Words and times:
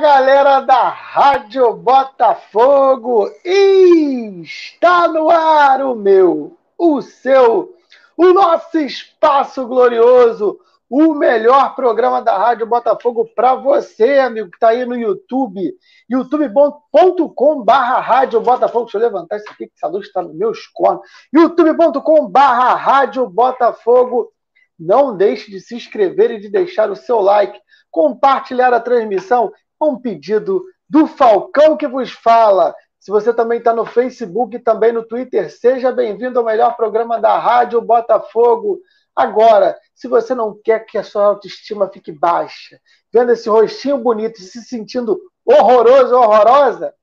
galera 0.00 0.60
da 0.60 0.88
Rádio 0.88 1.74
Botafogo! 1.74 3.30
Está 3.44 5.06
no 5.06 5.28
ar 5.28 5.82
o 5.82 5.94
meu, 5.94 6.56
o 6.78 7.02
seu, 7.02 7.76
o 8.16 8.32
nosso 8.32 8.78
espaço 8.78 9.66
glorioso, 9.66 10.58
o 10.88 11.12
melhor 11.12 11.74
programa 11.74 12.22
da 12.22 12.34
Rádio 12.38 12.66
Botafogo 12.66 13.28
para 13.34 13.54
você, 13.54 14.18
amigo, 14.18 14.48
que 14.48 14.56
está 14.56 14.68
aí 14.68 14.86
no 14.86 14.96
YouTube, 14.96 15.70
youtube.com.br 16.08 17.70
Rádio 17.70 18.40
Botafogo. 18.40 18.86
Deixa 18.86 18.96
eu 18.96 19.02
levantar 19.02 19.36
isso 19.36 19.50
aqui, 19.50 19.66
que 19.66 19.72
essa 19.76 19.86
luz 19.86 20.06
está 20.06 20.22
no 20.22 20.32
meu 20.32 20.52
cornos. 20.72 21.06
youtube.com.br 21.30 22.38
Rádio 22.38 23.28
Botafogo. 23.28 24.32
Não 24.78 25.14
deixe 25.14 25.50
de 25.50 25.60
se 25.60 25.74
inscrever 25.74 26.30
e 26.30 26.40
de 26.40 26.48
deixar 26.48 26.90
o 26.90 26.96
seu 26.96 27.20
like 27.20 27.60
compartilhar 27.90 28.72
a 28.72 28.80
transmissão. 28.80 29.52
Um 29.80 29.98
pedido 29.98 30.64
do 30.88 31.06
Falcão 31.06 31.76
que 31.76 31.88
vos 31.88 32.10
fala. 32.10 32.74
Se 32.98 33.10
você 33.10 33.32
também 33.32 33.58
está 33.58 33.72
no 33.72 33.86
Facebook 33.86 34.56
e 34.56 34.60
também 34.60 34.92
no 34.92 35.02
Twitter, 35.02 35.50
seja 35.50 35.90
bem-vindo 35.90 36.38
ao 36.38 36.44
melhor 36.44 36.76
programa 36.76 37.18
da 37.18 37.38
Rádio 37.38 37.80
Botafogo. 37.80 38.78
Agora, 39.16 39.78
se 39.94 40.06
você 40.06 40.34
não 40.34 40.58
quer 40.62 40.80
que 40.80 40.98
a 40.98 41.02
sua 41.02 41.24
autoestima 41.24 41.88
fique 41.88 42.12
baixa, 42.12 42.78
vendo 43.12 43.32
esse 43.32 43.48
rostinho 43.48 43.96
bonito 43.98 44.38
e 44.38 44.44
se 44.44 44.62
sentindo 44.62 45.18
horroroso, 45.44 46.14
horrorosa, 46.14 46.94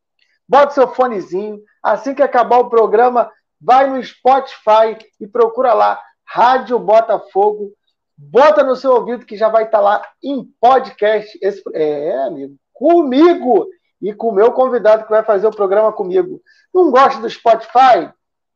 bota 0.48 0.74
seu 0.74 0.88
fonezinho. 0.88 1.60
Assim 1.82 2.14
que 2.14 2.22
acabar 2.22 2.60
o 2.60 2.70
programa, 2.70 3.32
vai 3.60 3.90
no 3.90 4.04
Spotify 4.04 4.98
e 5.20 5.28
procura 5.28 5.74
lá 5.74 6.00
Rádio 6.24 6.78
Botafogo 6.78 7.72
Bota 8.18 8.64
no 8.64 8.76
seu 8.76 8.94
ouvido 8.94 9.28
que 9.28 9.38
já 9.38 9.48
vai 9.48 9.66
estar 9.66 9.78
tá 9.78 9.84
lá 9.84 10.08
em 10.24 10.44
podcast. 10.60 11.38
Esse, 11.40 11.62
é, 11.76 12.18
amigo, 12.24 12.58
comigo 12.78 13.68
e 14.02 14.14
com 14.14 14.30
o 14.30 14.34
meu 14.34 14.52
convidado 14.52 15.04
que 15.04 15.10
vai 15.10 15.24
fazer 15.24 15.48
o 15.48 15.56
programa 15.56 15.92
comigo. 15.92 16.42
Não 16.74 16.92
gosta 16.92 17.20
do 17.20 17.30
Spotify? 17.30 18.12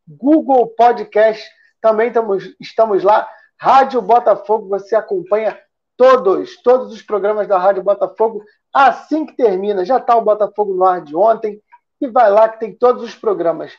Google 0.08 0.68
Podcast, 0.68 1.44
também 1.82 2.08
estamos, 2.08 2.56
estamos 2.60 3.04
lá. 3.04 3.28
Rádio 3.60 4.02
Botafogo, 4.02 4.68
você 4.68 4.96
acompanha 4.96 5.58
todos, 5.98 6.62
todos 6.64 6.92
os 6.92 7.02
programas 7.02 7.48
da 7.48 7.58
Rádio 7.58 7.84
Botafogo 7.84 8.44
assim 8.74 9.26
que 9.26 9.36
termina. 9.36 9.86
Já 9.86 9.98
está 9.98 10.16
o 10.16 10.22
Botafogo 10.22 10.74
no 10.74 10.86
ar 10.86 11.02
de 11.02 11.16
ontem 11.16 11.62
e 12.00 12.08
vai 12.08 12.30
lá 12.32 12.50
que 12.50 12.60
tem 12.60 12.74
todos 12.74 13.04
os 13.04 13.16
programas. 13.16 13.74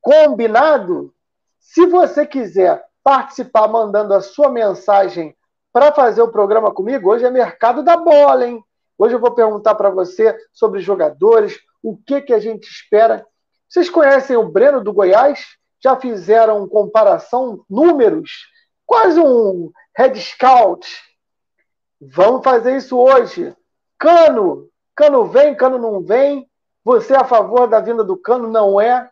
Combinado? 0.00 1.12
Se 1.58 1.86
você 1.86 2.26
quiser 2.26 2.84
participar 3.02 3.68
mandando 3.68 4.14
a 4.14 4.20
sua 4.20 4.48
mensagem 4.48 5.36
para 5.72 5.92
fazer 5.92 6.22
o 6.22 6.30
programa 6.30 6.72
comigo, 6.72 7.10
hoje 7.10 7.24
é 7.24 7.30
mercado 7.30 7.82
da 7.82 7.96
bola, 7.96 8.46
hein? 8.46 8.64
Hoje 8.96 9.14
eu 9.14 9.20
vou 9.20 9.32
perguntar 9.32 9.74
para 9.74 9.90
você 9.90 10.36
sobre 10.52 10.80
jogadores, 10.80 11.58
o 11.82 11.96
que, 11.96 12.20
que 12.22 12.32
a 12.32 12.38
gente 12.38 12.68
espera. 12.68 13.26
Vocês 13.68 13.90
conhecem 13.90 14.36
o 14.36 14.48
Breno 14.48 14.82
do 14.82 14.92
Goiás? 14.92 15.44
Já 15.82 15.96
fizeram 15.96 16.68
comparação, 16.68 17.64
números? 17.68 18.30
Quase 18.86 19.20
um 19.20 19.70
head 19.96 20.18
scout. 20.20 20.86
Vamos 22.00 22.44
fazer 22.44 22.76
isso 22.76 22.96
hoje. 22.98 23.54
Cano. 23.98 24.68
Cano 24.94 25.26
vem, 25.26 25.54
Cano 25.54 25.78
não 25.78 26.02
vem. 26.02 26.48
Você 26.84 27.14
é 27.14 27.16
a 27.16 27.24
favor 27.24 27.66
da 27.66 27.80
vinda 27.80 28.04
do 28.04 28.16
Cano? 28.16 28.48
Não 28.48 28.80
é? 28.80 29.04
O 29.04 29.10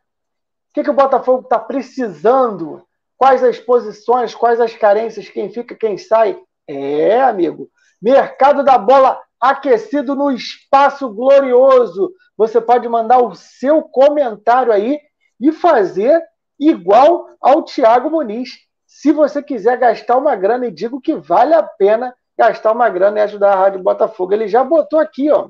que, 0.75 0.85
que 0.85 0.91
o 0.91 0.95
Botafogo 0.95 1.43
está 1.43 1.59
precisando? 1.59 2.87
Quais 3.19 3.43
as 3.43 3.59
posições, 3.59 4.35
quais 4.35 4.61
as 4.61 4.75
carências, 4.75 5.29
quem 5.29 5.51
fica, 5.51 5.75
quem 5.75 5.99
sai. 5.99 6.41
É, 6.69 7.21
amigo. 7.21 7.69
Mercado 8.01 8.65
da 8.65 8.79
bola 8.79 9.21
aquecido 9.43 10.15
no 10.15 10.31
espaço 10.31 11.13
glorioso. 11.13 12.13
Você 12.37 12.61
pode 12.61 12.89
mandar 12.89 13.19
o 13.19 13.35
seu 13.35 13.83
comentário 13.83 14.73
aí 14.73 15.01
e 15.41 15.51
fazer 15.51 16.23
igual 16.61 17.29
ao 17.41 17.65
Thiago 17.65 18.09
Muniz. 18.09 18.51
Se 18.87 19.11
você 19.11 19.43
quiser 19.43 19.77
gastar 19.79 20.17
uma 20.17 20.37
grana, 20.37 20.69
e 20.69 20.71
digo 20.71 21.01
que 21.01 21.17
vale 21.17 21.55
a 21.55 21.63
pena 21.63 22.15
gastar 22.39 22.71
uma 22.71 22.89
grana 22.89 23.19
e 23.19 23.23
ajudar 23.23 23.53
a 23.53 23.57
Rádio 23.57 23.83
Botafogo. 23.83 24.33
Ele 24.33 24.47
já 24.47 24.63
botou 24.63 25.01
aqui, 25.01 25.29
ó. 25.29 25.49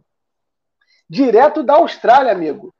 Direto 1.08 1.62
da 1.62 1.74
Austrália, 1.74 2.32
amigo. 2.32 2.74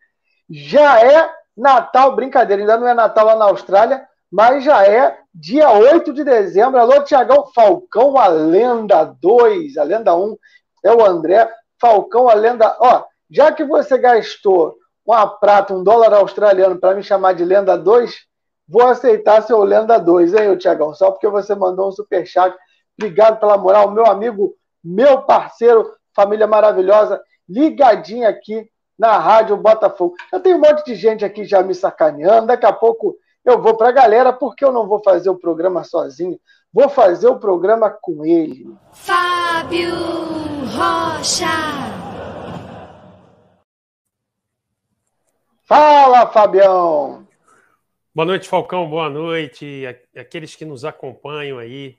Já 0.49 0.99
é 1.03 1.31
Natal, 1.55 2.17
brincadeira, 2.17 2.62
ainda 2.62 2.78
não 2.78 2.89
é 2.89 2.95
Natal 2.95 3.27
lá 3.27 3.37
na 3.37 3.45
Austrália, 3.45 4.09
mas 4.31 4.65
já 4.65 4.87
é 4.87 5.19
dia 5.34 5.71
8 5.71 6.11
de 6.15 6.25
dezembro. 6.25 6.81
Alô, 6.81 7.05
Tiagão 7.05 7.47
Falcão, 7.55 8.17
a 8.17 8.28
lenda 8.28 9.05
2, 9.05 9.77
a 9.77 9.83
lenda 9.83 10.17
1 10.17 10.37
é 10.84 10.93
o 10.93 11.04
André. 11.04 11.50
Falcão, 11.81 12.28
a 12.28 12.34
lenda. 12.34 12.76
Ó, 12.81 13.04
já 13.31 13.50
que 13.50 13.65
você 13.65 13.98
gastou 13.98 14.76
uma 15.04 15.26
prata, 15.26 15.75
um 15.75 15.82
dólar 15.82 16.15
australiano 16.15 16.78
para 16.78 16.94
me 16.94 17.03
chamar 17.03 17.34
de 17.34 17.44
lenda 17.44 17.76
2, 17.76 18.15
vou 18.69 18.87
aceitar 18.87 19.42
seu 19.42 19.62
lenda 19.65 19.98
2, 19.98 20.34
hein, 20.34 20.56
Tiagão? 20.56 20.94
Só 20.94 21.10
porque 21.10 21.28
você 21.28 21.54
mandou 21.54 21.88
um 21.88 21.92
superchat. 21.92 22.56
Obrigado 22.97 23.41
pela 23.41 23.59
moral, 23.59 23.91
meu 23.91 24.06
amigo, 24.06 24.54
meu 24.84 25.22
parceiro, 25.22 25.91
família 26.15 26.47
maravilhosa, 26.47 27.21
ligadinha 27.48 28.28
aqui 28.28 28.69
na 28.98 29.19
Rádio 29.19 29.56
Botafogo. 29.56 30.15
Eu 30.32 30.41
tenho 30.41 30.56
um 30.56 30.60
monte 30.60 30.84
de 30.84 30.94
gente 30.94 31.25
aqui 31.25 31.44
já 31.44 31.62
me 31.62 31.75
sacaneando. 31.75 32.47
Daqui 32.47 32.66
a 32.66 32.72
pouco 32.72 33.16
eu 33.44 33.60
vou 33.60 33.76
para 33.76 33.88
a 33.88 33.92
galera 33.92 34.32
porque 34.32 34.64
eu 34.64 34.72
não 34.72 34.86
vou 34.86 35.03
fazer 35.03 35.30
o 35.30 35.38
programa 35.38 35.82
sozinho, 35.84 36.38
vou 36.72 36.88
fazer 36.88 37.28
o 37.28 37.38
programa 37.38 37.91
com 37.91 38.25
ele. 38.25 38.66
Fábio 38.92 39.94
Rocha. 40.76 41.47
Fala, 45.64 46.26
Fabião. 46.30 47.26
Boa 48.14 48.26
noite, 48.26 48.48
Falcão. 48.48 48.88
Boa 48.91 49.08
noite. 49.08 49.86
Aqueles 50.14 50.54
que 50.54 50.64
nos 50.64 50.84
acompanham 50.84 51.59
aí 51.59 51.97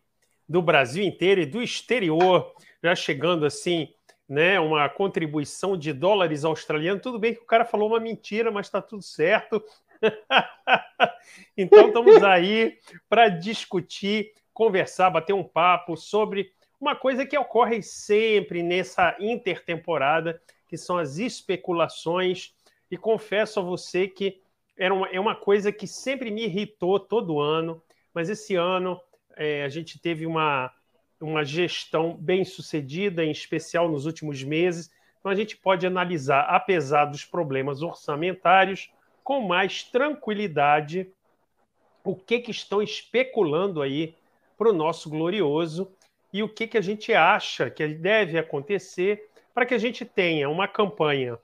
do 0.47 0.61
Brasil 0.61 1.03
inteiro 1.03 1.41
e 1.41 1.45
do 1.45 1.61
exterior, 1.61 2.53
já 2.83 2.93
chegando 2.93 3.45
assim, 3.45 3.89
né, 4.29 4.59
uma 4.59 4.87
contribuição 4.89 5.75
de 5.75 5.91
dólares 5.91 6.45
australianos. 6.45 7.01
Tudo 7.01 7.17
bem 7.17 7.33
que 7.33 7.41
o 7.41 7.45
cara 7.45 7.65
falou 7.65 7.89
uma 7.89 7.99
mentira, 7.99 8.51
mas 8.51 8.67
está 8.67 8.81
tudo 8.81 9.01
certo. 9.01 9.63
então 11.57 11.87
estamos 11.87 12.23
aí 12.23 12.77
para 13.09 13.29
discutir, 13.29 14.31
conversar, 14.53 15.09
bater 15.09 15.33
um 15.33 15.43
papo 15.43 15.95
sobre 15.95 16.51
uma 16.79 16.95
coisa 16.95 17.25
que 17.25 17.37
ocorre 17.37 17.81
sempre 17.81 18.61
nessa 18.61 19.15
intertemporada, 19.19 20.41
que 20.67 20.77
são 20.77 20.97
as 20.97 21.17
especulações. 21.17 22.53
E 22.91 22.97
confesso 22.97 23.59
a 23.59 23.63
você 23.63 24.07
que 24.07 24.41
era 24.77 24.93
uma, 24.93 25.07
é 25.07 25.19
uma 25.19 25.35
coisa 25.35 25.71
que 25.71 25.87
sempre 25.87 26.29
me 26.29 26.43
irritou 26.43 26.99
todo 26.99 27.39
ano, 27.39 27.81
mas 28.13 28.29
esse 28.29 28.55
ano 28.55 28.99
é, 29.35 29.63
a 29.63 29.69
gente 29.69 29.99
teve 29.99 30.25
uma, 30.25 30.71
uma 31.21 31.43
gestão 31.43 32.15
bem 32.15 32.43
sucedida, 32.43 33.23
em 33.23 33.31
especial 33.31 33.89
nos 33.89 34.05
últimos 34.05 34.43
meses. 34.43 34.91
Então 35.19 35.31
a 35.31 35.35
gente 35.35 35.55
pode 35.55 35.87
analisar, 35.87 36.41
apesar 36.41 37.05
dos 37.05 37.23
problemas 37.23 37.81
orçamentários, 37.81 38.91
com 39.23 39.41
mais 39.41 39.83
tranquilidade 39.83 41.11
o 42.03 42.15
que, 42.15 42.39
que 42.39 42.51
estão 42.51 42.81
especulando 42.81 43.81
aí 43.81 44.15
para 44.57 44.69
o 44.69 44.73
nosso 44.73 45.09
glorioso 45.09 45.91
e 46.31 46.43
o 46.43 46.49
que, 46.49 46.67
que 46.67 46.77
a 46.77 46.81
gente 46.81 47.13
acha 47.13 47.69
que 47.69 47.87
deve 47.87 48.37
acontecer 48.37 49.29
para 49.53 49.65
que 49.65 49.73
a 49.73 49.77
gente 49.77 50.03
tenha 50.03 50.49
uma 50.49 50.67
campanha 50.67 51.37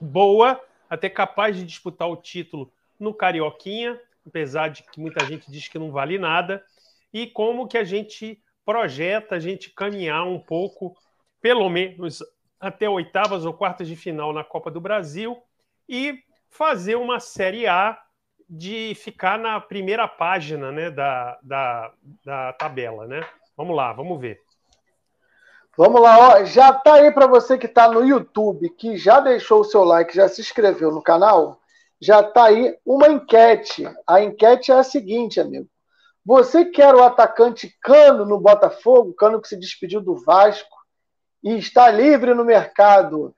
boa, 0.00 0.60
até 0.88 1.10
capaz 1.10 1.56
de 1.56 1.64
disputar 1.64 2.08
o 2.08 2.16
título 2.16 2.72
no 2.98 3.12
Carioquinha, 3.12 4.00
apesar 4.26 4.68
de 4.68 4.82
que 4.84 5.00
muita 5.00 5.24
gente 5.26 5.50
diz 5.50 5.68
que 5.68 5.78
não 5.78 5.90
vale 5.90 6.18
nada, 6.18 6.64
e 7.12 7.26
como 7.26 7.66
que 7.66 7.76
a 7.76 7.84
gente 7.84 8.40
projeta 8.64 9.34
a 9.34 9.40
gente 9.40 9.70
caminhar 9.70 10.24
um 10.26 10.38
pouco, 10.38 10.96
pelo 11.40 11.68
menos 11.68 12.22
até 12.60 12.88
oitavas 12.88 13.44
ou 13.44 13.52
quartas 13.52 13.88
de 13.88 13.96
final 13.96 14.32
na 14.32 14.44
Copa 14.44 14.70
do 14.70 14.80
Brasil 14.80 15.42
e 15.88 16.22
fazer 16.50 16.96
uma 16.96 17.20
Série 17.20 17.66
A 17.66 17.98
de 18.48 18.94
ficar 18.96 19.38
na 19.38 19.60
primeira 19.60 20.08
página 20.08 20.72
né, 20.72 20.90
da, 20.90 21.38
da, 21.42 21.92
da 22.24 22.52
tabela. 22.54 23.06
Né? 23.06 23.24
Vamos 23.56 23.76
lá, 23.76 23.92
vamos 23.92 24.20
ver. 24.20 24.40
Vamos 25.76 26.00
lá, 26.00 26.18
ó, 26.18 26.44
já 26.44 26.72
tá 26.72 26.94
aí 26.94 27.12
para 27.12 27.28
você 27.28 27.56
que 27.56 27.66
está 27.66 27.88
no 27.88 28.04
YouTube, 28.04 28.68
que 28.70 28.96
já 28.96 29.20
deixou 29.20 29.60
o 29.60 29.64
seu 29.64 29.84
like, 29.84 30.14
já 30.14 30.28
se 30.28 30.40
inscreveu 30.40 30.90
no 30.90 31.00
canal, 31.00 31.60
já 32.00 32.22
tá 32.22 32.46
aí 32.46 32.76
uma 32.84 33.08
enquete. 33.08 33.88
A 34.06 34.20
enquete 34.20 34.72
é 34.72 34.74
a 34.74 34.82
seguinte, 34.82 35.40
amigo. 35.40 35.68
Você 36.24 36.66
quer 36.66 36.94
o 36.94 37.02
atacante 37.02 37.74
Cano 37.80 38.26
no 38.26 38.38
Botafogo, 38.38 39.14
Cano 39.14 39.40
que 39.40 39.48
se 39.48 39.56
despediu 39.56 40.00
do 40.00 40.16
Vasco 40.22 40.76
e 41.42 41.56
está 41.56 41.90
livre 41.90 42.34
no 42.34 42.44
mercado? 42.44 43.34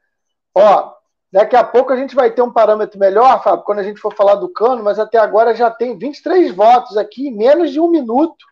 Ó, 0.54 0.92
Daqui 1.32 1.56
a 1.56 1.64
pouco 1.64 1.92
a 1.92 1.96
gente 1.96 2.14
vai 2.14 2.30
ter 2.30 2.42
um 2.42 2.52
parâmetro 2.52 3.00
melhor, 3.00 3.42
Fábio, 3.42 3.64
quando 3.64 3.78
a 3.78 3.82
gente 3.82 3.98
for 3.98 4.14
falar 4.14 4.34
do 4.34 4.50
cano, 4.50 4.84
mas 4.84 4.98
até 4.98 5.16
agora 5.16 5.54
já 5.54 5.70
tem 5.70 5.96
23 5.96 6.54
votos 6.54 6.98
aqui 6.98 7.28
em 7.28 7.34
menos 7.34 7.70
de 7.70 7.80
um 7.80 7.88
minuto. 7.88 8.44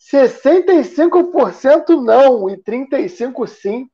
65% 0.00 2.00
não 2.00 2.48
e 2.48 2.56
35% 2.58 3.48
sim. 3.48 3.90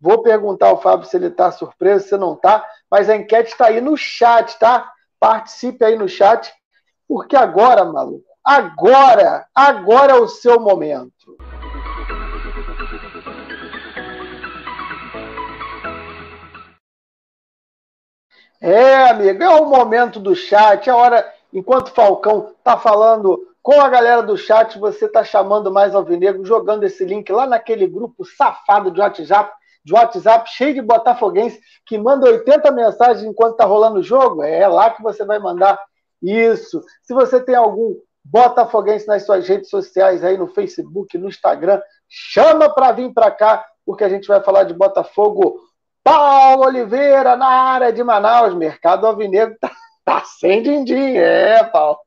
Vou 0.00 0.22
perguntar 0.22 0.68
ao 0.68 0.80
Fábio 0.80 1.06
se 1.06 1.16
ele 1.16 1.26
está 1.26 1.52
surpreso, 1.52 2.08
se 2.08 2.16
não 2.16 2.32
está, 2.32 2.66
mas 2.90 3.10
a 3.10 3.16
enquete 3.16 3.52
está 3.52 3.66
aí 3.66 3.80
no 3.80 3.94
chat, 3.94 4.58
tá? 4.58 4.90
Participe 5.20 5.84
aí 5.84 5.96
no 5.96 6.08
chat, 6.08 6.50
porque 7.06 7.36
agora, 7.36 7.84
maluco, 7.84 8.24
agora, 8.42 9.46
agora 9.54 10.12
é 10.12 10.16
o 10.16 10.28
seu 10.28 10.58
momento. 10.58 11.36
É, 18.66 19.10
amigo, 19.10 19.42
é 19.42 19.48
o 19.50 19.66
momento 19.66 20.18
do 20.18 20.34
chat, 20.34 20.88
é 20.88 20.90
a 20.90 20.96
hora, 20.96 21.32
enquanto 21.52 21.88
o 21.88 21.90
Falcão 21.90 22.54
tá 22.64 22.78
falando 22.78 23.46
com 23.62 23.78
a 23.78 23.90
galera 23.90 24.22
do 24.22 24.38
chat, 24.38 24.78
você 24.78 25.06
tá 25.06 25.22
chamando 25.22 25.70
mais 25.70 25.94
Alvinegro, 25.94 26.46
jogando 26.46 26.82
esse 26.84 27.04
link 27.04 27.30
lá 27.30 27.46
naquele 27.46 27.86
grupo 27.86 28.24
safado 28.24 28.90
de 28.90 29.02
WhatsApp, 29.02 29.52
de 29.84 29.92
WhatsApp 29.92 30.48
cheio 30.48 30.72
de 30.72 30.80
botafoguense 30.80 31.60
que 31.84 31.98
manda 31.98 32.26
80 32.26 32.70
mensagens 32.70 33.22
enquanto 33.22 33.56
tá 33.56 33.66
rolando 33.66 33.98
o 33.98 34.02
jogo. 34.02 34.42
É 34.42 34.66
lá 34.66 34.88
que 34.88 35.02
você 35.02 35.26
vai 35.26 35.38
mandar 35.38 35.78
isso. 36.22 36.82
Se 37.02 37.12
você 37.12 37.44
tem 37.44 37.56
algum 37.56 37.94
botafoguense 38.24 39.06
nas 39.06 39.26
suas 39.26 39.46
redes 39.46 39.68
sociais 39.68 40.24
aí 40.24 40.38
no 40.38 40.46
Facebook, 40.46 41.18
no 41.18 41.28
Instagram, 41.28 41.82
chama 42.08 42.72
para 42.72 42.92
vir 42.92 43.12
para 43.12 43.30
cá, 43.30 43.62
porque 43.84 44.04
a 44.04 44.08
gente 44.08 44.26
vai 44.26 44.42
falar 44.42 44.64
de 44.64 44.72
Botafogo 44.72 45.60
Paulo 46.04 46.66
Oliveira 46.66 47.34
na 47.34 47.48
área 47.48 47.90
de 47.90 48.04
Manaus. 48.04 48.54
Mercado 48.54 49.06
Alvinegro 49.06 49.56
tá, 49.58 49.72
tá 50.04 50.22
sem 50.24 50.62
din-din. 50.62 51.16
É, 51.16 51.64
Paulo. 51.64 51.98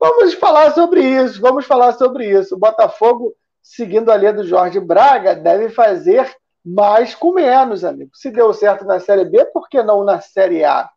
Vamos 0.00 0.34
falar 0.34 0.72
sobre 0.72 1.02
isso. 1.02 1.40
Vamos 1.40 1.64
falar 1.64 1.92
sobre 1.92 2.28
isso. 2.28 2.56
O 2.56 2.58
Botafogo, 2.58 3.32
seguindo 3.62 4.10
a 4.10 4.16
linha 4.16 4.32
do 4.32 4.44
Jorge 4.44 4.80
Braga, 4.80 5.36
deve 5.36 5.68
fazer 5.68 6.28
mais 6.64 7.14
com 7.14 7.32
menos, 7.32 7.84
amigo. 7.84 8.10
Se 8.14 8.30
deu 8.32 8.52
certo 8.52 8.84
na 8.84 8.98
Série 8.98 9.24
B, 9.24 9.44
por 9.46 9.68
que 9.68 9.80
não 9.80 10.02
na 10.02 10.20
Série 10.20 10.64
A? 10.64 10.90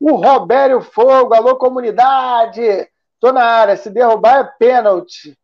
O 0.00 0.16
Robério 0.16 0.80
Fogo, 0.80 1.34
alô 1.34 1.56
comunidade. 1.56 2.88
Tô 3.20 3.32
na 3.32 3.44
área. 3.44 3.76
Se 3.76 3.90
derrubar 3.90 4.40
é 4.40 4.44
pênalti. 4.58 5.38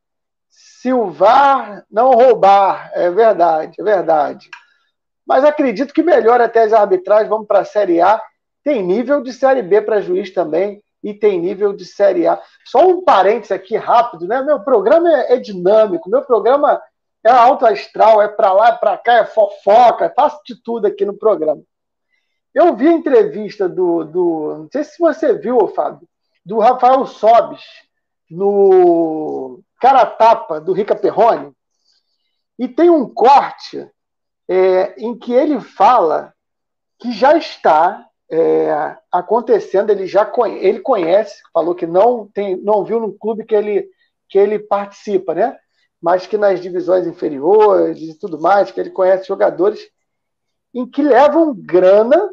Silvar, 0.51 1.85
não 1.91 2.11
roubar. 2.11 2.91
É 2.95 3.11
verdade, 3.11 3.81
é 3.81 3.83
verdade. 3.83 4.51
Mas 5.27 5.45
acredito 5.45 5.95
que 5.95 6.03
melhora 6.03 6.45
até 6.45 6.63
as 6.63 6.73
arbitragens. 6.73 7.29
Vamos 7.29 7.47
para 7.47 7.61
a 7.61 7.65
Série 7.65 8.01
A. 8.01 8.21
Tem 8.63 8.83
nível 8.83 9.23
de 9.23 9.33
Série 9.33 9.63
B 9.63 9.81
para 9.83 10.01
juiz 10.01 10.33
também 10.33 10.83
e 11.03 11.13
tem 11.13 11.39
nível 11.39 11.73
de 11.73 11.85
Série 11.85 12.27
A. 12.27 12.41
Só 12.65 12.87
um 12.87 13.05
parênteses 13.05 13.53
aqui 13.53 13.77
rápido, 13.77 14.27
né? 14.27 14.43
Meu 14.43 14.61
programa 14.61 15.11
é, 15.11 15.35
é 15.35 15.37
dinâmico, 15.37 16.09
meu 16.09 16.23
programa 16.23 16.81
é 17.23 17.31
alto 17.31 17.67
astral, 17.67 18.21
é 18.23 18.29
para 18.29 18.53
lá, 18.53 18.69
é 18.69 18.77
para 18.77 18.99
cá, 18.99 19.15
é 19.15 19.25
fofoca, 19.25 20.13
faço 20.15 20.41
de 20.47 20.63
tudo 20.63 20.87
aqui 20.87 21.05
no 21.05 21.17
programa. 21.17 21.63
Eu 22.55 22.77
vi 22.77 22.87
a 22.87 22.93
entrevista 22.93 23.69
do, 23.69 24.05
do 24.05 24.55
não 24.59 24.69
sei 24.71 24.85
se 24.85 24.99
você 24.99 25.35
viu, 25.35 25.67
Fábio, 25.69 26.07
do 26.45 26.59
Rafael 26.59 27.05
Sobes 27.07 27.63
no 28.31 29.61
Cara 29.81 30.07
Tapa 30.07 30.61
do 30.61 30.73
Rica 30.73 30.95
Perrone, 30.95 31.53
e 32.59 32.69
tem 32.69 32.89
um 32.89 33.09
corte 33.13 33.91
é, 34.49 34.95
em 34.99 35.17
que 35.17 35.33
ele 35.33 35.61
fala 35.61 36.33
que 36.99 37.13
já 37.13 37.37
está 37.37 38.07
é, 38.31 38.97
acontecendo, 39.13 39.91
ele 39.91 40.07
já 40.07 40.25
conhece, 40.25 40.65
ele 40.67 40.81
conhece, 40.81 41.43
falou 41.53 41.75
que 41.75 41.87
não 41.87 42.29
tem, 42.33 42.57
não 42.57 42.85
viu 42.85 43.01
no 43.01 43.13
clube 43.13 43.45
que 43.45 43.55
ele 43.55 43.89
que 44.29 44.39
ele 44.39 44.59
participa, 44.59 45.35
né? 45.35 45.57
Mas 46.01 46.27
que 46.27 46.37
nas 46.37 46.61
divisões 46.61 47.07
inferiores 47.07 48.01
e 48.01 48.19
tudo 48.19 48.41
mais, 48.41 48.71
que 48.71 48.81
ele 48.81 48.91
conhece 48.91 49.29
jogadores 49.29 49.81
em 50.75 50.87
que 50.87 51.03
levam 51.03 51.55
grana 51.55 52.31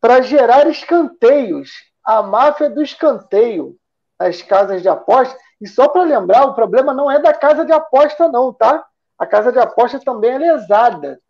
para 0.00 0.20
gerar 0.20 0.68
escanteios, 0.68 1.70
a 2.04 2.22
máfia 2.22 2.70
do 2.70 2.82
escanteio 2.82 3.76
nas 4.18 4.40
casas 4.42 4.82
de 4.82 4.88
aposta. 4.88 5.36
E 5.60 5.66
só 5.66 5.88
para 5.88 6.04
lembrar, 6.04 6.44
o 6.44 6.54
problema 6.54 6.94
não 6.94 7.10
é 7.10 7.18
da 7.18 7.34
casa 7.34 7.64
de 7.64 7.72
aposta, 7.72 8.28
não, 8.28 8.52
tá? 8.52 8.86
A 9.20 9.26
casa 9.26 9.52
de 9.52 9.58
aposta 9.58 10.00
também 10.00 10.30
é 10.30 10.38
lesada. 10.38 11.20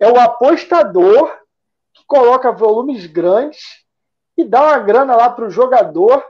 É 0.00 0.10
o 0.10 0.18
apostador 0.18 1.30
que 1.92 2.02
coloca 2.06 2.50
volumes 2.50 3.04
grandes 3.04 3.84
e 4.34 4.42
dá 4.44 4.62
uma 4.62 4.78
grana 4.78 5.14
lá 5.14 5.28
para 5.28 5.44
o 5.44 5.50
jogador 5.50 6.24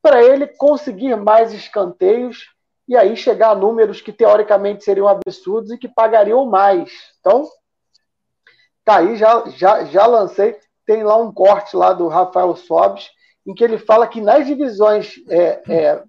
para 0.00 0.22
ele 0.22 0.46
conseguir 0.46 1.14
mais 1.16 1.52
escanteios 1.52 2.46
e 2.88 2.96
aí 2.96 3.14
chegar 3.14 3.50
a 3.50 3.54
números 3.54 4.00
que 4.00 4.10
teoricamente 4.10 4.82
seriam 4.82 5.06
absurdos 5.06 5.70
e 5.70 5.76
que 5.76 5.86
pagariam 5.86 6.46
mais. 6.46 6.90
Então, 7.20 7.46
tá 8.86 8.96
aí, 8.96 9.16
já, 9.16 9.44
já, 9.50 9.84
já 9.84 10.06
lancei. 10.06 10.58
Tem 10.86 11.02
lá 11.02 11.18
um 11.18 11.30
corte 11.30 11.76
lá 11.76 11.92
do 11.92 12.08
Rafael 12.08 12.56
Sobes, 12.56 13.10
em 13.46 13.52
que 13.52 13.62
ele 13.62 13.76
fala 13.76 14.08
que 14.08 14.22
nas 14.22 14.46
divisões 14.46 15.16
é, 15.28 15.62
é, 15.68 16.02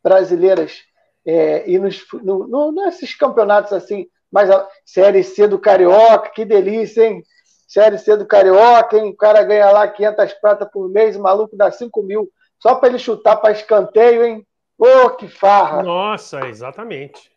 brasileiras 0.00 0.84
é, 1.26 1.68
e 1.68 1.78
nos, 1.78 2.04
no, 2.22 2.46
no, 2.46 2.72
nesses 2.72 3.14
campeonatos 3.14 3.72
assim, 3.72 4.06
mas 4.30 4.50
a 4.50 4.66
Série 4.84 5.22
C 5.22 5.46
do 5.46 5.58
Carioca, 5.58 6.30
que 6.30 6.44
delícia, 6.44 7.06
hein? 7.06 7.22
Série 7.66 7.98
C 7.98 8.16
do 8.16 8.26
Carioca, 8.26 8.96
hein? 8.96 9.10
O 9.10 9.16
cara 9.16 9.42
ganha 9.42 9.70
lá 9.70 9.86
500 9.86 10.32
pratas 10.34 10.68
por 10.70 10.88
mês, 10.88 11.16
o 11.16 11.22
maluco 11.22 11.56
dá 11.56 11.70
5 11.70 12.02
mil 12.02 12.28
só 12.58 12.74
para 12.74 12.90
ele 12.90 12.98
chutar 12.98 13.36
para 13.36 13.52
escanteio, 13.52 14.24
hein? 14.24 14.46
Ô, 14.78 14.86
oh, 14.86 15.10
que 15.10 15.28
farra! 15.28 15.82
Nossa, 15.82 16.46
exatamente. 16.46 17.30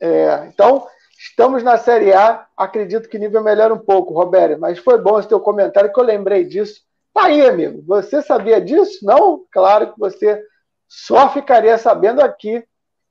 É, 0.00 0.46
então, 0.46 0.86
estamos 1.18 1.62
na 1.62 1.78
Série 1.78 2.12
A. 2.12 2.46
Acredito 2.56 3.08
que 3.08 3.16
o 3.16 3.20
nível 3.20 3.42
melhora 3.42 3.72
um 3.72 3.78
pouco, 3.78 4.12
Roberto, 4.12 4.58
mas 4.60 4.78
foi 4.78 4.98
bom 4.98 5.18
esse 5.18 5.28
teu 5.28 5.40
comentário 5.40 5.92
que 5.92 5.98
eu 5.98 6.04
lembrei 6.04 6.44
disso. 6.44 6.80
Tá 7.14 7.26
aí, 7.26 7.46
amigo. 7.46 7.82
Você 7.86 8.20
sabia 8.22 8.60
disso? 8.60 9.04
Não? 9.04 9.44
Claro 9.50 9.92
que 9.92 9.98
você 9.98 10.42
só 10.88 11.30
ficaria 11.30 11.78
sabendo 11.78 12.20
aqui 12.20 12.62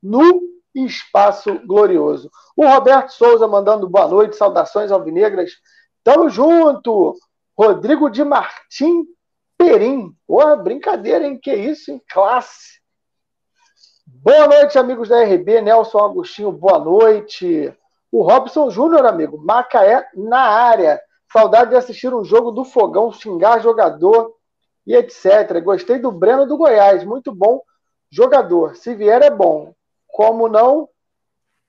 no 0.02 0.40
espaço 0.74 1.58
glorioso. 1.66 2.30
O 2.56 2.66
Roberto 2.66 3.10
Souza 3.10 3.48
mandando 3.48 3.88
boa 3.88 4.06
noite, 4.08 4.36
saudações 4.36 4.90
alvinegras. 4.90 5.52
Tamo 6.04 6.28
junto! 6.28 7.16
Rodrigo 7.58 8.10
de 8.10 8.22
Martim 8.22 9.06
Perim. 9.56 10.14
Porra, 10.26 10.56
brincadeira, 10.56 11.26
hein? 11.26 11.38
Que 11.42 11.54
isso, 11.54 11.90
hein? 11.90 12.02
Classe. 12.08 12.80
Boa 14.06 14.46
noite, 14.46 14.78
amigos 14.78 15.08
da 15.08 15.22
RB. 15.24 15.62
Nelson 15.62 15.98
Agostinho, 15.98 16.52
boa 16.52 16.78
noite. 16.78 17.74
O 18.12 18.22
Robson 18.22 18.70
Júnior, 18.70 19.06
amigo. 19.06 19.38
Macaé 19.38 20.06
na 20.14 20.40
área. 20.40 21.00
Saudade 21.32 21.70
de 21.70 21.76
assistir 21.76 22.14
um 22.14 22.24
jogo 22.24 22.50
do 22.50 22.64
Fogão, 22.64 23.10
xingar 23.10 23.60
jogador 23.60 24.32
e 24.86 24.94
etc. 24.94 25.60
Gostei 25.62 25.98
do 25.98 26.12
Breno 26.12 26.46
do 26.46 26.56
Goiás. 26.56 27.04
Muito 27.04 27.34
bom 27.34 27.62
jogador. 28.10 28.76
Se 28.76 28.94
vier, 28.94 29.22
é 29.22 29.30
bom. 29.30 29.74
Como 30.16 30.48
não? 30.48 30.88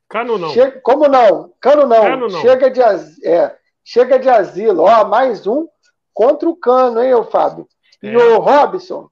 Cano 0.07 0.37
não. 0.37 0.49
Che... 0.51 0.71
Como 0.79 1.05
não? 1.09 1.53
Cano 1.59 1.85
não. 1.85 2.01
Cano 2.01 2.29
não. 2.29 2.39
Chega, 2.39 2.71
de, 2.71 2.81
é, 2.81 3.53
chega 3.83 4.17
de 4.17 4.29
asilo. 4.29 4.83
Ó, 4.83 5.03
mais 5.03 5.45
um 5.45 5.67
contra 6.13 6.47
o 6.47 6.55
Cano, 6.55 7.03
hein, 7.03 7.11
Fábio? 7.29 7.67
É. 8.01 8.07
E 8.07 8.15
o 8.15 8.39
Robson, 8.39 9.09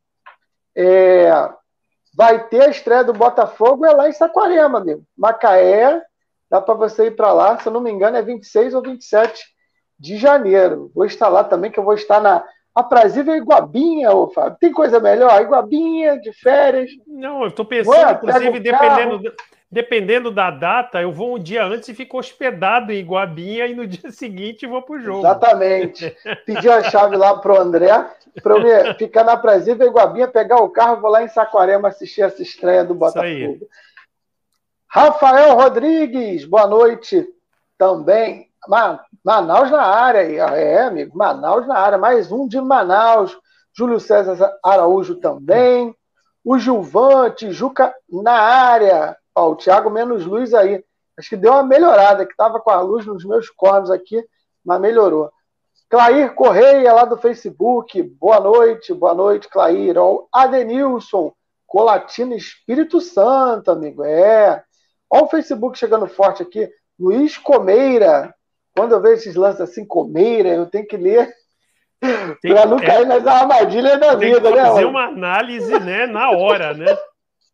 é, 0.73 1.29
vai 2.15 2.47
ter 2.47 2.61
a 2.61 2.69
estreia 2.69 3.03
do 3.03 3.11
Botafogo 3.11 3.85
é 3.85 3.91
lá 3.91 4.07
em 4.07 4.13
Saquarema, 4.13 4.77
amigo. 4.77 5.03
Macaé, 5.17 6.01
dá 6.49 6.61
para 6.61 6.73
você 6.73 7.07
ir 7.07 7.17
para 7.17 7.33
lá, 7.33 7.59
se 7.59 7.67
eu 7.67 7.73
não 7.73 7.81
me 7.81 7.91
engano, 7.91 8.15
é 8.15 8.21
26 8.21 8.73
ou 8.73 8.81
27 8.81 9.43
de 9.99 10.15
janeiro. 10.15 10.89
Vou 10.95 11.03
estar 11.03 11.27
lá 11.27 11.43
também, 11.43 11.69
que 11.69 11.77
eu 11.77 11.83
vou 11.83 11.93
estar 11.93 12.21
na 12.21 12.41
aprazível 12.75 13.35
Iguabinha, 13.35 14.11
ô 14.11 14.29
Fábio. 14.29 14.57
Tem 14.59 14.71
coisa 14.71 14.99
melhor? 14.99 15.41
Iguabinha, 15.41 16.19
de 16.19 16.33
férias. 16.33 16.91
Não, 17.07 17.43
eu 17.43 17.47
estou 17.47 17.63
pensando, 17.63 17.95
Ué, 17.95 18.11
inclusive, 18.11 18.59
dependendo, 18.59 19.33
dependendo 19.71 20.31
da 20.31 20.51
data, 20.51 21.01
eu 21.01 21.11
vou 21.11 21.35
um 21.35 21.39
dia 21.39 21.63
antes 21.63 21.87
e 21.87 21.93
fico 21.93 22.19
hospedado 22.19 22.91
em 22.91 22.99
Iguabinha 22.99 23.65
e 23.65 23.73
no 23.73 23.87
dia 23.87 24.11
seguinte 24.11 24.67
vou 24.67 24.81
para 24.81 24.95
o 24.95 24.99
jogo. 24.99 25.19
Exatamente. 25.19 26.15
Pedi 26.45 26.69
a 26.69 26.83
chave 26.83 27.15
lá 27.15 27.37
para 27.37 27.53
o 27.53 27.59
André, 27.61 27.91
para 28.43 28.57
eu 28.57 28.95
ficar 28.95 29.23
na 29.23 29.33
aprazível 29.33 29.87
Iguabinha, 29.87 30.27
pegar 30.27 30.57
o 30.57 30.69
carro, 30.69 30.99
vou 30.99 31.09
lá 31.09 31.23
em 31.23 31.29
Saquarema 31.29 31.87
assistir 31.87 32.23
essa 32.23 32.41
estreia 32.41 32.83
do 32.83 32.93
Botafogo. 32.93 33.67
Rafael 34.87 35.55
Rodrigues, 35.55 36.45
boa 36.45 36.67
noite 36.67 37.25
também. 37.77 38.49
Manaus 38.67 39.71
na 39.71 39.81
área, 39.81 40.19
é, 40.19 40.83
amigo, 40.83 41.17
Manaus 41.17 41.67
na 41.67 41.77
área, 41.77 41.97
mais 41.97 42.31
um 42.31 42.47
de 42.47 42.59
Manaus. 42.59 43.37
Júlio 43.77 43.99
César 43.99 44.57
Araújo 44.63 45.15
também. 45.15 45.93
O 46.43 46.57
Gilvante, 46.57 47.51
Juca 47.51 47.93
na 48.09 48.31
área. 48.31 49.17
Ó, 49.35 49.49
o 49.51 49.55
Thiago 49.55 49.89
menos 49.89 50.25
luz 50.25 50.53
aí. 50.53 50.83
Acho 51.17 51.29
que 51.29 51.37
deu 51.37 51.51
uma 51.51 51.63
melhorada, 51.63 52.25
que 52.25 52.31
estava 52.31 52.59
com 52.59 52.69
a 52.69 52.79
luz 52.81 53.05
nos 53.05 53.25
meus 53.25 53.49
cornos 53.49 53.91
aqui, 53.91 54.23
mas 54.63 54.79
melhorou. 54.79 55.29
Clair 55.89 56.33
Correia, 56.33 56.93
lá 56.93 57.05
do 57.05 57.17
Facebook. 57.17 58.01
Boa 58.01 58.39
noite, 58.39 58.93
boa 58.93 59.13
noite, 59.13 59.49
Clair. 59.49 59.97
Ó, 59.97 60.25
Adenilson, 60.31 61.33
Colatina 61.67 62.35
Espírito 62.35 63.01
Santo, 63.01 63.71
amigo. 63.71 64.03
É. 64.03 64.63
Olha 65.09 65.23
o 65.23 65.27
Facebook 65.27 65.77
chegando 65.77 66.07
forte 66.07 66.41
aqui. 66.41 66.69
Luiz 66.97 67.37
Comeira, 67.37 68.33
quando 68.75 68.91
eu 68.91 69.01
vejo 69.01 69.15
esses 69.15 69.35
lances 69.35 69.61
assim, 69.61 69.85
comeira, 69.85 70.49
eu 70.49 70.65
tenho 70.65 70.85
que 70.85 70.97
ler 70.97 71.33
para 72.41 72.65
não 72.65 72.77
é, 72.77 72.85
cair 72.85 73.07
nas 73.07 73.25
armadilhas 73.25 73.99
da 73.99 74.15
vida, 74.15 74.49
que 74.49 74.55
né? 74.55 74.65
Fazer 74.65 74.85
uma 74.85 75.05
análise, 75.05 75.79
né, 75.79 76.05
na 76.05 76.31
hora, 76.31 76.73
né? 76.73 76.97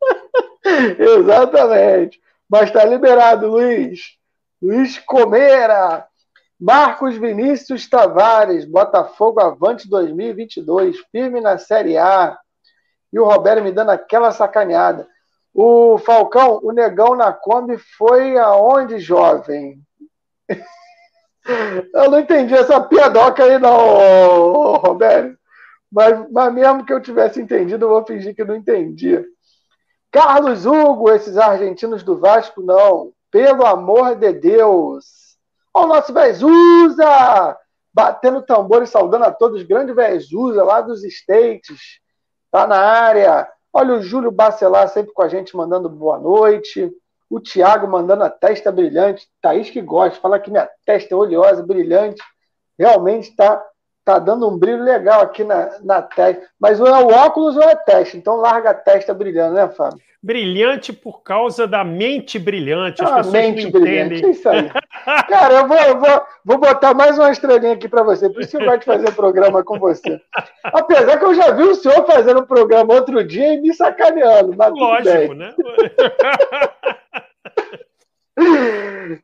Exatamente. 0.98 2.20
Mas 2.50 2.64
está 2.64 2.84
liberado, 2.84 3.48
Luiz. 3.48 4.18
Luiz 4.62 4.98
Comeira. 5.00 6.06
Marcos 6.60 7.18
Vinícius 7.18 7.90
Tavares, 7.90 8.66
Botafogo 8.66 9.40
Avante 9.40 9.90
2022, 9.90 11.00
firme 11.12 11.42
na 11.42 11.58
Série 11.58 11.98
A. 11.98 12.38
E 13.12 13.20
o 13.20 13.26
Roberto 13.26 13.64
me 13.64 13.72
dando 13.72 13.90
aquela 13.90 14.32
sacaneada. 14.32 15.08
O 15.54 15.98
Falcão, 15.98 16.60
o 16.62 16.72
negão 16.72 17.16
na 17.16 17.34
Kombi 17.34 17.78
foi 17.98 18.38
aonde, 18.38 19.00
jovem? 19.00 19.82
Eu 21.94 22.12
não 22.12 22.20
entendi 22.20 22.54
essa 22.54 22.80
piadoca 22.82 23.44
aí, 23.44 23.58
não, 23.58 24.78
Roberto. 24.78 25.38
Mas, 25.92 26.32
mas 26.32 26.54
mesmo 26.54 26.86
que 26.86 26.94
eu 26.94 27.02
tivesse 27.02 27.42
entendido, 27.42 27.86
eu 27.86 27.90
vou 27.90 28.06
fingir 28.06 28.36
que 28.36 28.44
não 28.44 28.56
entendi. 28.56 29.24
Carlos 30.12 30.66
Hugo, 30.66 31.12
esses 31.12 31.38
argentinos 31.38 32.04
do 32.04 32.18
Vasco, 32.18 32.62
não. 32.62 33.12
Pelo 33.30 33.66
amor 33.66 34.16
de 34.16 34.32
Deus. 34.34 35.38
Olha 35.74 35.86
o 35.86 35.90
nosso 35.90 36.14
Vezusa! 36.14 37.58
Batendo 37.94 38.42
tambor 38.44 38.84
e 38.84 38.88
saudando 38.88 39.26
a 39.26 39.32
todos. 39.32 39.64
Grande 39.64 39.94
Vezusa, 39.94 40.64
lá 40.64 40.82
dos 40.82 41.04
States. 41.04 42.00
Tá 42.50 42.68
na 42.68 42.80
área. 42.80 43.50
Olha 43.74 43.96
o 43.96 44.02
Júlio 44.02 44.32
Bacelar 44.32 44.88
sempre 44.90 45.14
com 45.14 45.22
a 45.22 45.30
gente, 45.30 45.56
mandando 45.56 45.90
boa 45.90 46.18
noite. 46.18 46.92
O 47.32 47.40
Thiago 47.40 47.88
mandando 47.88 48.26
a 48.26 48.30
testa 48.30 48.74
brilhante. 48.74 49.26
Thaís 49.42 49.70
que 49.70 49.82
gosta, 49.82 50.20
fala 50.20 50.38
que 50.38 50.52
minha 50.52 50.70
testa 50.86 51.14
é 51.14 51.18
oleosa, 51.18 51.66
brilhante. 51.66 52.22
Realmente 52.78 53.30
está 53.30 53.64
tá 54.04 54.20
dando 54.20 54.50
um 54.50 54.58
brilho 54.58 54.84
legal 54.84 55.22
aqui 55.22 55.46
na, 55.46 55.80
na 55.80 56.02
testa. 56.02 56.46
Mas 56.60 56.82
ou 56.82 56.88
é 56.88 57.02
o 57.02 57.08
óculos 57.08 57.56
ou 57.56 57.64
é 57.64 57.76
testa. 57.76 58.18
Então 58.18 58.36
larga 58.36 58.72
a 58.72 58.74
testa 58.74 59.14
brilhando, 59.14 59.56
né, 59.56 59.70
Fábio? 59.70 60.02
Brilhante 60.24 60.94
por 60.94 61.24
causa 61.24 61.66
da 61.66 61.84
mente 61.84 62.38
brilhante. 62.38 63.04
As 63.04 63.12
ah, 63.12 63.16
pessoas 63.16 63.34
mente 63.34 63.72
brilhante, 63.72 64.24
é 64.24 64.30
isso 64.30 64.48
aí. 64.48 64.70
Cara, 65.28 65.56
eu 65.56 65.68
vou, 65.68 65.78
eu 65.78 66.00
vou, 66.00 66.22
vou 66.46 66.60
botar 66.60 66.94
mais 66.94 67.18
uma 67.18 67.32
estrelinha 67.32 67.74
aqui 67.74 67.90
para 67.90 68.04
você. 68.04 68.30
Por 68.30 68.44
isso 68.44 68.56
que 68.56 68.64
eu 68.64 68.68
gosto 68.68 68.82
de 68.82 68.86
fazer 68.86 69.12
programa 69.16 69.64
com 69.64 69.80
você. 69.80 70.22
Apesar 70.64 71.18
que 71.18 71.26
eu 71.26 71.34
já 71.34 71.50
vi 71.52 71.64
o 71.64 71.74
senhor 71.74 72.06
fazendo 72.06 72.42
um 72.42 72.46
programa 72.46 72.94
outro 72.94 73.24
dia 73.24 73.56
e 73.56 73.62
me 73.62 73.74
sacaneando. 73.74 74.56
Lógico, 74.56 75.34
né? 75.34 75.56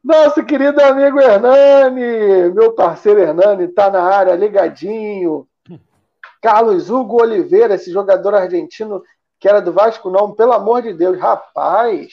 Nosso 0.04 0.44
querido 0.46 0.82
amigo 0.82 1.20
Hernani, 1.20 2.50
meu 2.56 2.74
parceiro 2.74 3.20
Hernani, 3.20 3.66
está 3.66 3.92
na 3.92 4.02
área, 4.02 4.36
ligadinho. 4.36 5.48
Carlos 6.42 6.90
Hugo 6.90 7.22
Oliveira, 7.22 7.76
esse 7.76 7.92
jogador 7.92 8.34
argentino 8.36 9.04
que 9.40 9.48
era 9.48 9.62
do 9.62 9.72
Vasco, 9.72 10.10
não, 10.10 10.34
pelo 10.34 10.54
amor 10.54 10.82
de 10.82 10.94
Deus, 10.94 11.20
rapaz, 11.20 12.08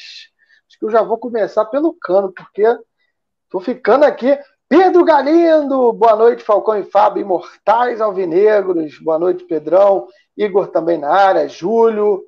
acho 0.68 0.78
que 0.78 0.84
eu 0.84 0.90
já 0.90 1.02
vou 1.02 1.18
começar 1.18 1.64
pelo 1.66 1.94
cano, 1.94 2.32
porque 2.32 2.64
tô 3.48 3.60
ficando 3.60 4.04
aqui. 4.04 4.38
Pedro 4.68 5.04
Galindo, 5.04 5.92
boa 5.92 6.16
noite, 6.16 6.42
Falcão 6.42 6.78
e 6.78 6.84
Fábio, 6.84 7.20
imortais 7.20 8.00
alvinegros, 8.00 8.98
boa 8.98 9.18
noite, 9.18 9.44
Pedrão, 9.44 10.08
Igor 10.36 10.68
também 10.68 10.98
na 10.98 11.10
área, 11.10 11.48
Júlio, 11.48 12.24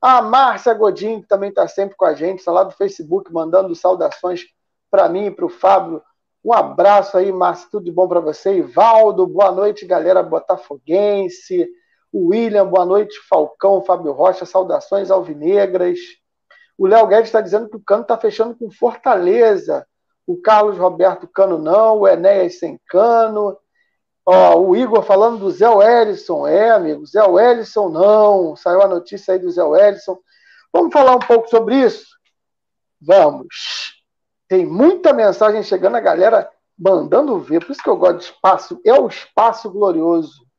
a 0.00 0.20
Márcia 0.20 0.74
Godinho, 0.74 1.22
que 1.22 1.28
também 1.28 1.50
está 1.50 1.66
sempre 1.68 1.96
com 1.96 2.04
a 2.04 2.14
gente, 2.14 2.38
está 2.40 2.52
lá 2.52 2.64
do 2.64 2.72
Facebook, 2.72 3.32
mandando 3.32 3.74
saudações 3.74 4.44
para 4.90 5.08
mim 5.08 5.26
e 5.26 5.30
para 5.30 5.46
o 5.46 5.48
Fábio. 5.48 6.02
Um 6.44 6.52
abraço 6.52 7.16
aí, 7.16 7.30
Márcia, 7.30 7.68
tudo 7.70 7.84
de 7.84 7.92
bom 7.92 8.08
para 8.08 8.20
você. 8.20 8.56
Ivaldo, 8.56 9.26
boa 9.26 9.52
noite, 9.52 9.86
galera 9.86 10.22
botafoguense. 10.22 11.68
William, 12.12 12.66
boa 12.66 12.84
noite, 12.84 13.18
Falcão, 13.28 13.82
Fábio 13.82 14.12
Rocha, 14.12 14.44
saudações 14.44 15.10
alvinegras. 15.10 15.98
O 16.76 16.86
Léo 16.86 17.06
Guedes 17.06 17.26
está 17.28 17.40
dizendo 17.40 17.68
que 17.68 17.76
o 17.76 17.82
Cano 17.82 18.02
está 18.02 18.16
fechando 18.18 18.54
com 18.56 18.70
Fortaleza. 18.70 19.86
O 20.26 20.40
Carlos 20.40 20.78
Roberto 20.78 21.28
Cano 21.28 21.58
não, 21.58 21.98
o 21.98 22.08
Enéas 22.08 22.58
sem 22.58 22.80
Cano. 22.88 23.56
Ó, 24.24 24.58
o 24.60 24.76
Igor 24.76 25.02
falando 25.02 25.38
do 25.38 25.50
Zé 25.50 25.68
Wellison. 25.68 26.46
É, 26.46 26.70
amigo, 26.70 27.06
Zé 27.06 27.22
Wellison 27.22 27.88
não. 27.88 28.56
Saiu 28.56 28.82
a 28.82 28.88
notícia 28.88 29.34
aí 29.34 29.40
do 29.40 29.50
Zé 29.50 29.62
Wellison. 29.62 30.18
Vamos 30.72 30.92
falar 30.92 31.16
um 31.16 31.20
pouco 31.20 31.48
sobre 31.48 31.76
isso? 31.76 32.06
Vamos. 33.00 34.00
Tem 34.48 34.66
muita 34.66 35.12
mensagem 35.12 35.62
chegando, 35.62 35.96
a 35.96 36.00
galera 36.00 36.50
mandando 36.78 37.38
ver. 37.38 37.64
Por 37.64 37.72
isso 37.72 37.82
que 37.82 37.88
eu 37.88 37.96
gosto 37.96 38.18
de 38.18 38.24
espaço. 38.24 38.80
É 38.84 38.94
o 38.94 39.06
espaço 39.06 39.70
glorioso. 39.70 40.49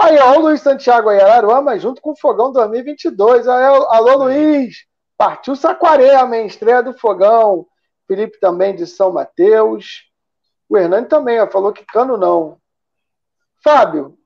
Aí, 0.00 0.16
ó, 0.18 0.36
o 0.36 0.40
Luiz 0.40 0.60
Santiago 0.60 1.08
aí, 1.08 1.20
Araruama, 1.20 1.78
junto 1.78 2.00
com 2.00 2.12
o 2.12 2.16
Fogão 2.16 2.52
2022. 2.52 3.48
Aí, 3.48 3.64
alô, 3.64 4.24
Luiz. 4.24 4.86
Partiu 5.16 5.56
Saquarema, 5.56 6.36
hein? 6.36 6.46
Estreia 6.46 6.82
do 6.82 6.96
Fogão. 6.96 7.66
Felipe 8.06 8.38
também 8.38 8.74
de 8.74 8.86
São 8.86 9.12
Mateus. 9.12 10.08
O 10.68 10.76
Hernani 10.76 11.06
também 11.06 11.40
ó, 11.40 11.46
falou 11.48 11.72
que 11.72 11.84
cano 11.84 12.16
não. 12.16 12.58
Fábio, 13.62 14.16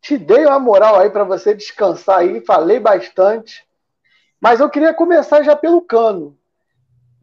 te 0.00 0.18
dei 0.18 0.44
uma 0.44 0.58
moral 0.58 0.98
aí 0.98 1.08
para 1.08 1.24
você 1.24 1.54
descansar 1.54 2.18
aí, 2.18 2.44
falei 2.44 2.80
bastante, 2.80 3.66
mas 4.40 4.60
eu 4.60 4.68
queria 4.68 4.92
começar 4.92 5.42
já 5.42 5.54
pelo 5.54 5.80
cano. 5.80 6.36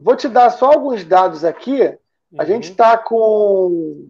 Vou 0.00 0.16
te 0.16 0.28
dar 0.28 0.50
só 0.50 0.72
alguns 0.72 1.04
dados 1.04 1.44
aqui. 1.44 1.82
A 1.84 1.98
uhum. 2.40 2.46
gente 2.46 2.70
está 2.70 2.96
com 2.96 4.08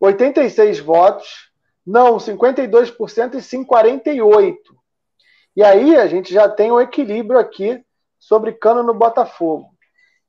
86 0.00 0.80
votos, 0.80 1.53
não, 1.86 2.16
52% 2.16 3.34
e 3.34 3.42
sim 3.42 3.64
48%. 3.64 4.56
E 5.56 5.62
aí 5.62 5.96
a 5.96 6.06
gente 6.06 6.32
já 6.32 6.48
tem 6.48 6.70
o 6.70 6.76
um 6.76 6.80
equilíbrio 6.80 7.38
aqui 7.38 7.84
sobre 8.18 8.52
cano 8.52 8.82
no 8.82 8.94
Botafogo. 8.94 9.70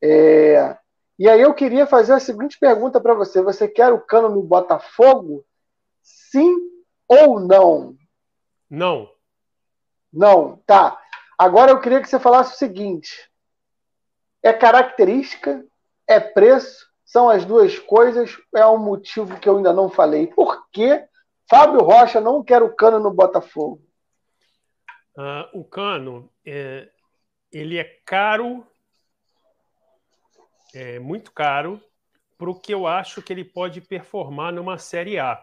É... 0.02 0.78
E 1.18 1.30
aí 1.30 1.42
eu 1.42 1.54
queria 1.54 1.88
fazer 1.88 2.14
a 2.14 2.20
seguinte 2.20 2.58
pergunta 2.60 3.00
para 3.00 3.14
você: 3.14 3.42
você 3.42 3.68
quer 3.68 3.92
o 3.92 4.02
cano 4.02 4.30
no 4.30 4.44
Botafogo? 4.44 5.46
Sim 6.04 6.54
ou 7.08 7.40
não? 7.40 7.96
Não. 8.70 9.10
Não, 10.12 10.58
tá. 10.66 11.00
Agora 11.38 11.72
eu 11.72 11.80
queria 11.80 12.02
que 12.02 12.10
você 12.10 12.20
falasse 12.20 12.54
o 12.54 12.58
seguinte: 12.58 13.30
é 14.44 14.54
característica, 14.54 15.66
é 16.08 16.20
preço, 16.20 16.86
são 17.04 17.30
as 17.30 17.46
duas 17.46 17.80
coisas, 17.80 18.38
é 18.54 18.66
um 18.68 18.78
motivo 18.78 19.40
que 19.40 19.50
eu 19.50 19.58
ainda 19.58 19.74
não 19.74 19.90
falei. 19.90 20.28
Por 20.28 20.70
que 20.70 21.04
Fábio 21.50 21.82
Rocha 21.82 22.20
não 22.20 22.44
quer 22.44 22.62
o 22.64 22.76
cano 22.76 23.00
no 23.00 23.12
Botafogo? 23.12 23.82
Uh, 25.18 25.60
o 25.60 25.64
cano, 25.64 26.30
é, 26.46 26.90
ele 27.52 27.78
é 27.78 27.84
caro, 28.06 28.66
é 30.74 31.00
muito 31.00 31.32
caro, 31.32 31.82
para 32.38 32.50
o 32.50 32.60
que 32.60 32.74
eu 32.74 32.86
acho 32.86 33.22
que 33.22 33.32
ele 33.32 33.46
pode 33.46 33.80
performar 33.80 34.52
numa 34.52 34.78
Série 34.78 35.18
A. 35.18 35.42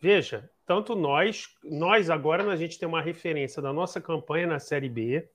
Veja, 0.00 0.50
tanto 0.66 0.96
nós, 0.96 1.48
nós 1.62 2.10
agora 2.10 2.50
a 2.50 2.56
gente 2.56 2.78
tem 2.78 2.88
uma 2.88 3.00
referência 3.00 3.62
da 3.62 3.72
nossa 3.72 4.00
campanha 4.00 4.46
na 4.46 4.58
Série 4.58 4.88
B. 4.88 5.28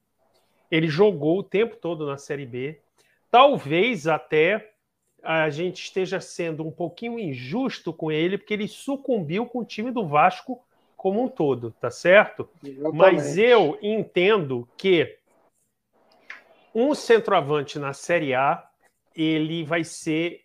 Ele 0.69 0.87
jogou 0.87 1.39
o 1.39 1.43
tempo 1.43 1.77
todo 1.77 2.05
na 2.05 2.17
Série 2.17 2.45
B. 2.45 2.81
Talvez 3.31 4.07
até 4.07 4.73
a 5.23 5.49
gente 5.49 5.83
esteja 5.83 6.19
sendo 6.19 6.65
um 6.65 6.71
pouquinho 6.71 7.19
injusto 7.19 7.91
com 7.91 8.11
ele, 8.11 8.37
porque 8.37 8.53
ele 8.53 8.67
sucumbiu 8.67 9.45
com 9.45 9.59
o 9.59 9.65
time 9.65 9.91
do 9.91 10.05
Vasco 10.05 10.63
como 10.95 11.23
um 11.23 11.27
todo, 11.27 11.71
tá 11.79 11.91
certo? 11.91 12.49
Exatamente. 12.63 12.95
Mas 12.95 13.37
eu 13.37 13.77
entendo 13.81 14.67
que 14.77 15.17
um 16.73 16.93
centroavante 16.93 17.77
na 17.79 17.93
Série 17.93 18.33
A 18.33 18.67
ele 19.15 19.63
vai 19.63 19.83
ser 19.83 20.41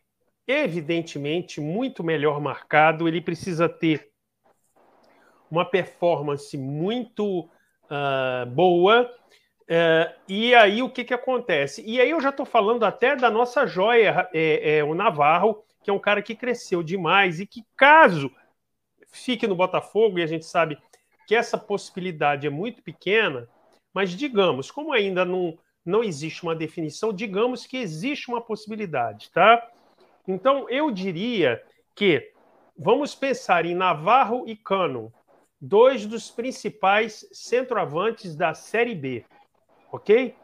evidentemente 0.46 1.60
muito 1.60 2.02
melhor 2.02 2.40
marcado, 2.40 3.06
ele 3.06 3.20
precisa 3.20 3.68
ter 3.68 4.10
uma 5.50 5.64
performance 5.64 6.56
muito 6.56 7.40
uh, 7.40 8.46
boa. 8.54 9.10
Uh, 9.72 10.12
e 10.28 10.54
aí 10.54 10.82
o 10.82 10.90
que, 10.90 11.02
que 11.02 11.14
acontece? 11.14 11.82
E 11.86 11.98
aí 11.98 12.10
eu 12.10 12.20
já 12.20 12.28
estou 12.28 12.44
falando 12.44 12.84
até 12.84 13.16
da 13.16 13.30
nossa 13.30 13.66
joia, 13.66 14.28
é, 14.34 14.76
é, 14.76 14.84
o 14.84 14.94
Navarro, 14.94 15.64
que 15.82 15.88
é 15.88 15.92
um 15.92 15.98
cara 15.98 16.20
que 16.20 16.34
cresceu 16.34 16.82
demais 16.82 17.40
e 17.40 17.46
que, 17.46 17.64
caso 17.74 18.30
fique 19.10 19.46
no 19.46 19.56
Botafogo, 19.56 20.18
e 20.18 20.22
a 20.22 20.26
gente 20.26 20.44
sabe 20.44 20.76
que 21.26 21.34
essa 21.34 21.56
possibilidade 21.56 22.46
é 22.46 22.50
muito 22.50 22.82
pequena, 22.82 23.48
mas 23.94 24.10
digamos, 24.10 24.70
como 24.70 24.92
ainda 24.92 25.24
não, 25.24 25.58
não 25.86 26.04
existe 26.04 26.42
uma 26.42 26.54
definição, 26.54 27.10
digamos 27.10 27.66
que 27.66 27.78
existe 27.78 28.28
uma 28.28 28.42
possibilidade, 28.42 29.30
tá? 29.30 29.66
Então 30.28 30.68
eu 30.68 30.90
diria 30.90 31.62
que 31.94 32.30
vamos 32.76 33.14
pensar 33.14 33.64
em 33.64 33.74
Navarro 33.74 34.44
e 34.46 34.54
Cano 34.54 35.10
dois 35.58 36.04
dos 36.04 36.30
principais 36.30 37.26
centroavantes 37.32 38.34
da 38.36 38.52
Série 38.52 38.94
B, 38.94 39.24
ok? 39.92 40.34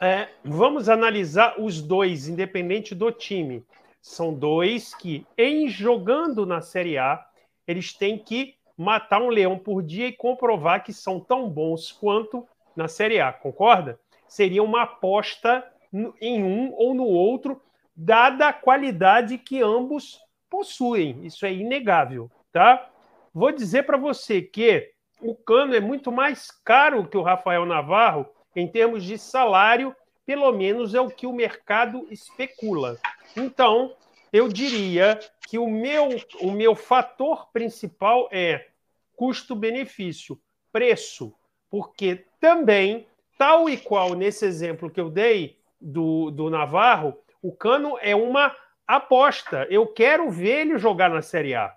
É, 0.00 0.28
vamos 0.44 0.88
analisar 0.88 1.60
os 1.60 1.80
dois, 1.80 2.26
independente 2.26 2.92
do 2.94 3.12
time. 3.12 3.64
São 4.00 4.34
dois 4.34 4.92
que, 4.92 5.24
em 5.38 5.68
jogando 5.68 6.44
na 6.44 6.60
Série 6.60 6.98
A, 6.98 7.24
eles 7.68 7.94
têm 7.94 8.18
que 8.18 8.56
matar 8.76 9.22
um 9.22 9.28
leão 9.28 9.56
por 9.56 9.80
dia 9.80 10.08
e 10.08 10.12
comprovar 10.12 10.82
que 10.82 10.92
são 10.92 11.20
tão 11.20 11.48
bons 11.48 11.92
quanto 11.92 12.46
na 12.74 12.88
Série 12.88 13.20
A, 13.20 13.32
concorda? 13.32 14.00
Seria 14.26 14.62
uma 14.62 14.82
aposta 14.82 15.64
em 16.20 16.42
um 16.42 16.72
ou 16.72 16.94
no 16.94 17.04
outro, 17.04 17.62
dada 17.94 18.48
a 18.48 18.52
qualidade 18.52 19.38
que 19.38 19.62
ambos 19.62 20.18
possuem. 20.50 21.24
Isso 21.24 21.46
é 21.46 21.52
inegável, 21.52 22.28
tá? 22.50 22.90
Vou 23.32 23.52
dizer 23.52 23.84
para 23.84 23.96
você 23.96 24.42
que 24.42 24.90
o 25.20 25.34
Cano 25.34 25.74
é 25.74 25.80
muito 25.80 26.10
mais 26.10 26.50
caro 26.50 27.06
que 27.06 27.16
o 27.16 27.22
Rafael 27.22 27.64
Navarro 27.64 28.26
em 28.54 28.66
termos 28.68 29.04
de 29.04 29.18
salário, 29.18 29.94
pelo 30.26 30.50
menos 30.52 30.94
é 30.94 31.00
o 31.00 31.10
que 31.10 31.26
o 31.26 31.32
mercado 31.32 32.06
especula. 32.10 32.98
Então, 33.36 33.94
eu 34.32 34.48
diria 34.48 35.18
que 35.48 35.58
o 35.58 35.68
meu, 35.68 36.08
o 36.40 36.50
meu 36.50 36.74
fator 36.74 37.50
principal 37.52 38.28
é 38.32 38.66
custo-benefício, 39.14 40.40
preço, 40.72 41.34
porque 41.70 42.24
também, 42.40 43.06
tal 43.36 43.68
e 43.68 43.76
qual 43.76 44.14
nesse 44.14 44.44
exemplo 44.44 44.90
que 44.90 45.00
eu 45.00 45.10
dei 45.10 45.58
do, 45.80 46.30
do 46.30 46.48
Navarro, 46.48 47.18
o 47.42 47.52
Cano 47.52 47.98
é 48.00 48.14
uma 48.14 48.56
aposta. 48.86 49.66
Eu 49.68 49.86
quero 49.86 50.30
ver 50.30 50.60
ele 50.60 50.78
jogar 50.78 51.10
na 51.10 51.22
Série 51.22 51.54
A. 51.54 51.74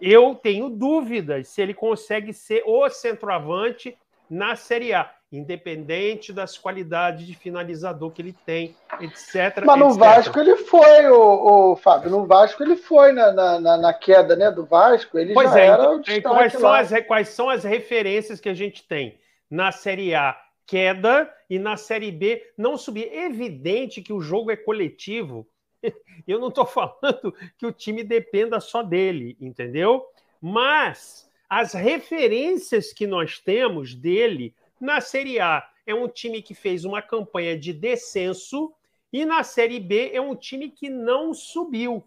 Eu 0.00 0.34
tenho 0.34 0.70
dúvidas 0.70 1.48
se 1.48 1.60
ele 1.60 1.74
consegue 1.74 2.32
ser 2.32 2.62
o 2.64 2.88
centroavante 2.88 3.98
na 4.30 4.54
Série 4.56 4.94
A 4.94 5.10
independente 5.32 6.32
das 6.32 6.58
qualidades 6.58 7.24
de 7.24 7.34
finalizador 7.34 8.10
que 8.10 8.20
ele 8.20 8.34
tem, 8.44 8.74
etc. 9.00 9.64
Mas 9.64 9.78
no 9.78 9.86
etc. 9.86 9.98
Vasco 9.98 10.40
ele 10.40 10.56
foi, 10.56 11.08
o, 11.08 11.72
o, 11.72 11.76
Fábio, 11.76 12.10
no 12.10 12.26
Vasco 12.26 12.62
ele 12.64 12.74
foi 12.74 13.12
na, 13.12 13.30
na, 13.60 13.76
na, 13.76 13.94
queda 13.94 14.34
né, 14.34 14.50
do 14.50 14.64
Vasco, 14.64 15.16
ele 15.16 15.32
pois 15.32 15.50
já 15.52 15.60
é, 15.60 15.66
era 15.66 15.90
o 15.90 16.02
então, 16.08 16.34
quais, 16.34 16.52
são 16.52 16.72
as, 16.72 17.06
quais 17.06 17.28
são 17.28 17.48
as 17.48 17.62
referências 17.62 18.40
que 18.40 18.48
a 18.48 18.54
gente 18.54 18.82
tem? 18.88 19.20
Na 19.48 19.70
Série 19.70 20.14
A, 20.16 20.36
queda, 20.66 21.32
e 21.48 21.58
na 21.58 21.76
Série 21.76 22.12
B, 22.12 22.44
não 22.56 22.76
subir. 22.76 23.08
É 23.12 23.26
evidente 23.26 24.02
que 24.02 24.12
o 24.12 24.20
jogo 24.20 24.50
é 24.50 24.56
coletivo. 24.56 25.46
Eu 26.26 26.38
não 26.38 26.48
estou 26.48 26.66
falando 26.66 27.34
que 27.56 27.66
o 27.66 27.72
time 27.72 28.04
dependa 28.04 28.60
só 28.60 28.82
dele, 28.82 29.36
entendeu? 29.40 30.06
Mas 30.40 31.29
as 31.50 31.72
referências 31.72 32.92
que 32.92 33.08
nós 33.08 33.40
temos 33.40 33.92
dele 33.92 34.54
na 34.80 35.00
Série 35.00 35.40
A, 35.40 35.68
é 35.84 35.92
um 35.92 36.06
time 36.06 36.40
que 36.40 36.54
fez 36.54 36.84
uma 36.84 37.02
campanha 37.02 37.58
de 37.58 37.72
descenso 37.72 38.72
e 39.12 39.24
na 39.24 39.42
Série 39.42 39.80
B 39.80 40.12
é 40.14 40.20
um 40.20 40.36
time 40.36 40.70
que 40.70 40.88
não 40.88 41.34
subiu. 41.34 42.04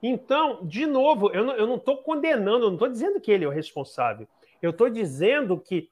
Então, 0.00 0.64
de 0.64 0.86
novo, 0.86 1.32
eu 1.32 1.66
não 1.66 1.74
estou 1.74 1.96
condenando, 1.96 2.66
eu 2.66 2.68
não 2.68 2.74
estou 2.74 2.88
dizendo 2.88 3.20
que 3.20 3.32
ele 3.32 3.44
é 3.44 3.48
o 3.48 3.50
responsável. 3.50 4.28
Eu 4.62 4.70
estou 4.70 4.88
dizendo 4.88 5.58
que, 5.58 5.90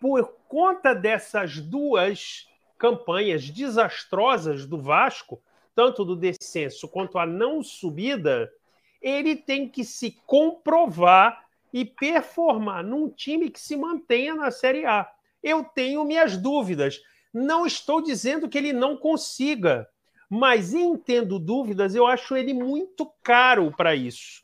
por 0.00 0.34
conta 0.48 0.92
dessas 0.92 1.60
duas 1.60 2.48
campanhas 2.76 3.48
desastrosas 3.48 4.66
do 4.66 4.78
Vasco, 4.78 5.40
tanto 5.76 6.04
do 6.04 6.16
descenso 6.16 6.88
quanto 6.88 7.18
a 7.18 7.24
não 7.24 7.62
subida, 7.62 8.52
ele 9.00 9.36
tem 9.36 9.68
que 9.68 9.84
se 9.84 10.10
comprovar 10.26 11.47
e 11.72 11.84
performar 11.84 12.84
num 12.84 13.08
time 13.08 13.50
que 13.50 13.60
se 13.60 13.76
mantenha 13.76 14.34
na 14.34 14.50
Série 14.50 14.84
A. 14.86 15.08
Eu 15.42 15.64
tenho 15.64 16.04
minhas 16.04 16.36
dúvidas. 16.36 17.00
Não 17.32 17.66
estou 17.66 18.02
dizendo 18.02 18.48
que 18.48 18.56
ele 18.56 18.72
não 18.72 18.96
consiga, 18.96 19.88
mas 20.28 20.74
entendo 20.74 21.38
dúvidas, 21.38 21.94
eu 21.94 22.06
acho 22.06 22.36
ele 22.36 22.52
muito 22.52 23.10
caro 23.22 23.72
para 23.76 23.94
isso. 23.94 24.42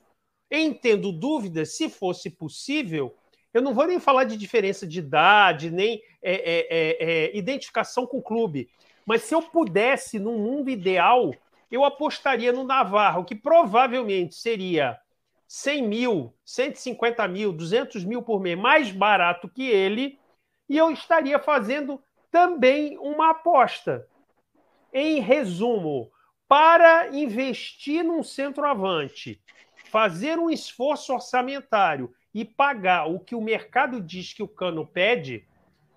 Entendo 0.51 1.11
dúvidas, 1.11 1.77
se 1.77 1.89
fosse 1.89 2.31
possível, 2.31 3.15
eu 3.53 3.63
não 3.63 3.75
vou 3.75 3.87
nem 3.87 3.99
falar 3.99 4.25
de 4.25 4.37
diferença 4.37 4.87
de 4.87 4.99
idade, 4.99 5.71
nem 5.71 6.03
é, 6.23 6.35
é, 6.35 6.67
é, 6.71 7.05
é 7.05 7.37
identificação 7.37 8.07
com 8.07 8.19
o 8.19 8.23
clube, 8.23 8.69
mas 9.07 9.23
se 9.23 9.35
eu 9.35 9.43
pudesse, 9.43 10.19
num 10.19 10.39
mundo 10.39 10.71
ideal, 10.71 11.33
eu 11.71 11.85
apostaria 11.85 12.53
no 12.53 12.65
Navarro, 12.65 13.25
que 13.25 13.35
provavelmente 13.35 14.35
seria 14.35 14.99
100 15.47 15.89
mil, 15.89 16.35
150 16.45 17.27
mil, 17.29 17.53
200 17.53 18.05
mil 18.05 18.23
por 18.23 18.41
mês 18.41 18.59
mais 18.59 18.91
barato 18.91 19.49
que 19.49 19.69
ele, 19.69 20.19
e 20.69 20.77
eu 20.77 20.91
estaria 20.91 21.39
fazendo 21.39 22.03
também 22.31 22.99
uma 22.99 23.31
aposta. 23.31 24.07
Em 24.93 25.21
resumo, 25.21 26.11
para 26.49 27.09
investir 27.15 28.05
num 28.05 28.23
centroavante, 28.23 29.41
fazer 29.91 30.39
um 30.39 30.51
esforço 30.51 31.13
orçamentário 31.13 32.13
e 32.33 32.45
pagar 32.45 33.09
o 33.09 33.21
que 33.21 33.35
o 33.35 33.41
mercado 33.41 34.01
diz 34.01 34.33
que 34.33 34.43
o 34.43 34.49
Cano 34.49 34.87
pede, 34.87 35.47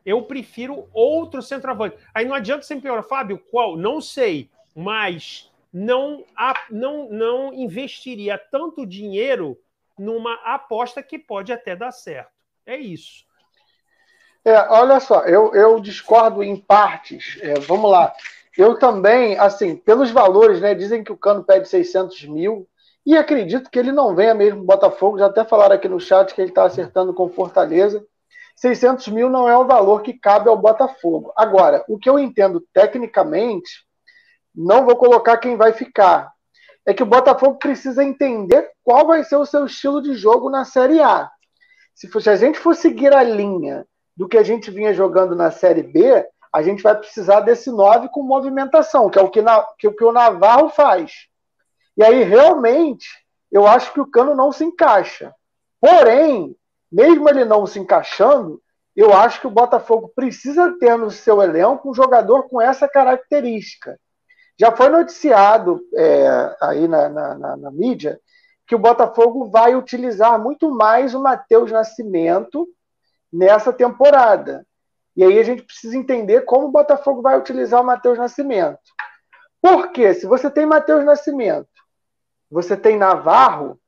eu 0.05 0.23
prefiro 0.23 0.87
outro 0.93 1.41
centroavante. 1.41 1.97
Aí 2.13 2.25
não 2.25 2.33
adianta 2.33 2.63
sempre 2.63 2.83
perguntar, 2.83 3.07
Fábio, 3.07 3.39
qual? 3.51 3.75
Não 3.75 3.99
sei, 3.99 4.49
mas 4.75 5.46
não, 5.71 6.23
não, 6.69 7.09
não 7.09 7.53
investiria 7.53 8.37
tanto 8.37 8.85
dinheiro 8.85 9.57
numa 9.97 10.33
aposta 10.45 11.01
que 11.01 11.17
pode 11.17 11.51
até 11.51 11.75
dar 11.75 11.91
certo. 11.91 12.31
É 12.65 12.77
isso. 12.77 13.25
É, 14.45 14.57
olha 14.69 14.99
só, 14.99 15.21
eu, 15.25 15.53
eu 15.53 15.79
discordo 15.79 16.43
em 16.43 16.55
partes. 16.55 17.37
É, 17.41 17.59
vamos 17.59 17.91
lá. 17.91 18.13
Eu 18.57 18.79
também, 18.79 19.37
assim, 19.37 19.75
pelos 19.75 20.09
valores, 20.09 20.61
né? 20.61 20.73
Dizem 20.73 21.03
que 21.03 21.11
o 21.11 21.17
Cano 21.17 21.43
pede 21.43 21.67
600 21.67 22.25
mil. 22.25 22.67
E 23.05 23.15
acredito 23.15 23.69
que 23.69 23.79
ele 23.79 23.91
não 23.91 24.15
venha 24.15 24.33
mesmo 24.33 24.63
Botafogo. 24.63 25.19
Já 25.19 25.27
até 25.27 25.45
falaram 25.45 25.75
aqui 25.75 25.87
no 25.87 25.99
chat 25.99 26.33
que 26.33 26.41
ele 26.41 26.49
está 26.49 26.65
acertando 26.65 27.13
com 27.13 27.29
Fortaleza. 27.29 28.05
600 28.55 29.07
mil 29.09 29.29
não 29.29 29.47
é 29.47 29.57
o 29.57 29.67
valor 29.67 30.01
que 30.01 30.13
cabe 30.13 30.49
ao 30.49 30.57
Botafogo. 30.57 31.31
Agora, 31.35 31.85
o 31.87 31.97
que 31.97 32.09
eu 32.09 32.17
entendo 32.17 32.59
tecnicamente 32.73 33.86
não 34.57 34.85
vou 34.85 34.95
colocar 34.95 35.37
quem 35.37 35.55
vai 35.55 35.71
ficar. 35.71 36.33
É 36.83 36.93
que 36.93 37.03
o 37.03 37.07
Botafogo 37.07 37.59
precisa 37.59 38.03
entender 38.03 38.71
qual 38.83 39.05
vai 39.05 39.23
ser 39.23 39.35
o 39.35 39.45
seu 39.45 39.65
estilo 39.65 40.01
de 40.01 40.15
jogo 40.15 40.49
na 40.49 40.65
Série 40.65 40.99
A. 40.99 41.29
Se, 41.93 42.09
se 42.09 42.29
a 42.29 42.35
gente 42.35 42.57
for 42.57 42.75
seguir 42.75 43.13
a 43.13 43.21
linha 43.21 43.85
do 44.15 44.27
que 44.27 44.37
a 44.37 44.43
gente 44.43 44.71
vinha 44.71 44.93
jogando 44.93 45.35
na 45.35 45.51
Série 45.51 45.83
B, 45.83 46.25
a 46.51 46.63
gente 46.63 46.81
vai 46.81 46.95
precisar 46.97 47.41
desse 47.41 47.69
9 47.69 48.09
com 48.09 48.23
movimentação, 48.23 49.09
que 49.09 49.19
é 49.19 49.21
o 49.21 49.29
que, 49.29 49.41
na, 49.41 49.63
que, 49.77 49.91
que 49.91 50.03
o 50.03 50.11
Navarro 50.11 50.69
faz. 50.69 51.27
E 51.95 52.03
aí, 52.03 52.23
realmente, 52.23 53.07
eu 53.51 53.67
acho 53.67 53.93
que 53.93 53.99
o 53.99 54.09
Cano 54.09 54.33
não 54.33 54.51
se 54.51 54.63
encaixa. 54.63 55.33
Porém, 55.79 56.55
mesmo 56.91 57.29
ele 57.29 57.45
não 57.45 57.67
se 57.67 57.79
encaixando, 57.79 58.61
eu 58.95 59.13
acho 59.13 59.39
que 59.39 59.47
o 59.47 59.51
Botafogo 59.51 60.11
precisa 60.15 60.75
ter 60.79 60.97
no 60.97 61.11
seu 61.11 61.41
elenco 61.41 61.91
um 61.91 61.93
jogador 61.93 62.49
com 62.49 62.59
essa 62.59 62.87
característica. 62.87 63.99
Já 64.59 64.75
foi 64.75 64.89
noticiado 64.89 65.81
é, 65.95 66.55
aí 66.61 66.87
na, 66.87 67.09
na, 67.09 67.35
na, 67.35 67.57
na, 67.57 67.71
mídia 67.71 68.19
que 68.65 68.75
o 68.75 68.79
Botafogo 68.79 69.49
vai 69.49 69.75
utilizar 69.75 70.41
muito 70.41 70.71
mais 70.71 71.13
o 71.13 71.21
Matheus 71.21 71.71
Nascimento 71.71 72.67
nessa 73.31 73.71
temporada. 73.71 74.65
E 75.15 75.23
aí 75.23 75.39
a 75.39 75.43
gente 75.43 75.63
precisa 75.63 75.95
entender 75.95 76.41
como 76.41 76.67
o 76.67 76.71
Botafogo 76.71 77.21
vai 77.21 77.37
utilizar 77.37 77.81
o 77.81 77.85
Matheus 77.85 78.17
Nascimento. 78.17 78.79
Porque 79.61 80.13
se 80.13 80.25
você 80.25 80.49
tem 80.49 80.65
Matheus 80.65 81.05
Nascimento, 81.05 81.69
você 82.49 82.75
tem 82.75 82.97
Navarro, 82.97 83.79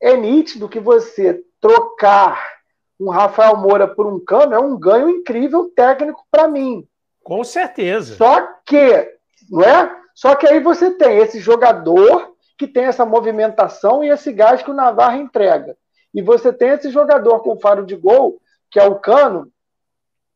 é 0.00 0.16
nítido 0.16 0.68
que 0.68 0.80
você 0.80 1.42
trocar 1.60 2.58
um 2.98 3.10
Rafael 3.10 3.56
Moura 3.56 3.86
por 3.86 4.06
um 4.06 4.18
Cano 4.18 4.54
é 4.54 4.58
um 4.58 4.76
ganho 4.78 5.08
incrível 5.08 5.70
técnico 5.74 6.24
para 6.30 6.48
mim. 6.48 6.86
Com 7.22 7.44
certeza. 7.44 8.16
Só 8.16 8.40
que 8.64 9.17
não 9.50 9.62
é? 9.62 9.96
Só 10.14 10.34
que 10.34 10.46
aí 10.46 10.60
você 10.60 10.90
tem 10.90 11.18
esse 11.18 11.38
jogador 11.38 12.34
que 12.58 12.66
tem 12.66 12.84
essa 12.84 13.06
movimentação 13.06 14.02
e 14.02 14.08
esse 14.08 14.32
gás 14.32 14.62
que 14.62 14.70
o 14.70 14.74
Navarro 14.74 15.20
entrega. 15.20 15.76
E 16.12 16.20
você 16.20 16.52
tem 16.52 16.70
esse 16.70 16.90
jogador 16.90 17.40
com 17.40 17.58
faro 17.58 17.86
de 17.86 17.94
gol, 17.94 18.40
que 18.70 18.80
é 18.80 18.84
o 18.84 18.98
Cano. 18.98 19.52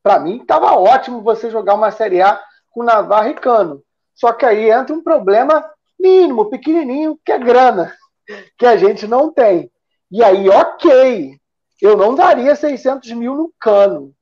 Para 0.03 0.21
mim, 0.21 0.39
estava 0.41 0.73
ótimo 0.77 1.23
você 1.23 1.51
jogar 1.51 1.75
uma 1.75 1.91
Série 1.91 2.23
A 2.23 2.41
com 2.71 2.85
Navarro 2.85 3.29
e 3.29 3.35
Cano. 3.35 3.83
Só 4.15 4.33
que 4.33 4.47
aí 4.47 4.71
entra 4.71 4.95
um 4.95 5.03
problema 5.03 5.69
mínimo, 5.99 6.51
pequenininho, 6.51 7.19
que 7.25 7.33
é 7.33 7.39
grana, 7.39 7.95
que 8.59 8.67
a 8.67 8.77
gente 8.77 9.07
não 9.07 9.33
tem. 9.33 9.71
E 10.11 10.23
aí, 10.23 10.49
ok, 10.49 11.37
eu 11.81 11.97
não 11.97 12.15
daria 12.15 12.55
600 12.55 13.11
mil 13.13 13.35
no 13.35 13.53
Cano. 13.59 14.13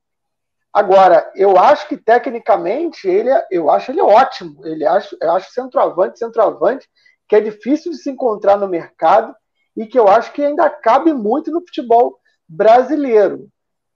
Agora, 0.73 1.29
eu 1.35 1.57
acho 1.57 1.87
que 1.87 1.97
tecnicamente 1.97 3.07
ele, 3.07 3.29
é, 3.29 3.45
eu 3.51 3.69
acho 3.69 3.91
ele 3.91 4.01
ótimo. 4.01 4.65
Ele 4.65 4.85
acho, 4.85 5.17
eu 5.21 5.31
acho 5.31 5.51
centroavante, 5.51 6.17
centroavante, 6.17 6.87
que 7.27 7.35
é 7.35 7.41
difícil 7.41 7.91
de 7.91 7.97
se 7.97 8.09
encontrar 8.09 8.57
no 8.57 8.67
mercado 8.67 9.35
e 9.75 9.85
que 9.85 9.99
eu 9.99 10.07
acho 10.07 10.31
que 10.31 10.43
ainda 10.43 10.69
cabe 10.69 11.13
muito 11.13 11.51
no 11.51 11.61
futebol 11.61 12.17
brasileiro. 12.47 13.47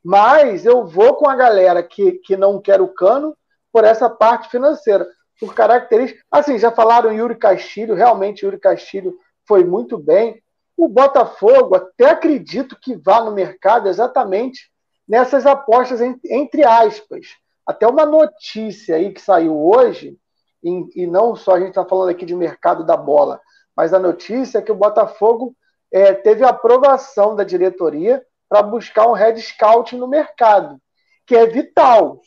Mas 0.04 0.66
eu 0.66 0.86
vou 0.86 1.16
com 1.16 1.30
a 1.30 1.36
galera 1.36 1.82
que, 1.82 2.14
que 2.24 2.36
não 2.36 2.62
quer 2.62 2.82
o 2.82 2.90
cano 2.90 3.36
por 3.72 3.84
essa 3.84 4.10
parte 4.10 4.50
financeira. 4.50 5.08
por 5.40 5.54
características. 5.54 6.24
Assim, 6.32 6.58
já 6.58 6.72
falaram 6.72 7.12
Yuri 7.12 7.36
Castilho, 7.36 7.96
realmente 7.96 8.46
Yuri 8.46 8.60
Castilho 8.60 9.18
foi 9.48 9.64
muito 9.64 9.98
bem. 9.98 10.42
O 10.78 10.90
Botafogo, 10.90 11.76
até 11.76 12.10
acredito 12.10 12.78
que 12.82 12.96
vá 12.98 13.24
no 13.24 13.32
mercado 13.32 13.88
exatamente 13.88 14.70
nessas 15.08 15.46
apostas, 15.46 16.02
entre 16.02 16.64
aspas. 16.64 17.28
Até 17.66 17.88
uma 17.88 18.06
notícia 18.06 18.96
aí 18.96 19.12
que 19.12 19.22
saiu 19.22 19.58
hoje, 19.58 20.18
e, 20.64 21.06
não 21.06 21.36
só 21.36 21.56
a 21.56 21.60
gente 21.60 21.70
está 21.70 21.86
falando 21.86 22.10
aqui 22.10 22.26
de 22.26 22.36
mercado 22.36 22.84
da 22.84 22.98
bola, 22.98 23.40
mas 23.76 23.94
a 23.94 24.00
notícia 24.00 24.60
é 24.60 24.62
que 24.62 24.72
o 24.72 24.76
Botafogo 24.76 25.56
é, 25.92 26.14
teve 26.14 26.44
aprovação 26.44 27.36
da 27.36 27.44
diretoria 27.44 28.26
para 28.50 28.64
buscar 28.64 29.08
um 29.08 29.14
head 29.14 29.40
scout 29.42 29.96
no 29.96 30.08
mercado, 30.08 30.80
que 31.26 31.36
é 31.36 31.46
vital. 31.46 32.22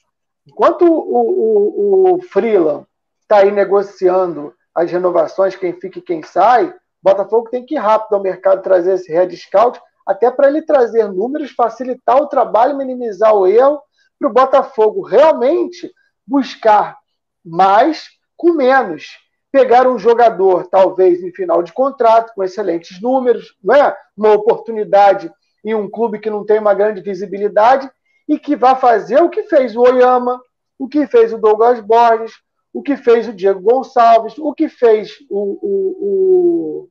Enquanto 0.46 0.84
o, 0.84 0.94
o, 0.94 2.14
o 2.14 2.22
Freeland 2.22 2.86
está 3.22 3.38
aí 3.38 3.50
negociando 3.50 4.54
as 4.74 4.90
renovações, 4.90 5.56
quem 5.56 5.72
fica 5.72 5.98
e 5.98 6.02
quem 6.02 6.22
sai, 6.22 6.68
o 6.68 6.74
Botafogo 7.02 7.48
tem 7.50 7.64
que 7.64 7.74
ir 7.74 7.78
rápido 7.78 8.14
ao 8.14 8.22
mercado 8.22 8.62
trazer 8.62 8.94
esse 8.94 9.12
head 9.12 9.36
scout, 9.36 9.80
até 10.08 10.30
para 10.30 10.48
ele 10.48 10.62
trazer 10.62 11.06
números, 11.12 11.50
facilitar 11.50 12.16
o 12.16 12.28
trabalho, 12.28 12.78
minimizar 12.78 13.34
o 13.34 13.46
erro, 13.46 13.82
para 14.18 14.28
o 14.30 14.32
Botafogo 14.32 15.02
realmente 15.02 15.92
buscar 16.26 16.96
mais 17.44 18.08
com 18.34 18.54
menos. 18.54 19.18
Pegar 19.52 19.86
um 19.86 19.98
jogador, 19.98 20.66
talvez 20.66 21.22
em 21.22 21.30
final 21.30 21.62
de 21.62 21.74
contrato, 21.74 22.32
com 22.34 22.42
excelentes 22.42 23.00
números, 23.02 23.54
não 23.62 23.74
é? 23.74 23.94
uma 24.16 24.32
oportunidade 24.32 25.30
em 25.62 25.74
um 25.74 25.90
clube 25.90 26.18
que 26.18 26.30
não 26.30 26.44
tem 26.44 26.58
uma 26.58 26.72
grande 26.72 27.02
visibilidade 27.02 27.90
e 28.26 28.38
que 28.38 28.56
vai 28.56 28.76
fazer 28.76 29.22
o 29.22 29.28
que 29.28 29.42
fez 29.42 29.76
o 29.76 29.82
Oyama, 29.82 30.40
o 30.78 30.88
que 30.88 31.06
fez 31.06 31.34
o 31.34 31.38
Douglas 31.38 31.80
Borges, 31.80 32.32
o 32.72 32.82
que 32.82 32.96
fez 32.96 33.28
o 33.28 33.32
Diego 33.34 33.60
Gonçalves, 33.60 34.38
o 34.38 34.54
que 34.54 34.70
fez 34.70 35.18
o. 35.28 35.58
o, 35.62 36.88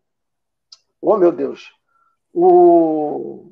o 1.02 1.14
oh, 1.14 1.18
meu 1.18 1.32
Deus! 1.32 1.77
O. 2.40 3.52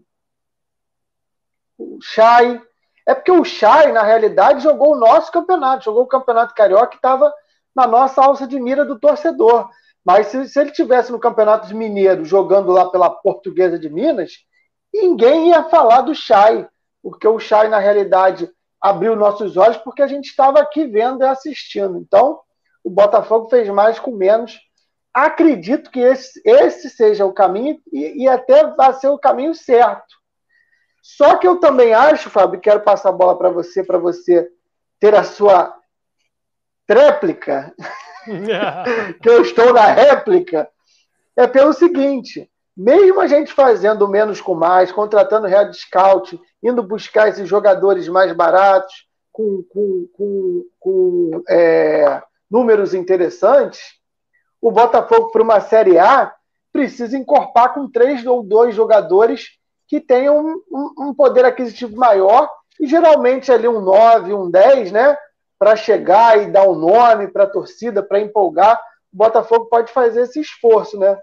O 1.76 2.00
Chay. 2.02 2.62
É 3.08 3.16
porque 3.16 3.32
o 3.32 3.44
Chay, 3.44 3.92
na 3.92 4.04
realidade, 4.04 4.64
jogou 4.64 4.94
o 4.94 5.00
nosso 5.00 5.32
campeonato, 5.32 5.86
jogou 5.86 6.04
o 6.04 6.08
campeonato 6.08 6.54
carioca 6.54 6.88
que 6.88 6.96
estava 6.96 7.34
na 7.76 7.88
nossa 7.88 8.24
alça 8.24 8.48
de 8.48 8.60
mira 8.60 8.86
do 8.86 9.00
torcedor. 9.00 9.70
Mas 10.04 10.28
se, 10.28 10.48
se 10.48 10.60
ele 10.60 10.72
tivesse 10.72 11.12
no 11.12 11.20
Campeonato 11.20 11.76
Mineiro 11.76 12.24
jogando 12.24 12.72
lá 12.72 12.90
pela 12.90 13.10
Portuguesa 13.10 13.80
de 13.80 13.90
Minas, 13.90 14.34
ninguém 14.94 15.50
ia 15.50 15.64
falar 15.64 16.02
do 16.02 16.14
Chay, 16.14 16.68
porque 17.02 17.28
o 17.28 17.40
Chay, 17.40 17.68
na 17.68 17.80
realidade, 17.80 18.50
abriu 18.80 19.16
nossos 19.16 19.58
olhos 19.58 19.78
porque 19.78 20.04
a 20.04 20.08
gente 20.08 20.26
estava 20.26 20.60
aqui 20.60 20.86
vendo 20.86 21.24
e 21.24 21.28
assistindo. 21.28 21.98
Então, 21.98 22.40
o 22.84 22.90
Botafogo 22.90 23.50
fez 23.50 23.68
mais 23.70 23.98
com 23.98 24.12
menos. 24.12 24.60
Acredito 25.16 25.90
que 25.90 26.02
esse, 26.02 26.42
esse 26.44 26.90
seja 26.90 27.26
o 27.26 27.32
caminho 27.32 27.80
e, 27.90 28.24
e 28.24 28.28
até 28.28 28.68
vai 28.76 28.92
ser 28.96 29.08
o 29.08 29.18
caminho 29.18 29.56
certo. 29.56 30.14
Só 31.02 31.38
que 31.38 31.48
eu 31.48 31.58
também 31.58 31.94
acho, 31.94 32.30
Fábio, 32.30 32.60
quero 32.60 32.82
passar 32.82 33.10
a 33.10 33.14
bola 33.14 33.38
para 33.38 33.50
você, 33.50 33.82
para 33.82 33.98
você 33.98 34.46
ter 35.00 35.16
a 35.16 35.24
sua 35.24 35.74
tréplica, 36.86 37.74
que 39.24 39.30
eu 39.30 39.42
estou 39.42 39.72
na 39.72 39.86
réplica, 39.86 40.70
é 41.38 41.48
pelo 41.48 41.72
seguinte: 41.72 42.52
mesmo 42.76 43.22
a 43.22 43.28
gente 43.28 43.54
fazendo 43.54 44.10
menos 44.10 44.42
com 44.42 44.54
mais, 44.54 44.92
contratando 44.92 45.48
Red 45.48 45.72
Scout, 45.72 46.38
indo 46.62 46.84
buscar 46.84 47.30
esses 47.30 47.48
jogadores 47.48 48.10
mais 48.10 48.34
baratos, 48.34 49.08
com, 49.32 49.64
com, 49.70 50.10
com, 50.14 50.66
com 50.78 51.44
é, 51.48 52.22
números 52.52 52.94
interessantes, 52.94 53.80
o 54.66 54.72
Botafogo 54.72 55.30
para 55.30 55.44
uma 55.44 55.62
Série 55.62 56.00
A 56.00 56.34
precisa 56.74 57.16
encorpar 57.16 57.76
com 57.76 57.88
três 57.88 58.26
ou 58.26 58.42
dois 58.42 58.74
jogadores 58.74 59.60
que 59.88 60.02
tenham 60.02 60.44
um, 60.44 60.60
um, 60.72 61.10
um 61.10 61.14
poder 61.14 61.46
aquisitivo 61.46 61.96
maior 61.96 62.50
e 62.80 62.88
geralmente 62.88 63.52
ali 63.52 63.68
um 63.68 63.80
9, 63.80 64.34
um 64.34 64.50
10, 64.50 64.92
né? 64.92 65.16
Para 65.60 65.76
chegar 65.76 66.42
e 66.42 66.52
dar 66.52 66.68
um 66.68 66.74
nome 66.74 67.28
para 67.28 67.44
a 67.44 67.50
torcida, 67.50 68.02
para 68.02 68.20
empolgar, 68.20 68.76
o 69.14 69.18
Botafogo 69.18 69.66
pode 69.66 69.92
fazer 69.92 70.24
esse 70.24 70.40
esforço, 70.40 70.98
né? 70.98 71.16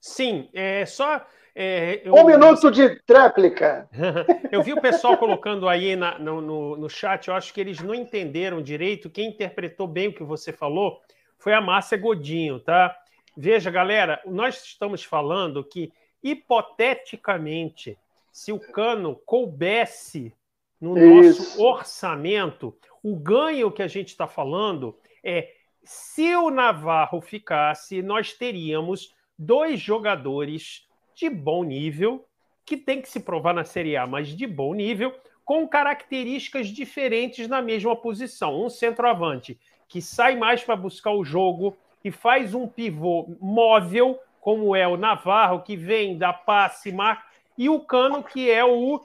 Sim, 0.00 0.48
é 0.54 0.86
só. 0.86 1.20
É, 1.54 2.00
eu... 2.06 2.14
Um 2.14 2.24
minuto 2.24 2.70
de 2.70 2.98
tréplica. 3.02 3.86
eu 4.50 4.62
vi 4.62 4.72
o 4.72 4.80
pessoal 4.80 5.18
colocando 5.18 5.68
aí 5.68 5.94
na, 5.94 6.18
no, 6.18 6.40
no, 6.40 6.76
no, 6.78 6.88
chat, 6.88 7.28
eu 7.28 7.34
acho 7.34 7.52
que 7.52 7.60
eles 7.60 7.82
não 7.82 7.94
entenderam 7.94 8.62
direito. 8.62 9.10
Quem 9.10 9.28
interpretou 9.28 9.86
bem 9.86 10.08
o 10.08 10.14
que 10.14 10.24
você 10.24 10.50
falou 10.50 11.02
foi 11.44 11.52
a 11.52 11.60
Márcia 11.60 11.98
Godinho, 11.98 12.58
tá? 12.58 12.96
Veja, 13.36 13.70
galera, 13.70 14.18
nós 14.24 14.64
estamos 14.64 15.04
falando 15.04 15.62
que, 15.62 15.92
hipoteticamente, 16.22 17.98
se 18.32 18.50
o 18.50 18.58
cano 18.58 19.14
coubesse 19.26 20.32
no 20.80 20.96
Isso. 20.96 21.42
nosso 21.42 21.62
orçamento, 21.62 22.74
o 23.02 23.14
ganho 23.14 23.70
que 23.70 23.82
a 23.82 23.86
gente 23.86 24.08
está 24.08 24.26
falando 24.26 24.98
é 25.22 25.52
se 25.82 26.34
o 26.34 26.48
Navarro 26.48 27.20
ficasse, 27.20 28.00
nós 28.00 28.32
teríamos 28.32 29.14
dois 29.38 29.78
jogadores 29.78 30.88
de 31.14 31.28
bom 31.28 31.62
nível, 31.62 32.26
que 32.64 32.74
tem 32.74 33.02
que 33.02 33.08
se 33.10 33.20
provar 33.20 33.52
na 33.52 33.64
Série 33.64 33.98
A, 33.98 34.06
mas 34.06 34.28
de 34.28 34.46
bom 34.46 34.72
nível, 34.72 35.14
com 35.44 35.68
características 35.68 36.68
diferentes 36.68 37.46
na 37.46 37.60
mesma 37.60 37.94
posição. 37.94 38.64
Um 38.64 38.70
centroavante 38.70 39.60
que 39.88 40.00
sai 40.00 40.36
mais 40.36 40.62
para 40.62 40.76
buscar 40.76 41.12
o 41.12 41.24
jogo 41.24 41.76
e 42.04 42.10
faz 42.10 42.54
um 42.54 42.66
pivô 42.66 43.36
móvel, 43.40 44.18
como 44.40 44.76
é 44.76 44.86
o 44.86 44.96
Navarro, 44.96 45.62
que 45.62 45.76
vem 45.76 46.18
da 46.18 46.32
passe, 46.32 46.92
marca, 46.92 47.24
e 47.56 47.68
o 47.68 47.80
Cano, 47.80 48.22
que 48.22 48.50
é 48.50 48.64
o 48.64 49.00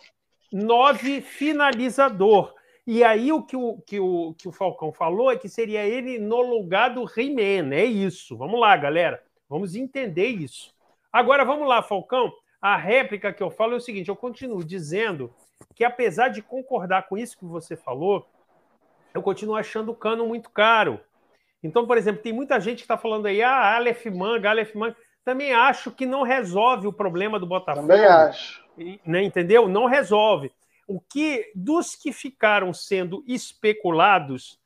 nove 0.51 1.21
finalizador. 1.21 2.53
E 2.85 3.03
aí 3.03 3.31
o 3.31 3.43
que 3.43 3.55
o, 3.55 3.77
que 3.85 3.99
o, 3.99 4.33
que 4.35 4.47
o 4.47 4.51
Falcão 4.51 4.91
falou 4.91 5.31
é 5.31 5.37
que 5.37 5.47
seria 5.47 5.85
ele 5.85 6.17
no 6.17 6.41
lugar 6.41 6.89
do 6.89 7.03
He-Man. 7.03 7.73
É 7.73 7.85
isso. 7.85 8.35
Vamos 8.35 8.59
lá, 8.59 8.75
galera. 8.75 9.21
Vamos 9.47 9.75
entender 9.75 10.27
isso. 10.27 10.73
Agora 11.13 11.45
vamos 11.45 11.67
lá, 11.67 11.83
Falcão. 11.83 12.33
A 12.59 12.75
réplica 12.75 13.31
que 13.31 13.43
eu 13.43 13.51
falo 13.51 13.73
é 13.73 13.77
o 13.77 13.81
seguinte: 13.81 14.09
eu 14.09 14.15
continuo 14.15 14.63
dizendo 14.63 15.31
que, 15.75 15.83
apesar 15.83 16.29
de 16.29 16.41
concordar 16.41 17.07
com 17.07 17.17
isso 17.17 17.37
que 17.37 17.45
você 17.45 17.75
falou, 17.75 18.27
eu 19.13 19.21
continuo 19.21 19.55
achando 19.55 19.91
o 19.91 19.95
cano 19.95 20.27
muito 20.27 20.49
caro. 20.49 20.99
Então, 21.63 21.85
por 21.85 21.97
exemplo, 21.97 22.21
tem 22.21 22.33
muita 22.33 22.59
gente 22.59 22.77
que 22.77 22.83
está 22.83 22.97
falando 22.97 23.25
aí, 23.25 23.41
ah, 23.41 23.75
Aleph 23.75 24.05
Manga, 24.05 24.49
Aleph 24.49 24.73
Manga. 24.75 24.95
Também 25.23 25.53
acho 25.53 25.91
que 25.91 26.05
não 26.05 26.23
resolve 26.23 26.87
o 26.87 26.93
problema 26.93 27.39
do 27.39 27.45
Botafogo. 27.45 27.87
Também 27.87 28.05
acho. 28.05 28.63
Né, 29.05 29.23
entendeu? 29.23 29.67
Não 29.67 29.85
resolve. 29.85 30.51
O 30.87 30.99
que 30.99 31.51
dos 31.53 31.95
que 31.95 32.11
ficaram 32.11 32.73
sendo 32.73 33.23
especulados, 33.27 34.59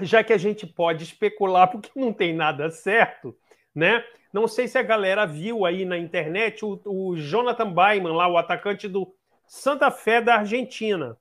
já 0.00 0.22
que 0.22 0.32
a 0.32 0.38
gente 0.38 0.66
pode 0.66 1.04
especular 1.04 1.68
porque 1.68 1.90
não 1.94 2.12
tem 2.12 2.32
nada 2.32 2.70
certo, 2.70 3.36
né? 3.74 4.04
Não 4.32 4.46
sei 4.46 4.68
se 4.68 4.78
a 4.78 4.82
galera 4.82 5.26
viu 5.26 5.66
aí 5.66 5.84
na 5.84 5.98
internet 5.98 6.64
o, 6.64 6.80
o 6.84 7.16
Jonathan 7.16 7.70
Baiman, 7.70 8.14
lá, 8.14 8.28
o 8.28 8.38
atacante 8.38 8.86
do 8.86 9.12
Santa 9.46 9.90
Fé 9.90 10.20
da 10.20 10.36
Argentina. 10.36 11.16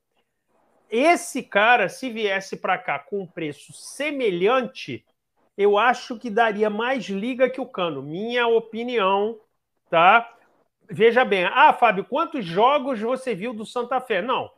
Esse 0.89 1.43
cara, 1.43 1.87
se 1.87 2.09
viesse 2.09 2.57
para 2.57 2.77
cá 2.77 2.97
com 2.97 3.21
um 3.21 3.27
preço 3.27 3.71
semelhante, 3.73 5.05
eu 5.55 5.77
acho 5.77 6.17
que 6.17 6.29
daria 6.29 6.69
mais 6.69 7.05
liga 7.05 7.49
que 7.49 7.61
o 7.61 7.65
Cano. 7.65 8.01
Minha 8.01 8.47
opinião, 8.47 9.37
tá? 9.89 10.33
Veja 10.89 11.23
bem. 11.23 11.45
Ah, 11.45 11.73
Fábio, 11.73 12.05
quantos 12.05 12.43
jogos 12.43 12.99
você 12.99 13.35
viu 13.35 13.53
do 13.53 13.65
Santa 13.65 14.01
Fé? 14.01 14.21
Não, 14.21 14.49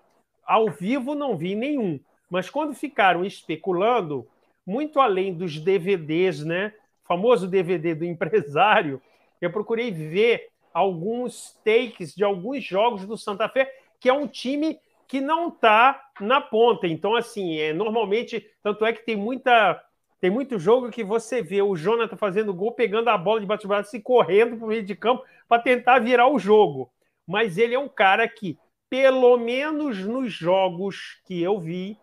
ao 0.45 0.69
vivo 0.69 1.13
não 1.13 1.35
vi 1.35 1.55
nenhum. 1.55 1.99
Mas 2.29 2.49
quando 2.49 2.73
ficaram 2.73 3.25
especulando, 3.25 4.25
muito 4.65 5.01
além 5.01 5.33
dos 5.33 5.59
DVDs, 5.59 6.45
né? 6.45 6.73
O 7.03 7.07
famoso 7.07 7.47
DVD 7.47 7.93
do 7.93 8.05
empresário, 8.05 9.01
eu 9.41 9.51
procurei 9.51 9.91
ver 9.91 10.49
alguns 10.73 11.59
takes 11.65 12.15
de 12.15 12.23
alguns 12.23 12.63
jogos 12.63 13.05
do 13.05 13.17
Santa 13.17 13.49
Fé, 13.49 13.73
que 13.99 14.07
é 14.07 14.13
um 14.13 14.27
time 14.27 14.79
que 15.07 15.19
não 15.19 15.49
está 15.49 16.10
na 16.21 16.39
ponta. 16.39 16.87
Então, 16.87 17.15
assim, 17.15 17.57
é 17.57 17.73
normalmente, 17.73 18.45
tanto 18.63 18.85
é 18.85 18.93
que 18.93 19.05
tem 19.05 19.15
muita 19.15 19.81
tem 20.21 20.29
muito 20.29 20.59
jogo 20.59 20.91
que 20.91 21.03
você 21.03 21.41
vê 21.41 21.63
o 21.63 21.75
Jonathan 21.75 22.15
fazendo 22.15 22.53
gol, 22.53 22.73
pegando 22.73 23.09
a 23.09 23.17
bola 23.17 23.39
de 23.39 23.47
bate-braço 23.47 23.95
e 23.95 23.99
correndo 23.99 24.55
para 24.55 24.65
o 24.65 24.67
meio 24.67 24.83
de 24.83 24.95
campo 24.95 25.25
para 25.49 25.63
tentar 25.63 25.97
virar 25.97 26.27
o 26.27 26.37
jogo. 26.37 26.91
Mas 27.25 27.57
ele 27.57 27.73
é 27.73 27.79
um 27.79 27.89
cara 27.89 28.27
que, 28.27 28.55
pelo 28.87 29.35
menos 29.37 29.97
nos 30.05 30.31
jogos 30.31 31.19
que 31.25 31.41
eu 31.41 31.59
vi, 31.59 31.97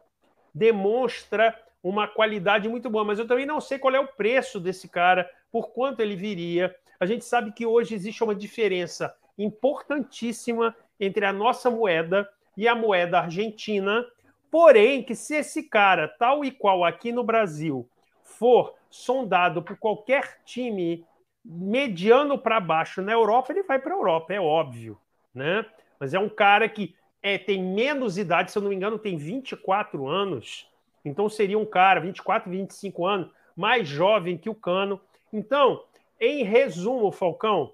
demonstra 0.53 1.57
uma 1.81 2.09
qualidade 2.09 2.69
muito 2.69 2.91
boa, 2.91 3.05
mas 3.05 3.21
eu 3.21 3.27
também 3.27 3.47
não 3.47 3.61
sei 3.61 3.79
qual 3.79 3.95
é 3.95 4.01
o 4.01 4.09
preço 4.09 4.59
desse 4.59 4.89
cara, 4.89 5.31
por 5.51 5.69
quanto 5.69 6.01
ele 6.01 6.17
viria. 6.17 6.75
A 6.99 7.07
gente 7.07 7.25
sabe 7.25 7.53
que 7.53 7.65
hoje 7.65 7.95
existe 7.95 8.25
uma 8.25 8.35
diferença 8.35 9.15
importantíssima 9.39 10.75
entre 10.99 11.25
a 11.25 11.33
nossa 11.33 11.71
moeda 11.71 12.29
e 12.59 12.69
a 12.69 12.75
moeda 12.75 13.21
argentina, 13.21 14.05
Porém, 14.51 15.03
que 15.03 15.15
se 15.15 15.37
esse 15.37 15.63
cara, 15.63 16.09
tal 16.09 16.45
e 16.45 16.51
qual 16.51 16.85
aqui 16.85 17.13
no 17.13 17.23
Brasil, 17.23 17.89
for 18.23 18.75
sondado 18.91 19.63
por 19.63 19.77
qualquer 19.77 20.41
time 20.45 21.05
mediano 21.45 22.39
para 22.39 22.61
baixo 22.61 23.03
na 23.03 23.13
Europa, 23.13 23.53
ele 23.53 23.63
vai 23.63 23.79
para 23.79 23.93
a 23.93 23.97
Europa, 23.97 24.33
é 24.33 24.41
óbvio, 24.41 24.99
né? 25.35 25.65
Mas 26.01 26.15
é 26.15 26.19
um 26.19 26.29
cara 26.29 26.69
que 26.69 26.95
é, 27.23 27.37
tem 27.37 27.63
menos 27.63 28.17
idade, 28.17 28.51
se 28.51 28.59
eu 28.59 28.63
não 28.63 28.71
me 28.71 28.77
engano, 28.77 28.99
tem 28.99 29.17
24 29.17 30.07
anos. 30.07 30.67
Então 31.05 31.29
seria 31.29 31.59
um 31.59 31.67
cara, 31.67 32.01
24, 32.01 32.51
25 32.51 33.07
anos, 33.07 33.31
mais 33.55 33.87
jovem 33.87 34.39
que 34.39 34.49
o 34.49 34.55
Cano. 34.55 35.01
Então, 35.33 35.85
em 36.19 36.43
resumo, 36.43 37.13
Falcão, 37.13 37.73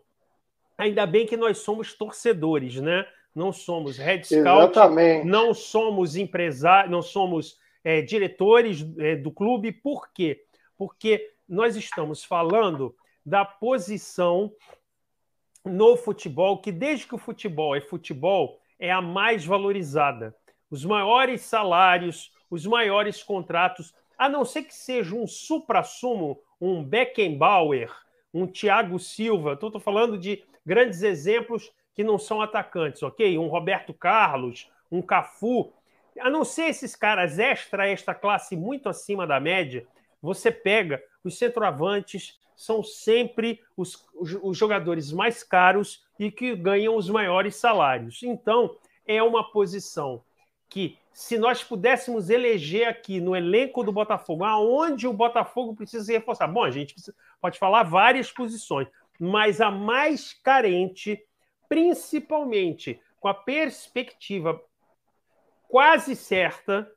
ainda 0.77 1.07
bem 1.07 1.27
que 1.27 1.37
nós 1.37 1.59
somos 1.59 1.95
torcedores, 1.95 2.81
né? 2.81 3.07
Não 3.35 3.53
somos 3.53 3.99
Red 3.99 4.25
Scout, 4.25 4.71
Exatamente. 4.73 5.27
não 5.27 5.53
somos 5.53 6.15
empresários, 6.17 6.91
não 6.91 7.03
somos 7.03 7.59
é, 7.83 8.01
diretores 8.01 8.87
é, 8.99 9.17
do 9.17 9.31
clube. 9.31 9.73
Por 9.73 10.13
quê? 10.13 10.45
Porque 10.77 11.33
nós 11.49 11.77
estamos 11.77 12.25
falando 12.25 12.95
da 13.25 13.45
posição 13.45 14.53
no 15.65 15.97
futebol, 15.97 16.61
que 16.61 16.71
desde 16.71 17.07
que 17.07 17.15
o 17.15 17.19
futebol 17.19 17.75
é 17.75 17.81
futebol, 17.81 18.61
é 18.79 18.91
a 18.91 19.01
mais 19.01 19.45
valorizada. 19.45 20.35
Os 20.71 20.85
maiores 20.85 21.41
salários, 21.43 22.33
os 22.51 22.67
maiores 22.67 23.23
contratos, 23.23 23.95
a 24.19 24.29
não 24.29 24.45
ser 24.45 24.63
que 24.63 24.75
seja 24.75 25.15
um 25.15 25.27
supra-sumo, 25.27 26.41
um 26.61 26.85
Beckenbauer, 26.85 27.91
um 28.33 28.47
Thiago 28.47 28.99
Silva, 28.99 29.55
estou 29.55 29.79
falando 29.81 30.19
de 30.19 30.43
grandes 30.65 31.03
exemplos 31.03 31.73
que 31.95 32.05
não 32.05 32.19
são 32.19 32.43
atacantes, 32.43 33.03
ok? 33.03 33.39
Um 33.39 33.47
Roberto 33.47 33.95
Carlos, 33.95 34.71
um 34.91 35.01
Cafu. 35.01 35.73
A 36.21 36.29
não 36.29 36.45
ser 36.45 36.65
esses 36.65 36.95
caras 36.95 37.39
extra, 37.39 37.89
esta 37.89 38.15
classe 38.15 38.57
muito 38.57 38.89
acima 38.89 39.27
da 39.27 39.41
média, 39.41 39.87
você 40.21 40.51
pega 40.51 41.03
os 41.23 41.39
centroavantes, 41.39 42.39
são 42.57 42.83
sempre 42.83 43.61
os, 43.77 44.07
os, 44.15 44.57
jogadores 44.57 45.13
mais 45.13 45.43
caros 45.43 46.05
e 46.19 46.31
que 46.31 46.55
ganham 46.55 46.97
os 46.97 47.09
maiores 47.09 47.57
salários. 47.57 48.23
Então, 48.23 48.77
é 49.07 49.23
uma 49.23 49.51
posição 49.51 50.23
que, 50.69 50.99
se 51.13 51.37
nós 51.37 51.63
pudéssemos 51.63 52.31
eleger 52.31 52.89
aqui 52.89 53.21
no 53.21 53.35
elenco 53.35 53.83
do 53.83 53.93
Botafogo, 53.93 54.45
aonde 54.45 55.07
o 55.07 55.13
Botafogo 55.13 55.75
precisa 55.75 56.05
se 56.05 56.13
reforçar? 56.13 56.47
Bom, 56.49 56.65
a 56.65 56.71
gente 56.71 56.95
pode 57.41 57.59
falar 57.59 57.83
várias 57.83 58.31
posições, 58.31 58.89
mas 59.19 59.61
a 59.61 59.71
mais 59.71 60.33
carente, 60.33 61.23
principalmente 61.75 63.01
com 63.19 63.27
a 63.27 63.35
perspectiva 63.35 64.63
quase 65.69 66.15
certa, 66.15 66.89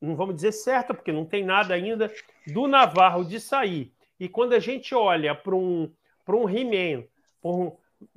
não 0.00 0.16
vamos 0.16 0.34
dizer 0.34 0.50
certa, 0.50 0.92
porque 0.92 1.12
não 1.12 1.24
tem 1.24 1.44
nada 1.44 1.74
ainda, 1.74 2.12
do 2.48 2.66
Navarro 2.66 3.24
de 3.24 3.38
sair 3.38 3.92
e 4.18 4.28
quando 4.28 4.54
a 4.54 4.58
gente 4.58 4.96
olha 4.96 5.32
para 5.32 5.54
um, 5.54 5.92
um 6.28 6.48
He-Man, 6.48 7.04
um, 7.44 7.70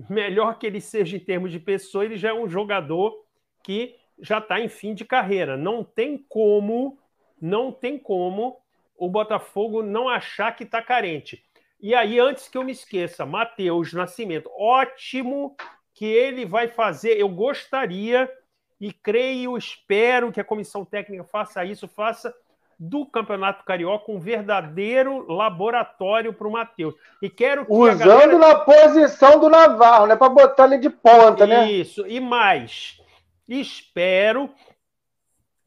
melhor 0.09 0.57
que 0.57 0.65
ele 0.65 0.81
seja 0.81 1.15
em 1.15 1.19
termos 1.19 1.51
de 1.51 1.59
pessoa, 1.59 2.03
ele 2.03 2.17
já 2.17 2.29
é 2.29 2.33
um 2.33 2.49
jogador 2.49 3.23
que 3.63 3.95
já 4.19 4.39
está 4.39 4.59
em 4.59 4.67
fim 4.67 4.95
de 4.95 5.05
carreira. 5.05 5.55
Não 5.55 5.83
tem 5.83 6.17
como, 6.17 6.97
não 7.39 7.71
tem 7.71 7.99
como 7.99 8.57
o 8.97 9.07
Botafogo 9.07 9.83
não 9.83 10.09
achar 10.09 10.55
que 10.55 10.63
está 10.63 10.81
carente. 10.81 11.45
E 11.79 11.93
aí, 11.93 12.19
antes 12.19 12.47
que 12.47 12.57
eu 12.57 12.63
me 12.63 12.71
esqueça, 12.71 13.25
Matheus 13.27 13.93
Nascimento, 13.93 14.49
ótimo 14.57 15.55
que 15.93 16.05
ele 16.05 16.45
vai 16.45 16.67
fazer. 16.67 17.19
Eu 17.19 17.29
gostaria 17.29 18.29
e 18.79 18.93
creio, 18.93 19.57
espero 19.57 20.31
que 20.31 20.39
a 20.39 20.43
comissão 20.43 20.85
técnica 20.85 21.23
faça 21.23 21.65
isso, 21.65 21.87
faça 21.87 22.33
do 22.79 23.05
Campeonato 23.05 23.65
Carioca, 23.65 24.09
um 24.09 24.19
verdadeiro 24.19 25.29
laboratório 25.29 26.33
para 26.33 26.47
o 26.47 26.51
Matheus. 26.51 26.95
E 27.21 27.29
quero 27.29 27.65
que 27.65 27.73
Usando 27.73 27.99
galera... 27.99 28.37
na 28.37 28.55
posição 28.59 29.37
do 29.37 29.49
Navarro, 29.49 30.05
né? 30.05 30.15
Para 30.15 30.29
botar 30.29 30.63
ele 30.65 30.77
de 30.77 30.89
ponta, 30.89 31.45
né? 31.45 31.69
Isso, 31.69 32.07
e 32.07 32.21
mais. 32.21 33.01
Espero, 33.45 34.49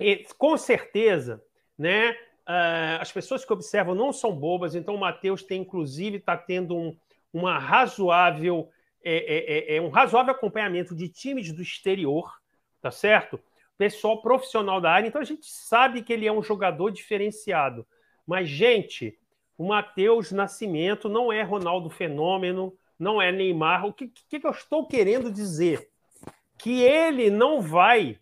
e, 0.01 0.25
com 0.39 0.57
certeza, 0.57 1.43
né? 1.77 2.13
Uh, 2.49 2.99
as 3.01 3.13
pessoas 3.13 3.45
que 3.45 3.53
observam 3.53 3.95
não 3.95 4.13
são 4.13 4.35
bobas, 4.35 4.75
então 4.75 4.95
o 4.95 5.01
Matheus 5.01 5.43
tem, 5.43 5.61
inclusive, 5.61 6.17
está 6.17 6.37
tendo 6.37 6.75
um, 6.75 6.97
uma 7.33 7.59
razoável, 7.59 8.69
é, 9.05 9.15
é, 9.15 9.75
é, 9.75 9.77
é 9.77 9.81
um 9.81 9.89
razoável 9.89 10.33
acompanhamento 10.33 10.95
de 10.95 11.09
times 11.09 11.53
do 11.53 11.63
exterior, 11.63 12.33
tá 12.81 12.91
certo? 12.91 13.41
pessoal 13.83 14.23
profissional 14.23 14.81
da 14.81 14.93
área, 14.93 15.09
então 15.09 15.21
a 15.21 15.25
gente 15.25 15.47
sabe 15.51 16.03
que 16.03 16.13
ele 16.13 16.25
é 16.25 16.33
um 16.33 16.41
jogador 16.41 16.91
diferenciado. 16.91 17.85
Mas, 18.25 18.49
gente, 18.49 19.19
o 19.59 19.67
Matheus 19.67 20.31
Nascimento 20.31 21.09
não 21.09 21.33
é 21.33 21.43
Ronaldo 21.43 21.91
Fenômeno, 21.91 22.73
não 22.97 23.21
é 23.21 23.33
Neymar. 23.33 23.85
O 23.87 23.93
que, 23.93 24.07
que, 24.29 24.39
que 24.39 24.47
eu 24.47 24.53
estou 24.53 24.87
querendo 24.87 25.33
dizer? 25.33 25.89
Que 26.57 26.81
ele 26.83 27.29
não 27.29 27.61
vai. 27.61 28.21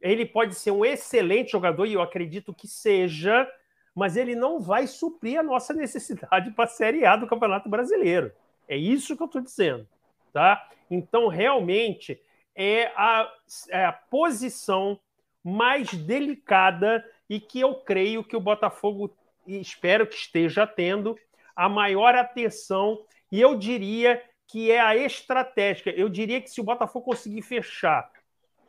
Ele 0.00 0.24
pode 0.24 0.54
ser 0.54 0.70
um 0.70 0.84
excelente 0.84 1.50
jogador, 1.50 1.86
e 1.86 1.94
eu 1.94 2.02
acredito 2.02 2.54
que 2.54 2.68
seja, 2.68 3.50
mas 3.92 4.16
ele 4.16 4.36
não 4.36 4.60
vai 4.60 4.86
suprir 4.86 5.40
a 5.40 5.42
nossa 5.42 5.74
necessidade 5.74 6.52
para 6.52 6.66
a 6.66 6.68
Série 6.68 7.04
A 7.04 7.16
do 7.16 7.26
Campeonato 7.26 7.68
Brasileiro. 7.68 8.30
É 8.68 8.76
isso 8.76 9.16
que 9.16 9.22
eu 9.24 9.26
estou 9.26 9.42
dizendo. 9.42 9.88
Tá? 10.32 10.68
Então, 10.90 11.28
realmente, 11.28 12.20
é 12.54 12.92
a, 12.96 13.30
é 13.70 13.84
a 13.84 13.92
posição 13.92 14.98
mais 15.42 15.92
delicada 15.92 17.04
e 17.28 17.40
que 17.40 17.60
eu 17.60 17.74
creio 17.76 18.22
que 18.22 18.36
o 18.36 18.40
Botafogo, 18.40 19.16
espero 19.46 20.06
que 20.06 20.14
esteja 20.14 20.66
tendo, 20.66 21.16
a 21.54 21.68
maior 21.68 22.14
atenção. 22.14 23.04
E 23.30 23.40
eu 23.40 23.56
diria 23.56 24.22
que 24.46 24.70
é 24.70 24.80
a 24.80 24.96
estratégia. 24.96 25.90
Eu 25.90 26.08
diria 26.08 26.40
que 26.40 26.50
se 26.50 26.60
o 26.60 26.64
Botafogo 26.64 27.06
conseguir 27.06 27.42
fechar 27.42 28.10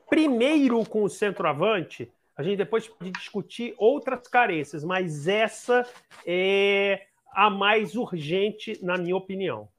primeiro 0.09 0.83
com 0.85 1.03
o 1.03 1.09
centroavante, 1.09 2.11
a 2.35 2.43
gente 2.43 2.57
depois 2.57 2.87
pode 2.87 3.11
discutir 3.11 3.73
outras 3.77 4.27
carências, 4.27 4.83
mas 4.83 5.27
essa 5.27 5.87
é 6.25 7.07
a 7.33 7.49
mais 7.49 7.95
urgente, 7.95 8.77
na 8.83 8.97
minha 8.97 9.15
opinião. 9.15 9.69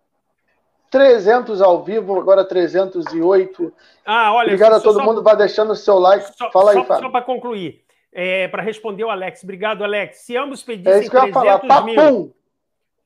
300 0.93 1.63
ao 1.63 1.83
vivo, 1.83 2.21
agora 2.21 2.45
308. 2.45 3.73
Ah, 4.05 4.35
olha. 4.35 4.49
Obrigado 4.49 4.75
a 4.75 4.81
todo 4.81 4.99
só, 4.99 5.05
mundo, 5.05 5.23
vai 5.23 5.35
deixando 5.35 5.73
o 5.73 5.77
seu 5.77 5.99
like. 5.99 6.37
Só, 6.37 6.51
Fala 6.51 6.73
aí, 6.73 6.77
só, 6.77 6.85
Fábio. 6.85 7.05
Só 7.05 7.11
para 7.11 7.25
concluir, 7.25 7.83
é, 8.13 8.47
para 8.49 8.63
responder 8.63 9.03
o 9.03 9.09
Alex. 9.11 9.43
Obrigado, 9.43 9.83
Alex. 9.83 10.19
Se 10.19 10.37
ambos 10.37 10.63
pedissem 10.63 10.93
é 10.93 11.01
isso 11.01 11.11
que 11.11 11.17
eu 11.17 11.27
ia 11.27 11.33
falar. 11.33 11.59
Papum. 11.61 12.31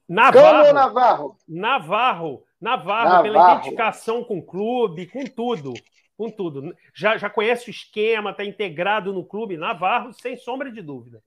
Navarro, 0.08 0.72
Navarro? 0.72 1.36
Navarro. 1.48 2.42
Navarro, 2.60 3.04
Navarro, 3.04 3.22
pela 3.22 3.52
identificação 3.52 4.24
com 4.24 4.38
o 4.38 4.42
clube, 4.42 5.06
com 5.06 5.24
tudo. 5.24 5.72
Com 6.18 6.28
tudo. 6.28 6.74
Já, 6.92 7.16
já 7.16 7.30
conhece 7.30 7.68
o 7.68 7.70
esquema, 7.70 8.30
está 8.30 8.44
integrado 8.44 9.12
no 9.12 9.24
clube. 9.24 9.56
Navarro, 9.56 10.12
sem 10.12 10.36
sombra 10.36 10.72
de 10.72 10.82
dúvida. 10.82 11.22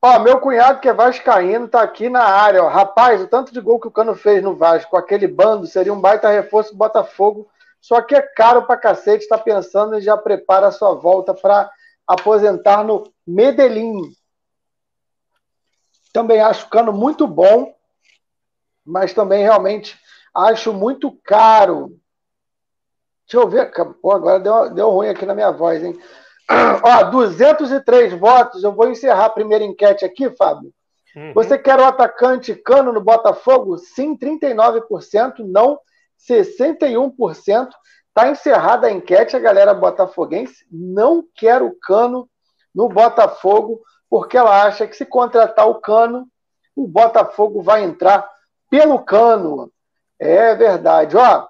Ó, 0.00 0.18
meu 0.20 0.40
cunhado 0.40 0.80
que 0.80 0.88
é 0.88 0.92
vascaíno 0.92 1.66
tá 1.66 1.82
aqui 1.82 2.08
na 2.08 2.22
área, 2.22 2.62
ó. 2.62 2.68
Rapaz, 2.68 3.20
o 3.20 3.26
tanto 3.26 3.52
de 3.52 3.60
gol 3.60 3.80
que 3.80 3.88
o 3.88 3.90
Cano 3.90 4.14
fez 4.14 4.42
no 4.42 4.54
Vasco, 4.54 4.96
aquele 4.96 5.26
bando, 5.26 5.66
seria 5.66 5.92
um 5.92 6.00
baita 6.00 6.30
reforço 6.30 6.70
do 6.70 6.78
Botafogo. 6.78 7.50
Só 7.80 8.00
que 8.00 8.14
é 8.14 8.22
caro 8.22 8.64
pra 8.64 8.76
cacete, 8.76 9.28
tá 9.28 9.36
pensando 9.36 9.98
e 9.98 10.00
já 10.00 10.16
prepara 10.16 10.68
a 10.68 10.72
sua 10.72 10.94
volta 10.94 11.34
para 11.34 11.70
aposentar 12.06 12.84
no 12.84 13.12
Medellín. 13.26 14.12
Também 16.12 16.40
acho 16.40 16.66
o 16.66 16.70
Cano 16.70 16.92
muito 16.92 17.26
bom, 17.26 17.74
mas 18.84 19.12
também 19.12 19.42
realmente 19.42 19.98
acho 20.34 20.72
muito 20.72 21.10
caro. 21.24 21.98
Deixa 23.26 23.44
eu 23.44 23.48
ver. 23.48 23.72
Pô, 24.00 24.12
agora 24.12 24.38
deu, 24.38 24.70
deu 24.70 24.90
ruim 24.90 25.08
aqui 25.08 25.26
na 25.26 25.34
minha 25.34 25.50
voz, 25.50 25.82
hein? 25.82 26.00
Ó, 26.82 27.04
203 27.10 28.14
votos. 28.14 28.64
Eu 28.64 28.72
vou 28.72 28.88
encerrar 28.90 29.26
a 29.26 29.30
primeira 29.30 29.64
enquete 29.64 30.04
aqui, 30.04 30.30
Fábio. 30.30 30.72
Uhum. 31.14 31.32
Você 31.34 31.58
quer 31.58 31.78
o 31.78 31.84
atacante 31.84 32.54
Cano 32.54 32.92
no 32.92 33.00
Botafogo? 33.00 33.76
Sim, 33.78 34.16
39%. 34.16 35.44
Não, 35.44 35.78
61%. 36.18 37.68
Está 38.08 38.30
encerrada 38.30 38.88
a 38.88 38.90
enquete, 38.90 39.36
a 39.36 39.38
galera 39.38 39.72
botafoguense 39.72 40.66
não 40.72 41.24
quer 41.36 41.62
o 41.62 41.72
Cano 41.80 42.28
no 42.74 42.88
Botafogo, 42.88 43.80
porque 44.10 44.36
ela 44.36 44.64
acha 44.64 44.88
que 44.88 44.96
se 44.96 45.06
contratar 45.06 45.68
o 45.68 45.76
Cano, 45.76 46.26
o 46.74 46.86
Botafogo 46.86 47.62
vai 47.62 47.84
entrar 47.84 48.28
pelo 48.68 48.98
Cano. 49.00 49.72
É 50.18 50.54
verdade. 50.54 51.16
Ó, 51.16 51.46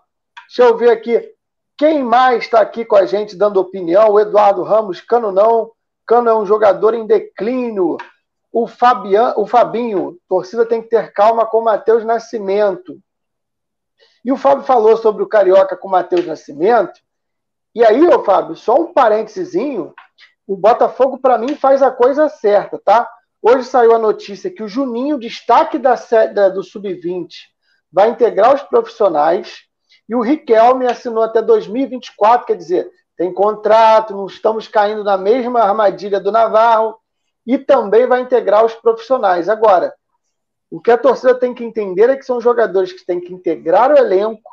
deixa 0.46 0.62
eu 0.62 0.76
ver 0.76 0.90
aqui. 0.90 1.34
Quem 1.78 2.02
mais 2.02 2.42
está 2.42 2.60
aqui 2.60 2.84
com 2.84 2.96
a 2.96 3.06
gente 3.06 3.36
dando 3.36 3.60
opinião? 3.60 4.10
O 4.10 4.18
Eduardo 4.18 4.64
Ramos, 4.64 5.00
Cano 5.00 5.30
não. 5.30 5.70
Cano 6.04 6.28
é 6.28 6.36
um 6.36 6.44
jogador 6.44 6.92
em 6.92 7.06
declínio. 7.06 7.96
O, 8.52 8.66
Fabian, 8.66 9.34
o 9.36 9.46
Fabinho, 9.46 10.18
torcida 10.28 10.66
tem 10.66 10.82
que 10.82 10.88
ter 10.88 11.12
calma 11.12 11.46
com 11.46 11.58
o 11.58 11.64
Matheus 11.64 12.04
Nascimento. 12.04 12.98
E 14.24 14.32
o 14.32 14.36
Fábio 14.36 14.64
falou 14.64 14.96
sobre 14.96 15.22
o 15.22 15.28
Carioca 15.28 15.76
com 15.76 15.86
o 15.86 15.90
Matheus 15.92 16.26
Nascimento. 16.26 17.00
E 17.72 17.84
aí, 17.84 18.08
ô 18.08 18.24
Fábio, 18.24 18.56
só 18.56 18.74
um 18.74 18.92
parênteses. 18.92 19.54
o 20.48 20.56
Botafogo, 20.56 21.18
para 21.18 21.38
mim, 21.38 21.54
faz 21.54 21.80
a 21.80 21.92
coisa 21.92 22.28
certa, 22.28 22.76
tá? 22.84 23.08
Hoje 23.40 23.62
saiu 23.62 23.94
a 23.94 24.00
notícia 24.00 24.50
que 24.50 24.64
o 24.64 24.68
Juninho, 24.68 25.16
destaque 25.16 25.78
da, 25.78 25.94
da 26.34 26.48
do 26.48 26.64
Sub-20, 26.64 27.28
vai 27.92 28.10
integrar 28.10 28.52
os 28.52 28.62
profissionais 28.62 29.67
e 30.08 30.14
o 30.14 30.20
Riquelme 30.20 30.86
assinou 30.86 31.22
até 31.22 31.42
2024, 31.42 32.46
quer 32.46 32.56
dizer, 32.56 32.90
tem 33.16 33.32
contrato, 33.32 34.14
não 34.14 34.26
estamos 34.26 34.68
caindo 34.68 35.04
na 35.04 35.18
mesma 35.18 35.60
armadilha 35.60 36.18
do 36.20 36.32
Navarro 36.32 36.96
e 37.46 37.58
também 37.58 38.06
vai 38.06 38.20
integrar 38.20 38.64
os 38.64 38.74
profissionais. 38.74 39.48
Agora, 39.48 39.92
o 40.70 40.80
que 40.80 40.90
a 40.90 40.98
torcida 40.98 41.34
tem 41.34 41.52
que 41.52 41.64
entender 41.64 42.10
é 42.10 42.16
que 42.16 42.24
são 42.24 42.40
jogadores 42.40 42.92
que 42.92 43.04
têm 43.04 43.20
que 43.20 43.32
integrar 43.32 43.90
o 43.90 43.98
elenco. 43.98 44.50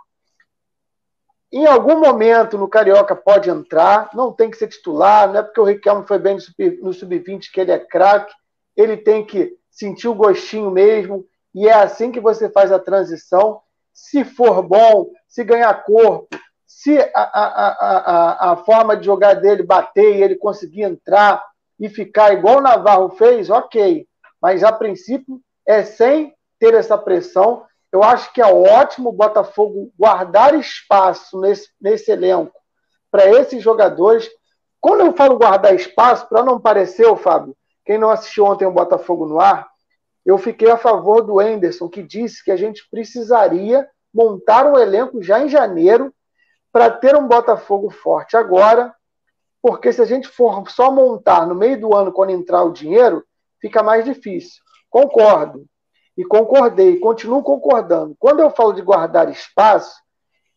Em 1.52 1.66
algum 1.66 2.00
momento 2.00 2.58
no 2.58 2.68
Carioca 2.68 3.16
pode 3.16 3.50
entrar, 3.50 4.10
não 4.14 4.34
tem 4.34 4.50
que 4.50 4.58
ser 4.58 4.68
titular, 4.68 5.30
não 5.32 5.40
é 5.40 5.44
porque 5.44 5.60
o 5.60 5.66
Riquelme 5.66 6.08
foi 6.08 6.20
bem 6.20 6.38
no 6.82 6.92
Sub-20 6.92 7.52
que 7.54 7.62
ele 7.62 7.72
é 7.72 7.80
craque, 7.80 8.34
ele 8.76 8.98
tem 8.98 9.26
que 9.26 9.56
sentir 9.70 10.08
o 10.08 10.16
gostinho 10.16 10.72
mesmo, 10.72 11.26
e 11.54 11.68
é 11.68 11.74
assim 11.74 12.12
que 12.12 12.20
você 12.20 12.50
faz 12.50 12.72
a 12.72 12.80
transição. 12.80 13.62
Se 13.96 14.26
for 14.26 14.62
bom, 14.62 15.10
se 15.26 15.42
ganhar 15.42 15.74
corpo, 15.86 16.28
se 16.68 17.00
a, 17.00 17.10
a, 17.16 17.68
a, 17.70 18.52
a, 18.52 18.58
forma 18.58 18.98
de 18.98 19.06
jogar 19.06 19.36
dele 19.36 19.64
bater 19.64 20.18
e 20.18 20.22
ele 20.22 20.36
conseguir 20.36 20.82
entrar 20.82 21.42
e 21.80 21.88
ficar 21.88 22.34
igual 22.34 22.58
o 22.58 22.62
Navarro 22.62 23.10
fez, 23.12 23.50
ok. 23.50 24.06
Mas 24.42 24.66
a 24.66 24.72
princípio 24.74 25.40
é 25.66 25.84
sem 25.84 26.36
ter 26.60 26.74
essa 26.74 26.98
pressão. 26.98 27.64
Eu 27.90 28.04
acho 28.04 28.34
que 28.34 28.42
é 28.42 28.46
ótimo 28.46 29.10
o 29.10 29.14
Botafogo 29.14 29.90
guardar 29.98 30.54
espaço 30.56 31.40
nesse, 31.40 31.70
nesse 31.80 32.12
elenco 32.12 32.54
para 33.10 33.26
esses 33.30 33.64
jogadores. 33.64 34.30
Quando 34.82 35.06
eu 35.06 35.14
falo 35.14 35.38
guardar 35.38 35.74
espaço, 35.74 36.28
para 36.28 36.44
não 36.44 36.60
parecer, 36.60 37.16
Fábio, 37.16 37.56
quem 37.86 37.98
não 37.98 38.10
assistiu 38.10 38.46
ontem 38.46 38.66
o 38.66 38.72
Botafogo 38.72 39.26
no 39.26 39.40
ar, 39.40 39.70
eu 40.26 40.38
fiquei 40.38 40.70
a 40.72 40.78
favor 40.78 41.22
do 41.22 41.42
Enderson, 41.42 41.88
que 41.88 42.02
disse 42.02 42.44
que 42.44 42.52
a 42.52 42.58
gente 42.58 42.88
precisaria 42.90 43.88
montar 44.14 44.66
um 44.66 44.78
elenco 44.78 45.22
já 45.22 45.40
em 45.40 45.50
janeiro 45.50 46.14
para 46.72 46.90
ter 46.90 47.16
um 47.16 47.28
Botafogo 47.28 47.90
forte 47.90 48.36
agora, 48.36 48.94
porque 49.62 49.94
se 49.94 50.02
a 50.02 50.06
gente 50.06 50.28
for 50.28 50.68
só 50.70 50.92
montar 50.92 51.46
no 51.46 51.54
meio 51.54 51.80
do 51.80 51.96
ano 51.96 52.12
quando 52.12 52.32
entrar 52.32 52.64
o 52.64 52.74
dinheiro, 52.74 53.24
fica 53.62 53.84
mais 53.84 54.04
difícil. 54.04 54.62
Concordo. 54.90 55.66
E 56.18 56.24
concordei, 56.24 56.98
continuo 57.00 57.44
concordando. 57.44 58.16
Quando 58.18 58.40
eu 58.40 58.50
falo 58.50 58.72
de 58.72 58.82
guardar 58.82 59.30
espaço, 59.30 59.96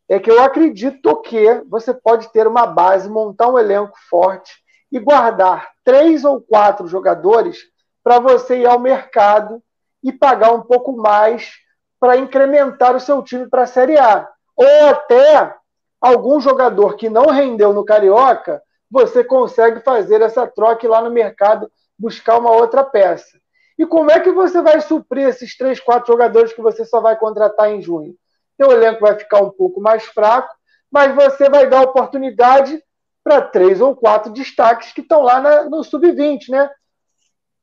é 0.08 0.18
que 0.18 0.30
eu 0.30 0.42
acredito 0.42 1.20
que 1.22 1.62
você 1.68 1.92
pode 1.92 2.32
ter 2.32 2.46
uma 2.46 2.66
base, 2.66 3.10
montar 3.10 3.48
um 3.48 3.58
elenco 3.58 3.96
forte 4.08 4.52
e 4.90 4.98
guardar 4.98 5.68
três 5.84 6.24
ou 6.24 6.40
quatro 6.40 6.86
jogadores 6.86 7.58
para 8.08 8.20
você 8.20 8.60
ir 8.60 8.66
ao 8.66 8.78
mercado 8.78 9.62
e 10.02 10.10
pagar 10.10 10.54
um 10.54 10.62
pouco 10.62 10.96
mais 10.96 11.52
para 12.00 12.16
incrementar 12.16 12.96
o 12.96 13.00
seu 13.00 13.22
time 13.22 13.50
para 13.50 13.64
a 13.64 13.66
Série 13.66 13.98
A. 13.98 14.26
Ou 14.56 14.88
até 14.88 15.54
algum 16.00 16.40
jogador 16.40 16.96
que 16.96 17.10
não 17.10 17.26
rendeu 17.26 17.74
no 17.74 17.84
Carioca, 17.84 18.62
você 18.90 19.22
consegue 19.22 19.80
fazer 19.80 20.22
essa 20.22 20.46
troca 20.46 20.88
lá 20.88 21.02
no 21.02 21.10
mercado, 21.10 21.70
buscar 21.98 22.38
uma 22.38 22.50
outra 22.50 22.82
peça. 22.82 23.38
E 23.78 23.84
como 23.84 24.10
é 24.10 24.18
que 24.18 24.32
você 24.32 24.62
vai 24.62 24.80
suprir 24.80 25.28
esses 25.28 25.54
três, 25.54 25.78
quatro 25.78 26.10
jogadores 26.10 26.54
que 26.54 26.62
você 26.62 26.86
só 26.86 27.02
vai 27.02 27.14
contratar 27.14 27.70
em 27.70 27.82
junho? 27.82 28.14
Seu 28.56 28.72
elenco 28.72 29.02
vai 29.02 29.18
ficar 29.18 29.42
um 29.42 29.50
pouco 29.50 29.82
mais 29.82 30.04
fraco, 30.04 30.48
mas 30.90 31.14
você 31.14 31.50
vai 31.50 31.68
dar 31.68 31.82
oportunidade 31.82 32.82
para 33.22 33.42
três 33.42 33.82
ou 33.82 33.94
quatro 33.94 34.32
destaques 34.32 34.94
que 34.94 35.02
estão 35.02 35.20
lá 35.20 35.42
na, 35.42 35.64
no 35.64 35.84
sub-20, 35.84 36.48
né? 36.48 36.70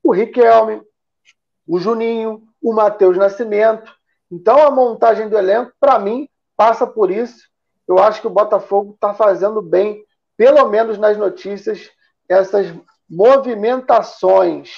O 0.06 0.13
Riquelme, 0.13 0.84
o 1.68 1.80
Juninho, 1.80 2.44
o 2.62 2.72
Matheus 2.72 3.18
Nascimento. 3.18 3.91
Então 4.32 4.60
a 4.60 4.70
montagem 4.70 5.28
do 5.28 5.36
elenco, 5.36 5.74
para 5.80 5.98
mim, 5.98 6.30
passa 6.56 6.86
por 6.86 7.10
isso. 7.10 7.50
Eu 7.88 7.98
acho 7.98 8.22
que 8.22 8.28
o 8.28 8.32
Botafogo 8.32 8.94
está 8.94 9.15
fazendo 9.15 9.63
bem, 9.63 10.06
pelo 10.38 10.70
menos 10.70 11.00
nas 11.00 11.18
notícias, 11.18 11.89
essas 12.30 12.72
movimentações. 13.10 14.70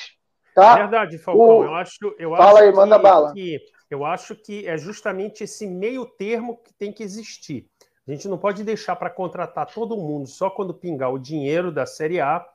Tá? 0.55 0.75
Verdade, 0.75 1.17
Falcão. 1.17 1.59
O... 1.59 1.63
Eu 1.65 1.75
acho, 1.75 2.15
eu 2.17 2.29
Fala 2.31 2.59
acho 2.59 2.69
aí, 2.69 2.71
manda 2.71 2.97
bala. 2.97 3.33
Que, 3.33 3.59
eu 3.91 4.05
acho 4.05 4.33
que 4.33 4.65
é 4.65 4.77
justamente 4.77 5.43
esse 5.43 5.67
meio 5.67 6.05
termo 6.05 6.57
que 6.63 6.73
tem 6.73 6.93
que 6.93 7.03
existir. 7.03 7.67
A 8.07 8.11
gente 8.11 8.29
não 8.29 8.37
pode 8.37 8.63
deixar 8.63 8.95
para 8.95 9.09
contratar 9.09 9.65
todo 9.73 9.97
mundo 9.97 10.25
só 10.27 10.49
quando 10.49 10.73
pingar 10.73 11.11
o 11.11 11.19
dinheiro 11.19 11.69
da 11.69 11.85
Série 11.85 12.21
A, 12.21 12.45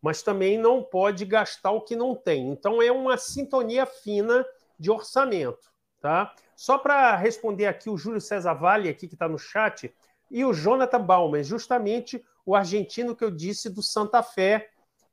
mas 0.00 0.22
também 0.22 0.58
não 0.58 0.82
pode 0.82 1.24
gastar 1.24 1.72
o 1.72 1.80
que 1.80 1.94
não 1.94 2.14
tem. 2.14 2.48
Então 2.48 2.80
é 2.80 2.90
uma 2.90 3.16
sintonia 3.16 3.86
fina 3.86 4.44
de 4.78 4.90
orçamento, 4.90 5.70
tá? 6.00 6.34
Só 6.56 6.78
para 6.78 7.16
responder 7.16 7.66
aqui 7.66 7.88
o 7.88 7.96
Júlio 7.96 8.20
César 8.20 8.54
Vale 8.54 8.88
aqui 8.88 9.08
que 9.08 9.14
está 9.14 9.28
no 9.28 9.38
chat 9.38 9.94
e 10.30 10.44
o 10.44 10.52
Jonathan 10.52 11.02
Bauman, 11.02 11.42
justamente 11.42 12.24
o 12.46 12.54
argentino 12.54 13.16
que 13.16 13.24
eu 13.24 13.30
disse 13.30 13.68
do 13.68 13.82
Santa 13.82 14.22
Fé, 14.22 14.68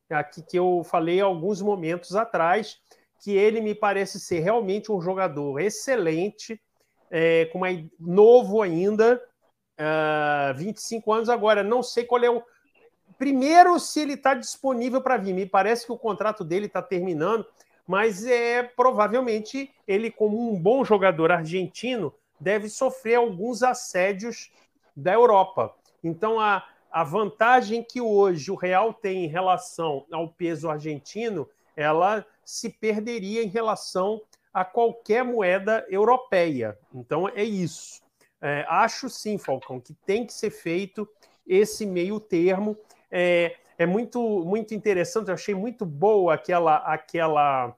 aqui 0.09 0.41
que 0.41 0.57
eu 0.57 0.83
falei 0.83 1.19
alguns 1.19 1.61
momentos 1.61 2.15
atrás, 2.15 2.79
que 3.19 3.31
ele 3.31 3.61
me 3.61 3.73
parece 3.73 4.19
ser 4.19 4.39
realmente 4.39 4.91
um 4.91 5.01
jogador 5.01 5.59
excelente, 5.59 6.61
é, 7.09 7.45
com 7.45 7.59
uma, 7.59 7.67
novo 7.99 8.61
ainda, 8.61 9.21
uh, 9.79 10.49
ah, 10.49 10.53
25 10.55 11.11
anos 11.11 11.29
agora. 11.29 11.63
Não 11.63 11.81
sei 11.81 12.05
qual 12.05 12.23
é 12.23 12.29
o. 12.29 12.43
Primeiro, 13.17 13.79
se 13.79 14.01
ele 14.01 14.13
está 14.13 14.33
disponível 14.33 15.01
para 15.01 15.17
vir. 15.17 15.33
Me 15.33 15.45
parece 15.45 15.85
que 15.85 15.91
o 15.91 15.97
contrato 15.97 16.43
dele 16.43 16.67
está 16.67 16.81
terminando, 16.81 17.45
mas 17.85 18.25
é 18.25 18.63
provavelmente 18.63 19.71
ele, 19.87 20.11
como 20.11 20.51
um 20.51 20.59
bom 20.59 20.83
jogador 20.83 21.31
argentino, 21.31 22.13
deve 22.39 22.69
sofrer 22.69 23.15
alguns 23.15 23.63
assédios 23.63 24.51
da 24.95 25.13
Europa. 25.13 25.73
Então, 26.03 26.39
a, 26.39 26.63
a 26.91 27.03
vantagem 27.03 27.83
que 27.83 28.01
hoje 28.01 28.51
o 28.51 28.55
real 28.55 28.93
tem 28.93 29.25
em 29.25 29.27
relação 29.27 30.05
ao 30.11 30.29
peso 30.29 30.69
argentino, 30.69 31.47
ela 31.75 32.25
se 32.43 32.69
perderia 32.69 33.43
em 33.43 33.47
relação 33.47 34.21
a 34.53 34.65
qualquer 34.65 35.23
moeda 35.23 35.85
europeia. 35.89 36.75
Então 36.91 37.29
é 37.29 37.43
isso. 37.43 38.01
É, 38.41 38.65
acho 38.67 39.09
sim, 39.09 39.37
Falcão, 39.37 39.79
que 39.79 39.93
tem 39.93 40.25
que 40.25 40.33
ser 40.33 40.49
feito 40.49 41.07
esse 41.45 41.85
meio 41.85 42.19
termo. 42.19 42.75
É, 43.11 43.55
é 43.77 43.85
muito 43.85 44.19
muito 44.45 44.73
interessante. 44.73 45.27
Eu 45.29 45.33
achei 45.33 45.55
muito 45.55 45.85
boa 45.85 46.33
aquela 46.33 46.77
aquela 46.77 47.75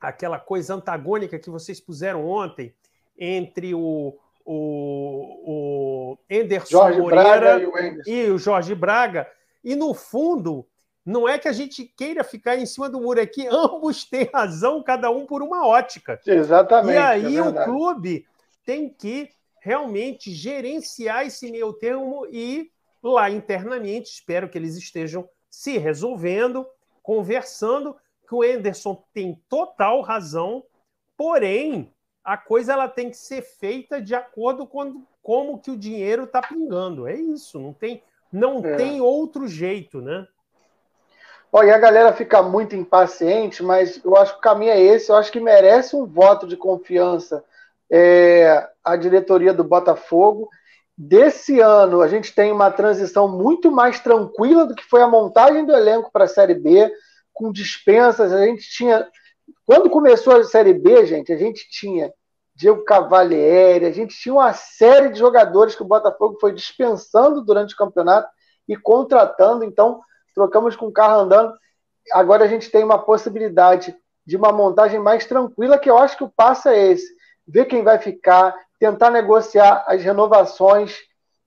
aquela 0.00 0.38
coisa 0.38 0.74
antagônica 0.74 1.38
que 1.38 1.50
vocês 1.50 1.80
puseram 1.80 2.26
ontem 2.26 2.74
entre 3.18 3.74
o, 3.74 4.16
o, 4.44 6.16
o 6.16 6.18
Anderson 6.30 6.70
Jorge 6.70 7.00
Moreira 7.00 7.60
e, 8.06 8.10
e 8.10 8.30
o 8.30 8.38
Jorge 8.38 8.74
Braga. 8.74 9.30
E 9.62 9.76
no 9.76 9.92
fundo, 9.92 10.66
não 11.04 11.28
é 11.28 11.38
que 11.38 11.48
a 11.48 11.52
gente 11.52 11.84
queira 11.84 12.24
ficar 12.24 12.56
em 12.56 12.64
cima 12.64 12.88
do 12.88 13.00
muro, 13.00 13.20
é 13.20 13.26
que 13.26 13.46
ambos 13.46 14.04
têm 14.04 14.28
razão, 14.32 14.82
cada 14.82 15.10
um 15.10 15.26
por 15.26 15.42
uma 15.42 15.66
ótica. 15.66 16.18
Exatamente. 16.26 16.94
E 16.94 16.98
aí 16.98 17.36
é 17.36 17.42
o 17.42 17.64
clube 17.64 18.26
tem 18.64 18.88
que 18.88 19.30
realmente 19.60 20.32
gerenciar 20.32 21.26
esse 21.26 21.50
meio 21.50 21.72
termo 21.74 22.26
e 22.30 22.70
lá 23.02 23.30
internamente, 23.30 24.10
espero 24.10 24.48
que 24.48 24.58
eles 24.58 24.76
estejam 24.76 25.28
se 25.48 25.78
resolvendo, 25.78 26.66
conversando, 27.02 27.96
que 28.28 28.34
o 28.34 28.42
Anderson 28.42 29.02
tem 29.12 29.42
total 29.48 30.00
razão, 30.02 30.64
porém 31.16 31.92
a 32.22 32.36
coisa 32.36 32.72
ela 32.72 32.88
tem 32.88 33.10
que 33.10 33.16
ser 33.16 33.42
feita 33.42 34.00
de 34.00 34.14
acordo 34.14 34.66
com 34.66 35.04
como 35.22 35.58
que 35.58 35.70
o 35.70 35.76
dinheiro 35.76 36.24
está 36.24 36.40
pingando. 36.40 37.06
É 37.06 37.14
isso, 37.14 37.58
não 37.58 37.72
tem, 37.72 38.02
não 38.32 38.64
é. 38.64 38.76
tem 38.76 39.00
outro 39.00 39.48
jeito, 39.48 40.00
né? 40.00 40.26
Olha, 41.52 41.74
a 41.74 41.78
galera 41.78 42.12
fica 42.12 42.40
muito 42.42 42.76
impaciente, 42.76 43.62
mas 43.62 44.02
eu 44.04 44.16
acho 44.16 44.34
que 44.34 44.38
o 44.38 44.42
caminho 44.42 44.70
é 44.70 44.80
esse. 44.80 45.10
Eu 45.10 45.16
acho 45.16 45.32
que 45.32 45.40
merece 45.40 45.96
um 45.96 46.06
voto 46.06 46.46
de 46.46 46.56
confiança 46.56 47.44
é, 47.90 48.68
a 48.84 48.94
diretoria 48.94 49.52
do 49.52 49.64
Botafogo. 49.64 50.48
Desse 51.02 51.60
ano, 51.60 52.02
a 52.02 52.08
gente 52.08 52.34
tem 52.34 52.52
uma 52.52 52.70
transição 52.70 53.26
muito 53.26 53.72
mais 53.72 54.00
tranquila 54.00 54.66
do 54.66 54.74
que 54.74 54.84
foi 54.84 55.00
a 55.00 55.08
montagem 55.08 55.64
do 55.64 55.72
elenco 55.72 56.10
para 56.12 56.24
a 56.24 56.28
Série 56.28 56.52
B, 56.52 56.92
com 57.32 57.50
dispensas. 57.50 58.30
A 58.34 58.44
gente 58.44 58.68
tinha 58.68 59.08
quando 59.64 59.88
começou 59.88 60.36
a 60.36 60.44
Série 60.44 60.74
B, 60.74 61.06
gente, 61.06 61.32
a 61.32 61.38
gente 61.38 61.66
tinha 61.70 62.12
Diego 62.54 62.84
Cavalieri, 62.84 63.86
a 63.86 63.90
gente 63.90 64.14
tinha 64.14 64.34
uma 64.34 64.52
série 64.52 65.08
de 65.08 65.18
jogadores 65.18 65.74
que 65.74 65.80
o 65.80 65.86
Botafogo 65.86 66.36
foi 66.38 66.52
dispensando 66.52 67.42
durante 67.42 67.72
o 67.72 67.76
campeonato 67.78 68.28
e 68.68 68.76
contratando, 68.76 69.64
então 69.64 70.02
trocamos 70.34 70.76
com 70.76 70.88
o 70.88 70.92
carro 70.92 71.20
andando. 71.20 71.54
Agora 72.12 72.44
a 72.44 72.46
gente 72.46 72.70
tem 72.70 72.84
uma 72.84 72.98
possibilidade 72.98 73.96
de 74.26 74.36
uma 74.36 74.52
montagem 74.52 75.00
mais 75.00 75.24
tranquila, 75.24 75.78
que 75.78 75.88
eu 75.88 75.96
acho 75.96 76.18
que 76.18 76.24
o 76.24 76.32
passo 76.36 76.68
é 76.68 76.88
esse: 76.88 77.06
ver 77.48 77.64
quem 77.64 77.82
vai 77.82 77.98
ficar, 77.98 78.54
tentar 78.80 79.10
negociar 79.10 79.84
as 79.86 80.02
renovações, 80.02 80.96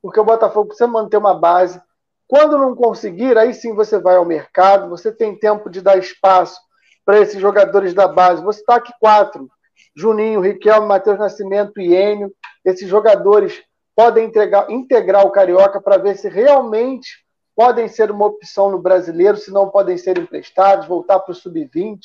porque 0.01 0.19
o 0.19 0.23
Botafogo 0.23 0.67
precisa 0.67 0.87
manter 0.87 1.17
uma 1.17 1.33
base. 1.33 1.81
Quando 2.27 2.59
não 2.59 2.75
conseguir, 2.75 3.37
aí 3.37 3.53
sim 3.55 3.73
você 3.73 3.97
vai 3.97 4.15
ao 4.15 4.25
mercado, 4.25 4.87
você 4.87 5.11
tem 5.11 5.37
tempo 5.37 5.69
de 5.69 5.81
dar 5.81 5.97
espaço 5.97 6.61
para 7.03 7.19
esses 7.19 7.41
jogadores 7.41 7.93
da 7.93 8.07
base. 8.07 8.43
Você 8.43 8.59
está 8.59 8.75
aqui 8.75 8.93
quatro: 8.99 9.49
Juninho, 9.95 10.41
Riquelme, 10.41 10.87
Matheus 10.87 11.17
Nascimento 11.17 11.81
e 11.81 11.95
Enio. 11.95 12.31
Esses 12.63 12.87
jogadores 12.87 13.61
podem 13.95 14.25
entregar, 14.25 14.69
integrar 14.69 15.25
o 15.25 15.31
Carioca 15.31 15.81
para 15.81 15.97
ver 15.97 16.15
se 16.15 16.29
realmente 16.29 17.23
podem 17.55 17.87
ser 17.87 18.11
uma 18.11 18.27
opção 18.27 18.71
no 18.71 18.79
brasileiro, 18.79 19.37
se 19.37 19.51
não 19.51 19.69
podem 19.69 19.97
ser 19.97 20.17
emprestados, 20.17 20.87
voltar 20.87 21.19
para 21.19 21.31
o 21.31 21.35
sub-20. 21.35 21.99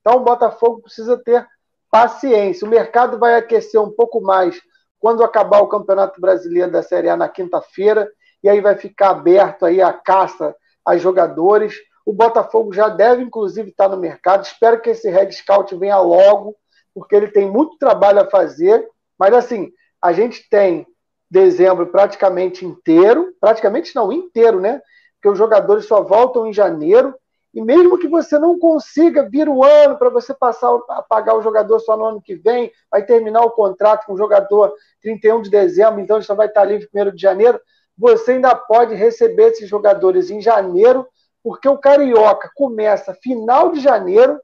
Então 0.00 0.16
o 0.16 0.24
Botafogo 0.24 0.82
precisa 0.82 1.16
ter 1.16 1.46
paciência. 1.90 2.66
O 2.66 2.70
mercado 2.70 3.18
vai 3.18 3.34
aquecer 3.34 3.80
um 3.80 3.90
pouco 3.90 4.20
mais 4.20 4.60
quando 5.04 5.22
acabar 5.22 5.60
o 5.60 5.68
Campeonato 5.68 6.18
Brasileiro 6.18 6.72
da 6.72 6.82
Série 6.82 7.10
A 7.10 7.16
na 7.16 7.28
quinta-feira, 7.28 8.10
e 8.42 8.48
aí 8.48 8.62
vai 8.62 8.74
ficar 8.74 9.10
aberto 9.10 9.66
aí 9.66 9.82
a 9.82 9.92
caça 9.92 10.56
a 10.82 10.96
jogadores. 10.96 11.74
O 12.06 12.12
Botafogo 12.14 12.72
já 12.72 12.88
deve, 12.88 13.22
inclusive, 13.22 13.68
estar 13.68 13.86
no 13.90 13.98
mercado. 13.98 14.44
Espero 14.46 14.80
que 14.80 14.88
esse 14.88 15.10
Red 15.10 15.30
Scout 15.32 15.76
venha 15.76 15.98
logo, 15.98 16.56
porque 16.94 17.14
ele 17.14 17.28
tem 17.28 17.50
muito 17.50 17.76
trabalho 17.76 18.22
a 18.22 18.30
fazer. 18.30 18.88
Mas, 19.18 19.34
assim, 19.34 19.70
a 20.00 20.10
gente 20.14 20.48
tem 20.48 20.86
dezembro 21.30 21.88
praticamente 21.88 22.64
inteiro, 22.64 23.30
praticamente 23.38 23.94
não, 23.94 24.10
inteiro, 24.10 24.58
né? 24.58 24.80
Porque 25.16 25.28
os 25.28 25.36
jogadores 25.36 25.84
só 25.84 26.02
voltam 26.02 26.46
em 26.46 26.52
janeiro. 26.54 27.14
E 27.54 27.62
mesmo 27.62 27.98
que 27.98 28.08
você 28.08 28.36
não 28.36 28.58
consiga 28.58 29.28
vir 29.28 29.48
o 29.48 29.62
ano 29.62 29.96
para 29.96 30.10
você 30.10 30.34
passar 30.34 30.76
a 30.90 31.02
pagar 31.02 31.36
o 31.36 31.42
jogador 31.42 31.78
só 31.78 31.96
no 31.96 32.04
ano 32.04 32.20
que 32.20 32.34
vem, 32.34 32.72
vai 32.90 33.04
terminar 33.04 33.42
o 33.42 33.52
contrato 33.52 34.06
com 34.06 34.14
o 34.14 34.18
jogador 34.18 34.74
31 35.00 35.42
de 35.42 35.50
dezembro, 35.50 36.00
então 36.00 36.16
ele 36.16 36.24
só 36.24 36.34
vai 36.34 36.48
estar 36.48 36.64
livre 36.64 36.88
1 36.92 37.14
de 37.14 37.22
janeiro, 37.22 37.60
você 37.96 38.32
ainda 38.32 38.54
pode 38.56 38.96
receber 38.96 39.52
esses 39.52 39.68
jogadores 39.68 40.30
em 40.30 40.40
janeiro, 40.40 41.06
porque 41.44 41.68
o 41.68 41.78
Carioca 41.78 42.50
começa 42.56 43.14
final 43.14 43.70
de 43.70 43.78
janeiro, 43.78 44.40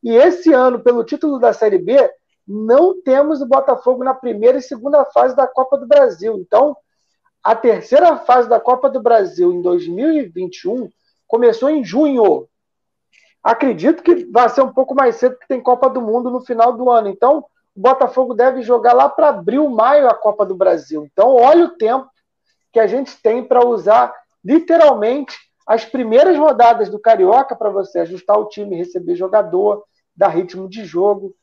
e 0.00 0.14
esse 0.14 0.52
ano, 0.52 0.78
pelo 0.78 1.02
título 1.02 1.40
da 1.40 1.52
Série 1.52 1.78
B, 1.78 1.96
não 2.46 3.00
temos 3.02 3.40
o 3.40 3.46
Botafogo 3.46 4.04
na 4.04 4.14
primeira 4.14 4.58
e 4.58 4.62
segunda 4.62 5.04
fase 5.06 5.34
da 5.34 5.46
Copa 5.46 5.78
do 5.78 5.86
Brasil. 5.86 6.36
Então, 6.38 6.76
a 7.42 7.54
terceira 7.54 8.16
fase 8.18 8.48
da 8.48 8.60
Copa 8.60 8.88
do 8.88 9.02
Brasil 9.02 9.52
em 9.52 9.62
2021 9.62 10.88
começou 11.26 11.70
em 11.70 11.84
junho. 11.84 12.48
Acredito 13.42 14.02
que 14.02 14.24
vai 14.30 14.48
ser 14.48 14.62
um 14.62 14.72
pouco 14.72 14.94
mais 14.94 15.16
cedo, 15.16 15.32
porque 15.32 15.48
tem 15.48 15.60
Copa 15.60 15.90
do 15.90 16.00
Mundo 16.00 16.30
no 16.30 16.40
final 16.40 16.72
do 16.72 16.88
ano. 16.90 17.08
Então, 17.08 17.44
o 17.74 17.80
Botafogo 17.80 18.34
deve 18.34 18.62
jogar 18.62 18.92
lá 18.92 19.08
para 19.08 19.30
abril, 19.30 19.68
maio 19.68 20.08
a 20.08 20.14
Copa 20.14 20.46
do 20.46 20.54
Brasil. 20.54 21.08
Então, 21.10 21.34
olha 21.34 21.64
o 21.64 21.76
tempo 21.76 22.08
que 22.72 22.78
a 22.78 22.86
gente 22.86 23.20
tem 23.20 23.42
para 23.42 23.66
usar 23.66 24.14
literalmente 24.44 25.36
as 25.66 25.84
primeiras 25.84 26.36
rodadas 26.36 26.88
do 26.88 26.98
Carioca 26.98 27.56
para 27.56 27.70
você 27.70 28.00
ajustar 28.00 28.38
o 28.38 28.48
time, 28.48 28.76
receber 28.76 29.14
jogador, 29.14 29.84
dar 30.16 30.28
ritmo 30.28 30.68
de 30.68 30.84
jogo. 30.84 31.34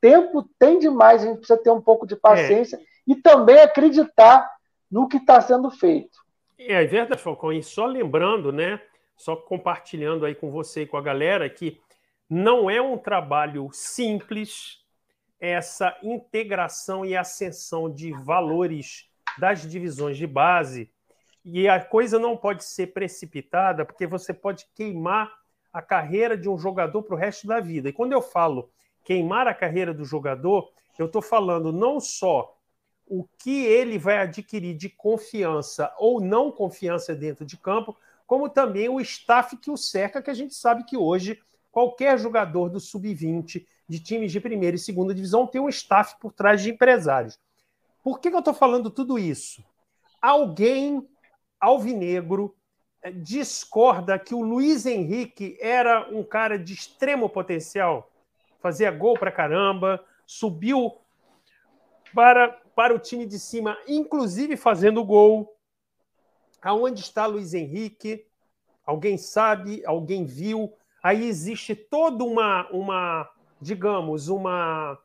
Tempo 0.00 0.48
tem 0.58 0.78
demais, 0.78 1.22
a 1.22 1.26
gente 1.26 1.38
precisa 1.38 1.58
ter 1.58 1.70
um 1.70 1.80
pouco 1.80 2.06
de 2.06 2.16
paciência 2.16 2.76
é. 2.76 2.80
e 3.06 3.14
também 3.14 3.58
acreditar 3.58 4.50
no 4.90 5.08
que 5.08 5.16
está 5.16 5.40
sendo 5.40 5.70
feito. 5.70 6.18
É, 6.58 6.82
é 6.82 6.86
verdade, 6.86 7.20
Falcão. 7.20 7.52
E 7.52 7.62
só 7.62 7.86
lembrando, 7.86 8.52
né? 8.52 8.80
Só 9.16 9.36
compartilhando 9.36 10.26
aí 10.26 10.34
com 10.34 10.50
você 10.50 10.82
e 10.82 10.86
com 10.86 10.96
a 10.96 11.02
galera 11.02 11.48
que 11.48 11.80
não 12.28 12.68
é 12.68 12.80
um 12.80 12.98
trabalho 12.98 13.70
simples 13.72 14.84
essa 15.38 15.96
integração 16.02 17.04
e 17.04 17.16
ascensão 17.16 17.90
de 17.90 18.12
valores 18.12 19.08
das 19.38 19.68
divisões 19.68 20.16
de 20.16 20.26
base. 20.26 20.90
E 21.44 21.68
a 21.68 21.80
coisa 21.80 22.18
não 22.18 22.36
pode 22.36 22.64
ser 22.64 22.88
precipitada, 22.88 23.84
porque 23.84 24.06
você 24.06 24.34
pode 24.34 24.66
queimar 24.74 25.32
a 25.72 25.82
carreira 25.82 26.36
de 26.36 26.48
um 26.48 26.58
jogador 26.58 27.02
para 27.02 27.14
o 27.14 27.18
resto 27.18 27.46
da 27.46 27.60
vida. 27.60 27.88
E 27.88 27.92
quando 27.92 28.12
eu 28.12 28.22
falo 28.22 28.70
queimar 29.04 29.46
a 29.46 29.54
carreira 29.54 29.94
do 29.94 30.04
jogador, 30.04 30.68
eu 30.98 31.06
estou 31.06 31.22
falando 31.22 31.72
não 31.72 32.00
só 32.00 32.56
o 33.06 33.24
que 33.38 33.64
ele 33.64 33.98
vai 33.98 34.18
adquirir 34.18 34.74
de 34.74 34.88
confiança 34.88 35.94
ou 35.98 36.20
não 36.20 36.50
confiança 36.50 37.14
dentro 37.14 37.44
de 37.44 37.56
campo, 37.56 37.96
como 38.26 38.48
também 38.48 38.88
o 38.88 39.00
staff 39.00 39.56
que 39.56 39.70
o 39.70 39.76
cerca, 39.76 40.20
que 40.20 40.30
a 40.30 40.34
gente 40.34 40.54
sabe 40.54 40.84
que 40.84 40.96
hoje 40.96 41.40
qualquer 41.70 42.18
jogador 42.18 42.68
do 42.68 42.80
sub-20 42.80 43.66
de 43.88 44.00
times 44.00 44.32
de 44.32 44.40
primeira 44.40 44.76
e 44.76 44.78
segunda 44.78 45.14
divisão 45.14 45.46
tem 45.46 45.60
um 45.60 45.68
staff 45.68 46.16
por 46.18 46.32
trás 46.32 46.62
de 46.62 46.70
empresários. 46.70 47.38
Por 48.02 48.20
que, 48.20 48.30
que 48.30 48.36
eu 48.36 48.40
estou 48.40 48.54
falando 48.54 48.90
tudo 48.90 49.18
isso? 49.18 49.64
Alguém 50.20 51.06
alvinegro 51.60 52.54
eh, 53.02 53.10
discorda 53.10 54.18
que 54.18 54.34
o 54.34 54.40
Luiz 54.40 54.86
Henrique 54.86 55.58
era 55.60 56.08
um 56.10 56.22
cara 56.22 56.58
de 56.58 56.72
extremo 56.72 57.28
potencial, 57.28 58.10
fazia 58.60 58.90
gol 58.90 59.18
para 59.18 59.32
caramba, 59.32 60.04
subiu 60.26 60.98
para, 62.14 62.48
para 62.74 62.94
o 62.94 62.98
time 62.98 63.26
de 63.26 63.38
cima, 63.38 63.76
inclusive 63.86 64.56
fazendo 64.56 65.04
gol. 65.04 65.55
Aonde 66.66 67.00
está 67.00 67.26
Luiz 67.26 67.54
Henrique? 67.54 68.26
Alguém 68.84 69.16
sabe? 69.16 69.84
Alguém 69.86 70.24
viu? 70.24 70.72
Aí 71.00 71.28
existe 71.28 71.76
toda 71.76 72.24
uma, 72.24 72.68
uma 72.70 73.30
digamos, 73.60 74.28
uma 74.28 74.98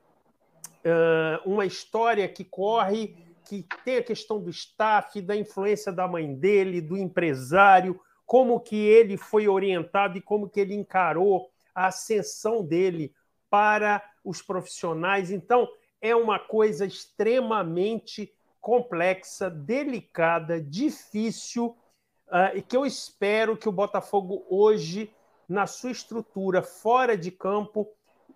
uh, 0.84 1.50
uma 1.50 1.64
história 1.64 2.28
que 2.28 2.44
corre, 2.44 3.16
que 3.46 3.64
tem 3.86 3.98
a 3.98 4.04
questão 4.04 4.42
do 4.42 4.50
staff, 4.50 5.22
da 5.22 5.36
influência 5.36 5.92
da 5.92 6.08
mãe 6.08 6.34
dele, 6.34 6.82
do 6.82 6.98
empresário, 6.98 8.00
como 8.26 8.60
que 8.60 8.76
ele 8.76 9.16
foi 9.16 9.48
orientado 9.48 10.18
e 10.18 10.22
como 10.22 10.50
que 10.50 10.60
ele 10.60 10.74
encarou 10.74 11.52
a 11.76 11.88
ascensão 11.88 12.64
dele 12.64 13.14
para 13.52 14.04
os 14.24 14.42
profissionais. 14.42 15.30
Então, 15.30 15.70
é 16.02 16.16
uma 16.16 16.40
coisa 16.40 16.86
extremamente 16.88 18.34
complexa, 18.62 19.50
delicada, 19.50 20.62
difícil, 20.62 21.76
uh, 22.28 22.56
e 22.56 22.62
que 22.62 22.78
eu 22.78 22.86
espero 22.86 23.58
que 23.58 23.68
o 23.68 23.72
Botafogo 23.72 24.46
hoje, 24.48 25.14
na 25.50 25.66
sua 25.66 25.92
estrutura 25.92 26.62
fora 26.62 27.18
de 27.18 27.32
campo, 27.32 27.90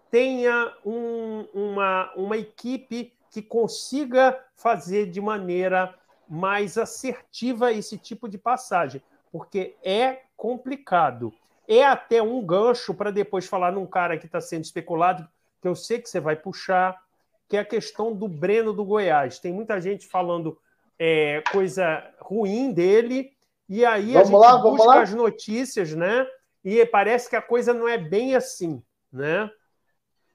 tenha 0.10 0.76
um, 0.84 1.48
uma, 1.54 2.12
uma 2.16 2.38
equipe 2.38 3.14
que 3.30 3.42
consiga 3.42 4.40
fazer 4.56 5.12
de 5.12 5.22
maneira 5.22 5.94
mais 6.28 6.78
assertiva 6.78 7.72
esse 7.72 7.98
tipo 7.98 8.28
de 8.28 8.38
passagem, 8.38 9.02
porque 9.32 9.76
é 9.84 10.24
complicado. 10.36 11.34
É 11.68 11.84
até 11.84 12.22
um 12.22 12.44
gancho 12.46 12.94
para 12.94 13.12
depois 13.12 13.46
falar 13.46 13.72
num 13.72 13.86
cara 13.86 14.18
que 14.18 14.26
está 14.26 14.40
sendo 14.42 14.64
especulado, 14.64 15.28
que 15.62 15.68
eu 15.68 15.76
sei 15.76 16.00
que 16.00 16.10
você 16.10 16.20
vai 16.20 16.36
puxar, 16.36 17.05
que 17.48 17.58
é 17.58 17.60
a 17.60 17.66
questão 17.66 18.14
do 18.14 18.28
Breno 18.28 18.74
do 18.74 18.86
Goiás. 18.86 19.40
Tem 19.40 19.54
muita 19.54 19.80
gente 19.80 20.08
falando 20.08 20.58
é, 20.98 21.44
coisa 21.52 22.04
ruim 22.20 22.72
dele, 22.72 23.32
e 23.68 23.84
aí 23.86 24.14
vamos 24.14 24.18
a 24.18 24.24
gente 24.24 24.38
lá, 24.38 24.58
busca 24.58 25.02
as 25.02 25.14
notícias, 25.14 25.94
né? 25.94 26.26
E 26.64 26.86
parece 26.86 27.30
que 27.30 27.36
a 27.36 27.42
coisa 27.42 27.74
não 27.74 27.88
é 27.88 27.98
bem 27.98 28.36
assim, 28.36 28.82
né? 29.12 29.50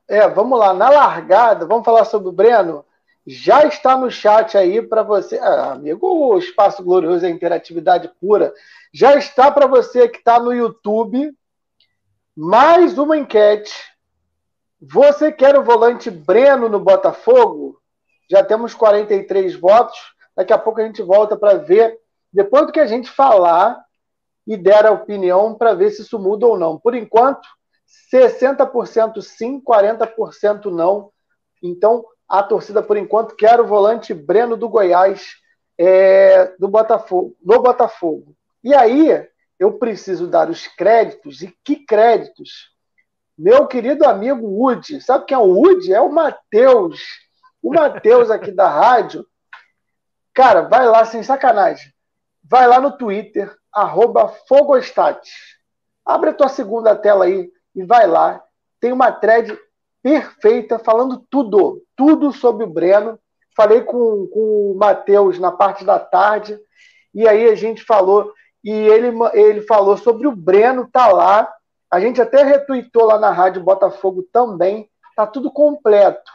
É, 0.09 0.29
vamos 0.29 0.59
lá. 0.59 0.75
Na 0.75 0.91
largada, 0.91 1.67
vamos 1.67 1.85
falar 1.85 2.05
sobre 2.05 2.29
o 2.29 2.33
Breno. 2.33 2.85
Já 3.27 3.65
está 3.65 3.97
no 3.97 4.11
chat 4.11 4.57
aí 4.57 4.83
para 4.83 5.03
você. 5.03 5.39
Ah, 5.39 5.73
amigo, 5.73 6.07
o 6.07 6.39
Espaço 6.39 6.83
Glorioso 6.83 7.25
é 7.25 7.31
interatividade 7.31 8.11
pura. 8.21 8.53
Já 8.93 9.17
está 9.17 9.51
para 9.51 9.67
você 9.67 10.09
que 10.09 10.19
está 10.19 10.41
no 10.41 10.53
YouTube. 10.53 11.33
Mais 12.37 12.99
uma 12.99 13.17
enquete. 13.17 13.73
Você 14.81 15.31
quer 15.31 15.59
o 15.59 15.63
volante 15.63 16.11
Breno 16.11 16.67
no 16.69 16.81
Botafogo? 16.81 17.79
Já 18.31 18.43
temos 18.43 18.73
43 18.73 19.55
votos. 19.57 19.99
Daqui 20.35 20.55
a 20.55 20.59
pouco 20.59 20.81
a 20.81 20.85
gente 20.85 21.03
volta 21.03 21.37
para 21.37 21.59
ver, 21.59 21.99
depois 22.33 22.67
do 22.67 22.73
que 22.73 22.81
a 22.81 22.87
gente 22.87 23.11
falar 23.11 23.79
e 24.47 24.57
der 24.57 24.87
a 24.87 24.91
opinião, 24.91 25.55
para 25.55 25.75
ver 25.75 25.91
se 25.91 26.01
isso 26.01 26.19
muda 26.19 26.47
ou 26.47 26.59
não. 26.59 26.79
Por 26.79 26.95
enquanto, 26.95 27.47
60% 28.11 29.21
sim, 29.21 29.61
40% 29.61 30.67
não. 30.67 31.13
Então, 31.63 32.05
a 32.27 32.43
torcida, 32.43 32.83
por 32.83 32.97
enquanto, 32.97 33.37
quer 33.37 33.61
o 33.61 33.67
volante 33.67 34.15
Breno 34.15 34.57
do 34.57 34.69
Goiás 34.69 35.35
é, 35.77 36.55
do 36.59 36.69
Botafogo, 36.69 37.37
no 37.43 37.61
Botafogo. 37.61 38.35
E 38.65 38.75
aí, 38.75 39.27
eu 39.59 39.75
preciso 39.75 40.27
dar 40.27 40.49
os 40.49 40.67
créditos, 40.67 41.43
e 41.43 41.55
que 41.63 41.85
créditos? 41.85 42.70
Meu 43.41 43.67
querido 43.67 44.05
amigo 44.05 44.47
Woody, 44.47 45.01
sabe 45.01 45.25
quem 45.25 45.35
é 45.35 45.39
o 45.39 45.55
Woody? 45.55 45.95
É 45.95 46.01
o 46.03 46.13
Matheus. 46.13 47.01
O 47.63 47.73
Matheus 47.73 48.31
aqui 48.31 48.53
da 48.53 48.69
rádio. 48.69 49.27
Cara, 50.35 50.61
vai 50.69 50.87
lá, 50.87 51.07
sem 51.07 51.23
sacanagem. 51.23 51.91
Vai 52.45 52.67
lá 52.67 52.79
no 52.79 52.99
Twitter, 52.99 53.51
arroba 53.73 54.29
Fogostat. 54.47 55.27
Abre 56.05 56.29
a 56.29 56.35
tua 56.35 56.51
segunda 56.51 56.95
tela 56.95 57.25
aí 57.25 57.51
e 57.75 57.83
vai 57.83 58.07
lá. 58.07 58.45
Tem 58.79 58.93
uma 58.93 59.11
thread 59.11 59.59
perfeita 60.03 60.79
falando 60.79 61.25
tudo, 61.31 61.83
tudo 61.97 62.33
sobre 62.33 62.65
o 62.65 62.71
Breno. 62.71 63.19
Falei 63.57 63.81
com, 63.81 64.27
com 64.27 64.73
o 64.73 64.77
Matheus 64.79 65.39
na 65.39 65.51
parte 65.51 65.83
da 65.83 65.99
tarde, 65.99 66.59
e 67.15 67.27
aí 67.27 67.49
a 67.49 67.55
gente 67.55 67.85
falou 67.85 68.35
e 68.63 68.71
ele, 68.71 69.17
ele 69.33 69.63
falou 69.63 69.97
sobre 69.97 70.29
o 70.29 70.37
Breno, 70.37 70.87
tá 70.93 71.09
lá. 71.09 71.51
A 71.91 71.99
gente 71.99 72.21
até 72.21 72.43
retuitou 72.43 73.05
lá 73.05 73.19
na 73.19 73.31
Rádio 73.31 73.63
Botafogo 73.63 74.23
também, 74.33 74.89
tá 75.17 75.27
tudo 75.27 75.51
completo. 75.51 76.31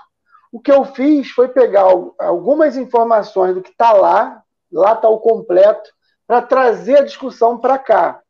O 0.52 0.60
que 0.60 0.72
eu 0.72 0.84
fiz 0.86 1.30
foi 1.32 1.48
pegar 1.48 1.86
algumas 2.20 2.78
informações 2.78 3.54
do 3.54 3.62
que 3.62 3.76
tá 3.76 3.94
lá, 3.94 4.42
lá 4.72 4.96
tá 4.96 5.08
o 5.08 5.20
completo, 5.20 5.90
para 6.28 6.42
trazer 6.42 7.00
a 7.00 7.04
discussão 7.04 7.58
para 7.58 7.78
cá. 7.78 8.22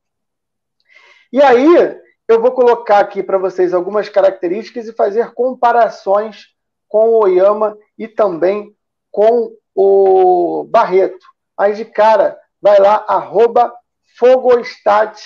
E 1.32 1.42
aí, 1.42 2.00
eu 2.28 2.42
vou 2.42 2.52
colocar 2.52 3.00
aqui 3.00 3.22
para 3.22 3.38
vocês 3.38 3.74
algumas 3.74 4.10
características 4.10 4.88
e 4.88 4.94
fazer 4.94 5.34
comparações 5.34 6.48
com 6.88 7.10
o 7.10 7.24
Oyama 7.24 7.78
e 7.98 8.08
também 8.08 8.76
com 9.12 9.56
o 9.76 10.64
Barreto. 10.70 11.26
Aí 11.58 11.74
de 11.74 11.86
cara, 11.86 12.40
vai 12.62 12.80
lá, 12.80 13.06
arroba 13.08 13.74
Fogostat. 14.18 15.22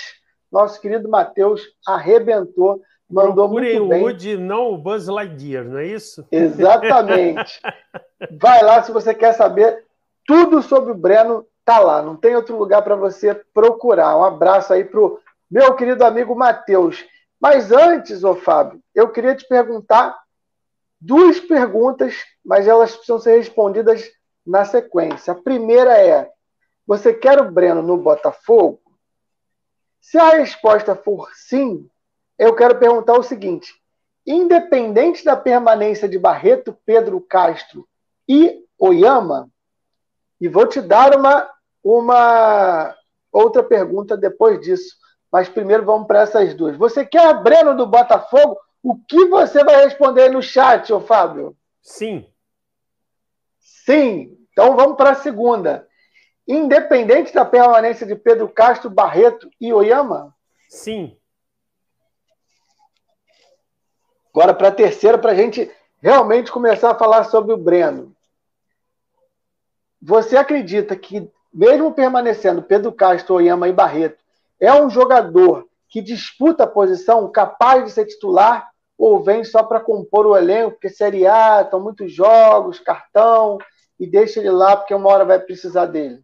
Nosso 0.52 0.80
querido 0.82 1.08
Matheus 1.08 1.62
arrebentou, 1.86 2.82
mandou 3.10 3.48
Procurem 3.48 3.80
muito 3.80 3.90
bem. 3.90 4.02
o 4.02 4.06
Woody, 4.06 4.38
não 4.38 4.74
o 4.74 4.78
Buzz 4.78 5.08
Lightyear, 5.08 5.66
não 5.66 5.80
é 5.80 5.86
isso? 5.86 6.26
Exatamente. 6.32 7.60
vai 8.40 8.64
lá 8.64 8.82
se 8.84 8.92
você 8.92 9.14
quer 9.14 9.34
saber 9.34 9.86
tudo 10.26 10.62
sobre 10.62 10.92
o 10.92 10.96
Breno, 10.98 11.46
tá 11.66 11.80
lá. 11.80 12.02
Não 12.02 12.16
tem 12.16 12.36
outro 12.36 12.58
lugar 12.58 12.82
para 12.82 12.96
você 12.96 13.34
procurar. 13.54 14.18
Um 14.18 14.24
abraço 14.24 14.74
aí 14.74 14.84
pro 14.84 15.20
meu 15.50 15.74
querido 15.76 16.04
amigo 16.04 16.36
Matheus. 16.36 17.06
Mas 17.40 17.72
antes, 17.72 18.24
ô 18.24 18.36
Fábio, 18.36 18.80
eu 18.94 19.10
queria 19.10 19.36
te 19.36 19.48
perguntar 19.48 20.18
duas 21.00 21.40
perguntas, 21.40 22.16
mas 22.44 22.68
elas 22.68 22.92
precisam 22.92 23.20
ser 23.20 23.38
respondidas 23.38 24.04
na 24.46 24.66
sequência. 24.66 25.32
A 25.32 25.42
primeira 25.42 25.98
é: 25.98 26.30
você 26.86 27.14
quer 27.14 27.40
o 27.40 27.50
Breno 27.52 27.82
no 27.82 27.98
Botafogo? 27.98 28.80
Se 30.00 30.18
a 30.18 30.30
resposta 30.30 30.96
for 30.96 31.30
sim, 31.34 31.90
eu 32.38 32.56
quero 32.56 32.80
perguntar 32.80 33.14
o 33.14 33.24
seguinte: 33.24 33.74
independente 34.26 35.24
da 35.24 35.36
permanência 35.36 36.08
de 36.08 36.18
Barreto, 36.18 36.78
Pedro 36.86 37.20
Castro 37.22 37.88
e 38.28 38.64
Oyama, 38.78 39.50
e 40.40 40.48
vou 40.48 40.66
te 40.66 40.82
dar 40.82 41.16
uma, 41.16 41.50
uma 41.84 42.96
outra 43.32 43.62
pergunta 43.62 44.16
depois 44.16 44.62
disso, 44.62 44.96
mas 45.32 45.50
primeiro 45.50 45.86
vamos 45.86 46.08
para 46.08 46.22
essas 46.22 46.54
duas. 46.54 46.78
Você 46.78 47.06
quer 47.06 47.44
Breno 47.44 47.76
do 47.76 47.86
Botafogo? 47.86 48.58
O 48.82 48.96
que 48.96 49.26
você 49.26 49.64
vai 49.64 49.84
responder 49.84 50.30
no 50.30 50.42
chat, 50.42 50.92
ô 50.94 51.02
Fábio? 51.02 51.56
Sim. 51.82 52.26
Sim. 53.60 54.38
Então 54.52 54.76
vamos 54.76 54.96
para 54.96 55.12
a 55.12 55.16
segunda. 55.16 55.89
Independente 56.52 57.32
da 57.32 57.46
permanência 57.46 58.08
de 58.08 58.16
Pedro 58.16 58.50
Castro, 58.50 58.90
Barreto 58.90 59.48
e 59.62 59.72
Oyama? 59.72 60.36
Sim. 60.68 61.16
Agora 64.34 64.56
para 64.56 64.70
a 64.70 64.72
terceira, 64.72 65.16
para 65.16 65.34
a 65.34 65.36
gente 65.36 65.72
realmente 66.02 66.52
começar 66.52 66.90
a 66.90 66.98
falar 66.98 67.26
sobre 67.26 67.54
o 67.54 67.58
Breno. 67.58 68.16
Você 70.02 70.36
acredita 70.36 70.96
que, 70.96 71.32
mesmo 71.54 71.94
permanecendo 71.94 72.64
Pedro 72.64 72.92
Castro, 72.92 73.36
Oyama 73.36 73.68
e 73.68 73.74
Barreto, 73.74 74.24
é 74.60 74.74
um 74.74 74.90
jogador 74.90 75.70
que 75.88 76.02
disputa 76.02 76.64
a 76.64 76.68
posição, 76.68 77.32
capaz 77.32 77.86
de 77.86 77.92
ser 77.92 78.06
titular, 78.06 78.72
ou 78.98 79.24
vem 79.24 79.44
só 79.44 79.62
para 79.62 79.80
compor 79.80 80.26
o 80.26 80.36
elenco, 80.36 80.72
porque 80.72 80.90
Série 80.90 81.28
A, 81.28 81.62
estão 81.62 81.80
muitos 81.80 82.12
jogos, 82.12 82.80
cartão, 82.80 83.60
e 84.00 84.08
deixa 84.08 84.40
ele 84.40 84.50
lá 84.50 84.76
porque 84.76 84.96
uma 84.96 85.10
hora 85.10 85.26
vai 85.26 85.38
precisar 85.38 85.86
dele? 85.86 86.20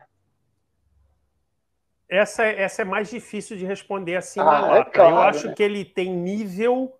Essa, 2.15 2.45
essa 2.45 2.81
é 2.81 2.85
mais 2.85 3.09
difícil 3.09 3.57
de 3.57 3.65
responder 3.65 4.15
assim 4.15 4.39
ah, 4.39 4.45
na 4.45 4.57
é 4.57 4.61
lata. 4.61 4.89
É 4.89 4.93
claro, 4.93 5.15
Eu 5.15 5.19
acho 5.19 5.47
né? 5.47 5.53
que 5.53 5.63
ele 5.63 5.83
tem 5.83 6.15
nível 6.15 6.97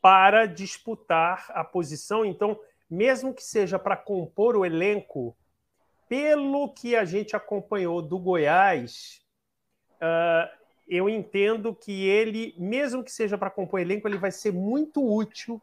para 0.00 0.46
disputar 0.46 1.46
a 1.50 1.62
posição, 1.62 2.24
então, 2.24 2.58
mesmo 2.90 3.34
que 3.34 3.42
seja 3.42 3.78
para 3.78 3.96
compor 3.96 4.56
o 4.56 4.64
elenco, 4.64 5.36
pelo 6.08 6.72
que 6.72 6.96
a 6.96 7.04
gente 7.04 7.36
acompanhou 7.36 8.02
do 8.02 8.18
Goiás, 8.18 9.22
uh, 9.96 10.50
eu 10.88 11.08
entendo 11.08 11.74
que 11.74 12.08
ele, 12.08 12.54
mesmo 12.58 13.04
que 13.04 13.12
seja 13.12 13.38
para 13.38 13.50
compor 13.50 13.80
elenco, 13.80 14.08
ele 14.08 14.18
vai 14.18 14.32
ser 14.32 14.52
muito 14.52 15.06
útil, 15.06 15.62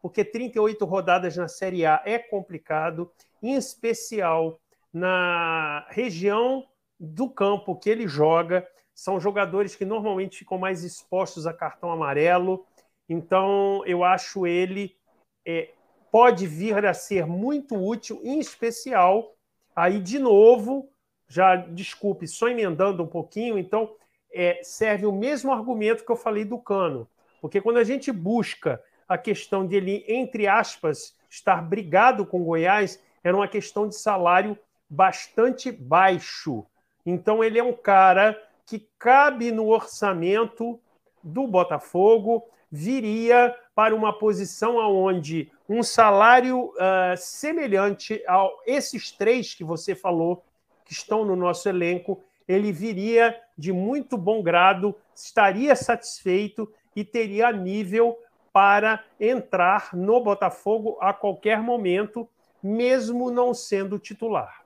porque 0.00 0.24
38 0.24 0.82
rodadas 0.86 1.36
na 1.36 1.48
Série 1.48 1.84
A 1.84 2.00
é 2.06 2.18
complicado, 2.18 3.12
em 3.42 3.54
especial 3.54 4.58
na 4.92 5.86
região 5.90 6.66
do 7.02 7.28
campo 7.28 7.74
que 7.74 7.90
ele 7.90 8.06
joga. 8.06 8.66
São 8.94 9.18
jogadores 9.18 9.74
que 9.74 9.84
normalmente 9.84 10.38
ficam 10.38 10.56
mais 10.56 10.84
expostos 10.84 11.46
a 11.46 11.52
cartão 11.52 11.90
amarelo. 11.90 12.64
Então, 13.08 13.82
eu 13.84 14.04
acho 14.04 14.46
ele 14.46 14.96
é, 15.44 15.70
pode 16.12 16.46
vir 16.46 16.86
a 16.86 16.94
ser 16.94 17.26
muito 17.26 17.74
útil, 17.74 18.20
em 18.22 18.38
especial. 18.38 19.34
Aí, 19.74 19.98
de 19.98 20.18
novo, 20.18 20.88
já 21.26 21.56
desculpe, 21.56 22.28
só 22.28 22.48
emendando 22.48 23.02
um 23.02 23.06
pouquinho, 23.06 23.58
então 23.58 23.94
é, 24.32 24.60
serve 24.62 25.06
o 25.06 25.12
mesmo 25.12 25.50
argumento 25.50 26.04
que 26.04 26.12
eu 26.12 26.16
falei 26.16 26.44
do 26.44 26.58
Cano. 26.58 27.08
Porque 27.40 27.60
quando 27.60 27.78
a 27.78 27.84
gente 27.84 28.12
busca 28.12 28.80
a 29.08 29.18
questão 29.18 29.66
de 29.66 29.74
ele, 29.74 30.04
entre 30.06 30.46
aspas, 30.46 31.16
estar 31.28 31.60
brigado 31.60 32.24
com 32.24 32.44
Goiás, 32.44 33.02
era 33.24 33.36
uma 33.36 33.48
questão 33.48 33.88
de 33.88 33.96
salário 33.96 34.56
bastante 34.88 35.72
baixo. 35.72 36.64
Então 37.04 37.42
ele 37.42 37.58
é 37.58 37.62
um 37.62 37.72
cara 37.72 38.40
que 38.66 38.86
cabe 38.98 39.50
no 39.50 39.68
orçamento 39.68 40.80
do 41.22 41.46
Botafogo, 41.46 42.44
viria 42.70 43.54
para 43.74 43.94
uma 43.94 44.12
posição 44.12 44.76
onde 44.76 45.50
um 45.68 45.82
salário 45.82 46.70
uh, 46.70 47.16
semelhante 47.16 48.22
a 48.26 48.48
esses 48.66 49.10
três 49.10 49.54
que 49.54 49.64
você 49.64 49.94
falou, 49.94 50.44
que 50.84 50.92
estão 50.92 51.24
no 51.24 51.36
nosso 51.36 51.68
elenco, 51.68 52.22
ele 52.48 52.72
viria 52.72 53.38
de 53.56 53.72
muito 53.72 54.16
bom 54.16 54.42
grado, 54.42 54.94
estaria 55.14 55.76
satisfeito 55.76 56.70
e 56.94 57.04
teria 57.04 57.52
nível 57.52 58.18
para 58.52 59.02
entrar 59.18 59.94
no 59.94 60.20
Botafogo 60.20 60.98
a 61.00 61.12
qualquer 61.12 61.60
momento, 61.60 62.28
mesmo 62.62 63.30
não 63.30 63.54
sendo 63.54 63.98
titular. 63.98 64.61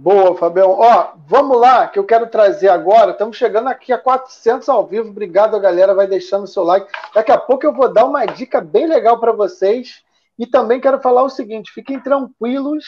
Boa, 0.00 0.36
Fabião. 0.36 0.70
Ó, 0.78 1.14
vamos 1.26 1.58
lá, 1.58 1.88
que 1.88 1.98
eu 1.98 2.04
quero 2.04 2.28
trazer 2.28 2.68
agora. 2.68 3.10
Estamos 3.10 3.36
chegando 3.36 3.66
aqui 3.66 3.92
a 3.92 3.98
400 3.98 4.68
ao 4.68 4.86
vivo. 4.86 5.08
Obrigado, 5.08 5.58
galera. 5.58 5.92
Vai 5.92 6.06
deixando 6.06 6.44
o 6.44 6.46
seu 6.46 6.62
like. 6.62 6.88
Daqui 7.12 7.32
a 7.32 7.36
pouco 7.36 7.66
eu 7.66 7.72
vou 7.72 7.92
dar 7.92 8.04
uma 8.04 8.24
dica 8.24 8.60
bem 8.60 8.86
legal 8.86 9.18
para 9.18 9.32
vocês. 9.32 10.04
E 10.38 10.46
também 10.46 10.80
quero 10.80 11.00
falar 11.00 11.24
o 11.24 11.28
seguinte: 11.28 11.72
fiquem 11.72 11.98
tranquilos 11.98 12.84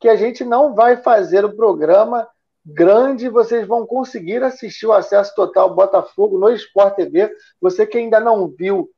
que 0.00 0.08
a 0.08 0.16
gente 0.16 0.42
não 0.42 0.74
vai 0.74 0.96
fazer 0.96 1.44
o 1.44 1.54
programa 1.54 2.26
grande, 2.64 3.28
vocês 3.28 3.68
vão 3.68 3.84
conseguir 3.86 4.42
assistir 4.42 4.86
o 4.86 4.92
acesso 4.94 5.34
total 5.34 5.74
Botafogo 5.74 6.38
no 6.38 6.48
Sport 6.48 6.94
TV. 6.94 7.30
Você 7.60 7.86
que 7.86 7.98
ainda 7.98 8.20
não 8.20 8.48
viu, 8.48 8.88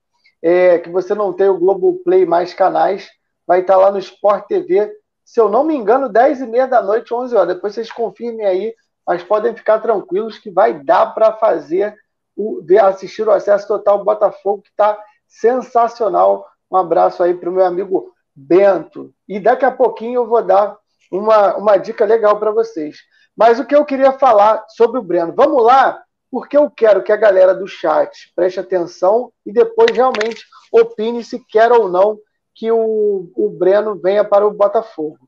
é, 0.41 0.79
que 0.79 0.89
você 0.89 1.17
não 1.17 1.33
tem 1.33 1.49
o 1.49 1.59
Globoplay 1.59 2.25
mais 2.25 2.55
canais, 2.55 3.11
vai 3.45 3.63
estar 3.63 3.77
lá 3.77 3.91
no 3.91 3.99
Sport 3.99 4.47
TV. 4.47 5.00
Se 5.31 5.39
eu 5.39 5.49
não 5.49 5.63
me 5.63 5.77
engano, 5.77 6.09
10 6.09 6.41
e 6.41 6.47
meia 6.49 6.67
da 6.67 6.83
noite, 6.83 7.15
11 7.15 7.37
horas. 7.37 7.55
Depois 7.55 7.73
vocês 7.73 7.93
confirmem 7.93 8.45
aí, 8.45 8.75
mas 9.07 9.23
podem 9.23 9.55
ficar 9.55 9.79
tranquilos 9.79 10.39
que 10.39 10.51
vai 10.51 10.83
dar 10.83 11.15
para 11.15 11.33
fazer 11.35 11.97
o, 12.37 12.61
assistir 12.83 13.29
o 13.29 13.31
acesso 13.31 13.69
total 13.69 14.03
Botafogo, 14.03 14.63
que 14.63 14.71
está 14.71 14.99
sensacional. 15.29 16.45
Um 16.69 16.77
abraço 16.77 17.23
aí 17.23 17.33
para 17.33 17.49
o 17.49 17.53
meu 17.53 17.65
amigo 17.65 18.13
Bento. 18.35 19.15
E 19.29 19.39
daqui 19.39 19.65
a 19.65 19.71
pouquinho 19.71 20.23
eu 20.23 20.27
vou 20.27 20.43
dar 20.43 20.77
uma, 21.13 21.55
uma 21.55 21.77
dica 21.77 22.05
legal 22.05 22.37
para 22.41 22.51
vocês. 22.51 22.99
Mas 23.37 23.61
o 23.61 23.65
que 23.65 23.77
eu 23.77 23.85
queria 23.85 24.11
falar 24.11 24.65
sobre 24.71 24.99
o 24.99 25.03
Breno, 25.03 25.33
vamos 25.33 25.63
lá, 25.63 26.03
porque 26.29 26.57
eu 26.57 26.69
quero 26.69 27.05
que 27.05 27.13
a 27.13 27.17
galera 27.17 27.55
do 27.55 27.69
chat 27.69 28.33
preste 28.35 28.59
atenção 28.59 29.33
e 29.47 29.53
depois 29.53 29.93
realmente 29.93 30.45
opine 30.73 31.23
se 31.23 31.39
quer 31.47 31.71
ou 31.71 31.89
não 31.89 32.19
que 32.61 32.71
o, 32.71 33.33
o 33.35 33.49
Breno 33.49 33.99
venha 33.99 34.23
para 34.23 34.47
o 34.47 34.53
Botafogo. 34.53 35.27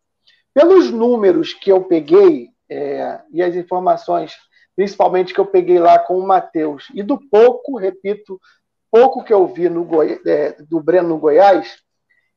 Pelos 0.52 0.90
números 0.90 1.54
que 1.54 1.72
eu 1.72 1.82
peguei 1.82 2.50
é, 2.70 3.20
e 3.32 3.42
as 3.42 3.54
informações, 3.54 4.34
principalmente 4.76 5.32
que 5.32 5.40
eu 5.40 5.46
peguei 5.46 5.78
lá 5.78 5.98
com 5.98 6.18
o 6.18 6.26
Matheus, 6.26 6.88
e 6.94 7.02
do 7.02 7.18
pouco, 7.30 7.78
repito, 7.78 8.38
pouco 8.90 9.24
que 9.24 9.32
eu 9.32 9.46
vi 9.46 9.70
no 9.70 9.82
Goi 9.82 10.20
é, 10.26 10.62
do 10.68 10.78
Breno 10.78 11.08
no 11.08 11.18
Goiás, 11.18 11.78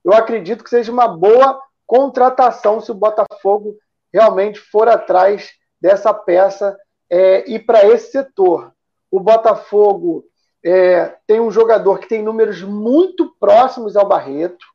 eu 0.02 0.14
acredito 0.14 0.64
que 0.64 0.70
seja 0.70 0.94
uma 0.94 1.10
boa 1.10 1.62
contratação 1.86 2.80
se 2.80 2.90
o 2.90 2.96
Botafogo 2.96 3.76
realmente 4.14 4.62
for 4.62 4.88
atrás 4.88 5.52
dessa 5.82 6.14
peça 6.14 6.78
é, 7.10 7.44
e 7.52 7.60
para 7.60 7.86
esse 7.86 8.12
setor. 8.12 8.72
O 9.12 9.20
Botafogo 9.20 10.24
é, 10.64 11.18
tem 11.28 11.42
um 11.42 11.52
jogador 11.52 12.00
que 12.00 12.08
tem 12.08 12.24
números 12.24 12.62
muito 12.62 13.36
próximos 13.38 13.98
ao 13.98 14.08
Barreto, 14.08 14.66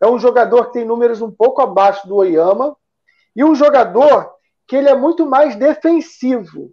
é 0.00 0.06
um 0.06 0.18
jogador 0.18 0.66
que 0.66 0.74
tem 0.74 0.84
números 0.84 1.20
um 1.20 1.30
pouco 1.30 1.60
abaixo 1.60 2.06
do 2.06 2.16
Oyama, 2.16 2.76
e 3.34 3.44
um 3.44 3.54
jogador 3.54 4.32
que 4.66 4.76
ele 4.76 4.88
é 4.88 4.94
muito 4.94 5.26
mais 5.26 5.56
defensivo. 5.56 6.72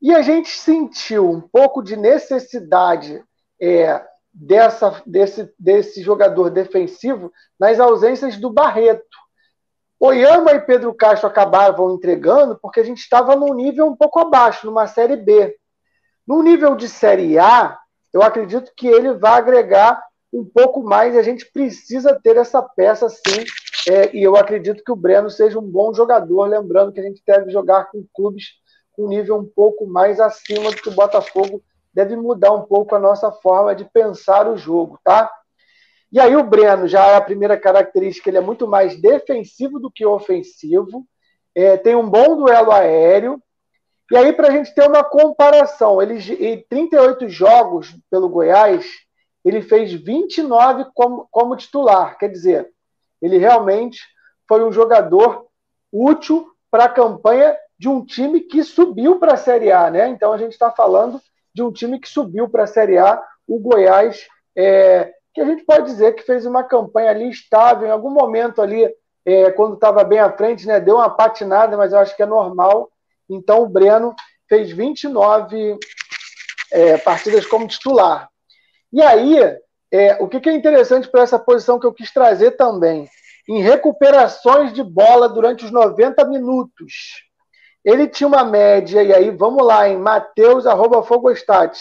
E 0.00 0.14
a 0.14 0.22
gente 0.22 0.48
sentiu 0.48 1.30
um 1.30 1.40
pouco 1.40 1.82
de 1.82 1.96
necessidade 1.96 3.22
é, 3.60 4.02
dessa, 4.32 5.02
desse, 5.04 5.52
desse 5.58 6.02
jogador 6.02 6.50
defensivo 6.50 7.30
nas 7.58 7.78
ausências 7.78 8.36
do 8.36 8.50
Barreto. 8.50 9.04
Oyama 9.98 10.52
e 10.52 10.60
Pedro 10.60 10.94
Castro 10.94 11.28
acabavam 11.28 11.94
entregando 11.94 12.58
porque 12.58 12.80
a 12.80 12.84
gente 12.84 13.00
estava 13.00 13.36
num 13.36 13.52
nível 13.52 13.86
um 13.86 13.94
pouco 13.94 14.18
abaixo, 14.18 14.66
numa 14.66 14.86
Série 14.86 15.16
B. 15.16 15.54
No 16.26 16.42
nível 16.42 16.74
de 16.74 16.88
Série 16.88 17.38
A, 17.38 17.78
eu 18.12 18.22
acredito 18.22 18.72
que 18.74 18.88
ele 18.88 19.12
vai 19.12 19.32
agregar 19.32 20.02
um 20.32 20.44
pouco 20.44 20.82
mais 20.82 21.14
e 21.14 21.18
a 21.18 21.22
gente 21.22 21.50
precisa 21.50 22.18
ter 22.22 22.36
essa 22.36 22.62
peça 22.62 23.08
sim. 23.08 23.44
É, 23.88 24.14
e 24.14 24.22
eu 24.22 24.36
acredito 24.36 24.84
que 24.84 24.92
o 24.92 24.96
Breno 24.96 25.30
seja 25.30 25.58
um 25.58 25.62
bom 25.62 25.92
jogador, 25.92 26.46
lembrando 26.46 26.92
que 26.92 27.00
a 27.00 27.02
gente 27.02 27.22
deve 27.26 27.50
jogar 27.50 27.90
com 27.90 28.04
clubes 28.14 28.60
com 28.92 29.08
nível 29.08 29.38
um 29.38 29.46
pouco 29.46 29.86
mais 29.86 30.20
acima 30.20 30.70
do 30.70 30.76
que 30.76 30.88
o 30.88 30.94
Botafogo, 30.94 31.62
deve 31.92 32.16
mudar 32.16 32.52
um 32.52 32.62
pouco 32.62 32.94
a 32.94 32.98
nossa 32.98 33.32
forma 33.32 33.74
de 33.74 33.84
pensar 33.84 34.46
o 34.46 34.56
jogo, 34.56 34.98
tá? 35.02 35.30
E 36.12 36.18
aí 36.18 36.34
o 36.36 36.44
Breno 36.44 36.88
já 36.88 37.06
é 37.06 37.16
a 37.16 37.20
primeira 37.20 37.56
característica, 37.56 38.28
ele 38.28 38.38
é 38.38 38.42
muito 38.42 38.66
mais 38.66 39.00
defensivo 39.00 39.78
do 39.78 39.90
que 39.90 40.04
ofensivo, 40.04 41.06
é, 41.54 41.76
tem 41.76 41.94
um 41.94 42.08
bom 42.08 42.36
duelo 42.36 42.72
aéreo, 42.72 43.40
e 44.10 44.16
aí 44.16 44.32
para 44.32 44.48
a 44.48 44.50
gente 44.50 44.74
ter 44.74 44.88
uma 44.88 45.04
comparação, 45.04 46.02
ele 46.02 46.18
em 46.34 46.64
38 46.68 47.28
jogos 47.28 47.96
pelo 48.10 48.28
Goiás, 48.28 48.84
ele 49.44 49.62
fez 49.62 49.92
29 49.92 50.86
como, 50.94 51.28
como 51.30 51.56
titular, 51.56 52.18
quer 52.18 52.28
dizer, 52.28 52.70
ele 53.20 53.38
realmente 53.38 54.00
foi 54.48 54.64
um 54.64 54.72
jogador 54.72 55.46
útil 55.92 56.46
para 56.70 56.84
a 56.84 56.88
campanha 56.88 57.56
de 57.78 57.88
um 57.88 58.04
time 58.04 58.40
que 58.40 58.62
subiu 58.62 59.18
para 59.18 59.34
a 59.34 59.36
Série 59.36 59.72
A, 59.72 59.90
né? 59.90 60.08
Então 60.08 60.32
a 60.32 60.38
gente 60.38 60.52
está 60.52 60.70
falando 60.70 61.20
de 61.54 61.62
um 61.62 61.72
time 61.72 61.98
que 61.98 62.08
subiu 62.08 62.48
para 62.48 62.64
a 62.64 62.66
Série 62.66 62.98
A, 62.98 63.22
o 63.46 63.58
Goiás, 63.58 64.26
é, 64.56 65.12
que 65.34 65.40
a 65.40 65.44
gente 65.44 65.64
pode 65.64 65.86
dizer 65.86 66.14
que 66.14 66.22
fez 66.22 66.46
uma 66.46 66.62
campanha 66.62 67.10
ali 67.10 67.28
estável, 67.28 67.88
em 67.88 67.90
algum 67.90 68.10
momento 68.10 68.60
ali, 68.62 68.88
é, 69.24 69.50
quando 69.52 69.74
estava 69.74 70.04
bem 70.04 70.18
à 70.18 70.30
frente, 70.30 70.66
né? 70.66 70.80
Deu 70.80 70.96
uma 70.96 71.10
patinada, 71.10 71.76
mas 71.76 71.92
eu 71.92 71.98
acho 71.98 72.16
que 72.16 72.22
é 72.22 72.26
normal. 72.26 72.90
Então 73.28 73.62
o 73.62 73.68
Breno 73.68 74.14
fez 74.48 74.70
29 74.70 75.78
é, 76.72 76.98
partidas 76.98 77.46
como 77.46 77.66
titular. 77.66 78.29
E 78.92 79.00
aí, 79.02 79.36
é, 79.92 80.14
o 80.20 80.28
que, 80.28 80.40
que 80.40 80.48
é 80.48 80.52
interessante 80.52 81.08
para 81.08 81.22
essa 81.22 81.38
posição 81.38 81.78
que 81.78 81.86
eu 81.86 81.92
quis 81.92 82.12
trazer 82.12 82.52
também? 82.52 83.08
Em 83.48 83.60
recuperações 83.60 84.72
de 84.72 84.82
bola 84.82 85.28
durante 85.28 85.64
os 85.64 85.70
90 85.70 86.24
minutos. 86.26 87.24
Ele 87.84 88.06
tinha 88.08 88.28
uma 88.28 88.44
média, 88.44 89.02
e 89.02 89.12
aí 89.12 89.30
vamos 89.30 89.66
lá, 89.66 89.88
em 89.88 89.96
Mateus, 89.96 90.66
arroba 90.66 91.02
Fogostat, 91.02 91.78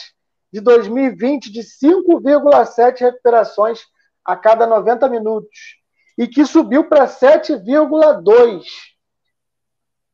de 0.51 0.61
2020 0.61 1.51
de 1.51 1.61
5,7 1.61 3.01
recuperações 3.01 3.81
a 4.23 4.35
cada 4.35 4.65
90 4.65 5.07
minutos. 5.09 5.77
E 6.17 6.27
que 6.27 6.45
subiu 6.45 6.87
para 6.87 7.07
7,2 7.07 8.63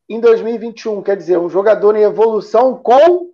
em 0.08 0.20
2021. 0.20 1.02
Quer 1.02 1.16
dizer, 1.16 1.38
um 1.38 1.48
jogador 1.48 1.96
em 1.96 2.02
evolução 2.02 2.76
com 2.76 3.30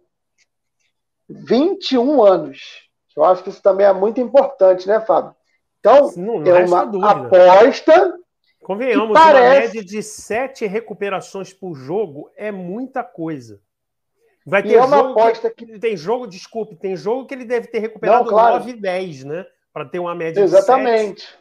21 1.29 2.23
anos. 2.23 2.82
Eu 3.17 3.25
acho 3.25 3.43
que 3.43 3.51
isso 3.51 3.63
também 3.63 3.87
é 3.87 3.93
muito 3.93 4.21
importante, 4.21 4.87
né, 4.87 5.01
Fábio? 5.01 5.35
Então, 5.81 6.13
não, 6.17 6.45
é 6.45 6.65
uma 6.65 6.83
aposta. 6.83 8.19
Convenhamos, 8.63 9.13
parece... 9.13 9.47
uma 9.47 9.61
média 9.61 9.85
de 9.85 10.03
sete 10.03 10.67
recuperações 10.67 11.53
por 11.53 11.75
jogo 11.75 12.31
é 12.37 12.53
muita 12.53 13.03
coisa. 13.03 13.61
Vai 14.47 14.63
ter 14.63 14.75
é 14.75 14.83
uma 14.83 15.11
aposta 15.11 15.51
que... 15.51 15.67
que... 15.67 15.79
Tem 15.79 15.97
jogo, 15.97 16.27
desculpe, 16.27 16.77
tem 16.77 16.97
jogo 16.97 17.27
que 17.27 17.35
ele 17.35 17.45
deve 17.45 17.67
ter 17.67 17.81
recuperado 17.81 18.25
não, 18.25 18.31
claro. 18.31 18.59
9 18.59 18.71
e 18.71 18.81
10, 18.81 19.25
né? 19.25 19.47
Para 19.73 19.85
ter 19.85 19.99
uma 19.99 20.15
média 20.15 20.41
Exatamente. 20.41 21.17
de 21.17 21.23
7. 21.23 21.39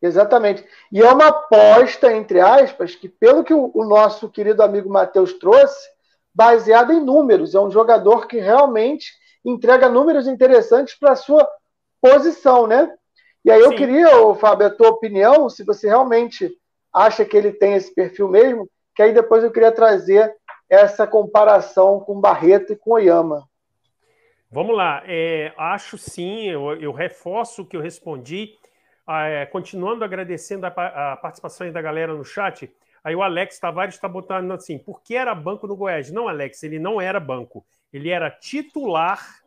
Exatamente. 0.00 0.64
E 0.92 1.00
é 1.00 1.12
uma 1.12 1.28
aposta, 1.28 2.12
entre 2.12 2.40
aspas, 2.40 2.94
que 2.94 3.08
pelo 3.08 3.44
que 3.44 3.52
o, 3.52 3.70
o 3.74 3.84
nosso 3.84 4.28
querido 4.28 4.62
amigo 4.62 4.88
Matheus 4.88 5.34
trouxe, 5.34 5.88
baseada 6.34 6.94
em 6.94 7.04
números. 7.04 7.54
É 7.54 7.60
um 7.60 7.70
jogador 7.70 8.26
que 8.28 8.38
realmente 8.38 9.12
entrega 9.44 9.88
números 9.88 10.26
interessantes 10.26 10.98
para 10.98 11.12
a 11.12 11.16
sua 11.16 11.48
posição, 12.00 12.66
né? 12.66 12.92
E 13.44 13.50
aí 13.50 13.60
eu 13.60 13.70
Sim. 13.70 13.76
queria, 13.76 14.34
Fábio, 14.34 14.66
a 14.66 14.70
tua 14.70 14.88
opinião, 14.88 15.48
se 15.48 15.64
você 15.64 15.86
realmente 15.86 16.50
acha 16.92 17.24
que 17.24 17.36
ele 17.36 17.52
tem 17.52 17.74
esse 17.74 17.94
perfil 17.94 18.28
mesmo, 18.28 18.68
que 18.94 19.02
aí 19.02 19.12
depois 19.12 19.44
eu 19.44 19.50
queria 19.50 19.72
trazer 19.72 20.34
essa 20.68 21.06
comparação 21.06 22.00
com 22.00 22.20
Barreto 22.20 22.72
e 22.72 22.76
com 22.76 22.92
Oyama. 22.92 23.48
Vamos 24.50 24.76
lá, 24.76 25.02
é, 25.06 25.52
acho 25.56 25.98
sim, 25.98 26.48
eu, 26.48 26.74
eu, 26.80 26.90
reforço 26.90 27.62
o 27.62 27.66
que 27.66 27.76
eu 27.76 27.82
respondi, 27.82 28.54
ah, 29.06 29.26
é, 29.26 29.46
continuando 29.46 30.04
agradecendo 30.04 30.66
a, 30.66 30.68
a, 31.12 31.16
participação 31.16 31.70
da 31.70 31.82
galera 31.82 32.14
no 32.14 32.24
chat. 32.24 32.70
Aí 33.04 33.14
o 33.14 33.22
Alex 33.22 33.58
Tavares 33.58 33.94
está 33.94 34.08
botando 34.08 34.52
assim: 34.52 34.78
por 34.78 35.02
que 35.02 35.14
era 35.14 35.34
banco 35.34 35.66
no 35.66 35.76
Goiás? 35.76 36.10
Não, 36.10 36.28
Alex, 36.28 36.62
ele 36.62 36.78
não 36.78 37.00
era 37.00 37.20
banco. 37.20 37.64
Ele 37.92 38.10
era 38.10 38.30
titular, 38.30 39.42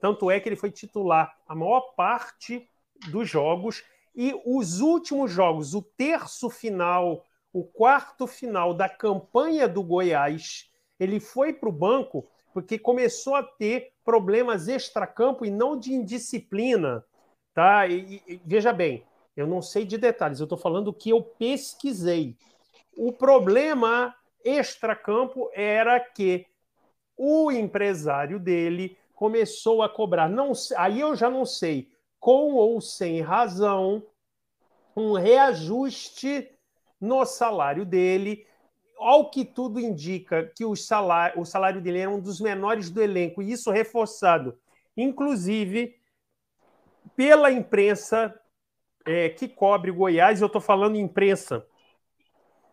tanto 0.00 0.30
é 0.30 0.38
que 0.38 0.48
ele 0.48 0.56
foi 0.56 0.70
titular 0.70 1.36
a 1.46 1.54
maior 1.54 1.94
parte 1.96 2.68
dos 3.08 3.28
jogos. 3.28 3.82
E 4.14 4.34
os 4.44 4.80
últimos 4.80 5.30
jogos, 5.30 5.74
o 5.74 5.82
terço 5.82 6.48
final, 6.48 7.24
o 7.52 7.64
quarto 7.64 8.26
final 8.26 8.74
da 8.74 8.88
campanha 8.88 9.68
do 9.68 9.82
Goiás, 9.82 10.70
ele 10.98 11.20
foi 11.20 11.52
para 11.52 11.68
o 11.68 11.72
banco 11.72 12.28
porque 12.52 12.78
começou 12.78 13.34
a 13.34 13.42
ter 13.42 13.92
problemas 14.02 14.66
extracampo 14.66 15.44
e 15.44 15.50
não 15.50 15.78
de 15.78 15.92
indisciplina. 15.92 17.04
Tá? 17.52 17.86
E, 17.86 18.22
e, 18.26 18.40
veja 18.46 18.72
bem, 18.72 19.04
eu 19.36 19.46
não 19.46 19.60
sei 19.60 19.84
de 19.84 19.98
detalhes, 19.98 20.40
eu 20.40 20.44
estou 20.44 20.56
falando 20.56 20.92
que 20.92 21.10
eu 21.10 21.22
pesquisei. 21.22 22.34
O 22.96 23.12
problema 23.12 24.14
extracampo 24.42 25.50
era 25.52 26.00
que 26.00 26.46
o 27.16 27.50
empresário 27.50 28.38
dele 28.38 28.96
começou 29.14 29.82
a 29.82 29.88
cobrar, 29.88 30.28
não, 30.28 30.52
aí 30.76 31.00
eu 31.00 31.16
já 31.16 31.30
não 31.30 31.46
sei, 31.46 31.90
com 32.20 32.54
ou 32.54 32.80
sem 32.80 33.20
razão, 33.20 34.02
um 34.94 35.12
reajuste 35.12 36.50
no 37.00 37.24
salário 37.24 37.84
dele. 37.84 38.46
Ao 38.98 39.30
que 39.30 39.44
tudo 39.44 39.78
indica 39.78 40.50
que 40.54 40.64
o 40.64 40.74
salário, 40.74 41.40
o 41.40 41.44
salário 41.44 41.80
dele 41.80 41.98
era 41.98 42.10
um 42.10 42.20
dos 42.20 42.40
menores 42.40 42.90
do 42.90 43.02
elenco, 43.02 43.42
e 43.42 43.52
isso 43.52 43.70
reforçado, 43.70 44.58
inclusive, 44.96 45.98
pela 47.14 47.50
imprensa 47.50 48.34
é, 49.04 49.28
que 49.28 49.48
cobre 49.48 49.90
Goiás, 49.90 50.40
eu 50.40 50.46
estou 50.46 50.60
falando 50.60 50.96
imprensa, 50.96 51.66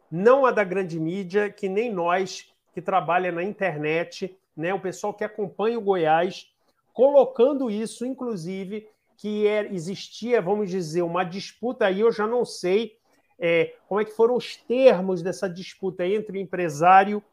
não 0.09 0.45
a 0.45 0.51
da 0.51 0.63
grande 0.63 0.99
mídia, 0.99 1.49
que 1.49 1.67
nem 1.67 1.91
nós 1.91 2.52
que 2.73 2.81
trabalha 2.81 3.31
na 3.31 3.43
internet, 3.43 4.35
né, 4.55 4.73
o 4.73 4.79
pessoal 4.79 5.13
que 5.13 5.23
acompanha 5.23 5.77
o 5.77 5.81
Goiás, 5.81 6.51
colocando 6.93 7.69
isso, 7.69 8.05
inclusive, 8.05 8.87
que 9.17 9.47
é, 9.47 9.71
existia, 9.73 10.41
vamos 10.41 10.69
dizer, 10.69 11.01
uma 11.01 11.23
disputa 11.23 11.85
aí, 11.85 11.99
eu 11.99 12.11
já 12.11 12.27
não 12.27 12.43
sei 12.43 12.97
é, 13.39 13.73
como 13.87 13.99
é 13.99 14.05
que 14.05 14.11
foram 14.11 14.35
os 14.35 14.55
termos 14.55 15.21
dessa 15.21 15.49
disputa 15.49 16.05
entre 16.05 16.37
o 16.37 16.41
empresário 16.41 17.23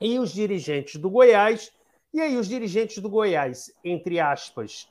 e 0.00 0.18
os 0.18 0.32
dirigentes 0.32 1.00
do 1.00 1.10
Goiás. 1.10 1.72
E 2.12 2.20
aí 2.20 2.36
os 2.36 2.48
dirigentes 2.48 2.98
do 2.98 3.08
Goiás, 3.08 3.72
entre 3.84 4.18
aspas, 4.18 4.88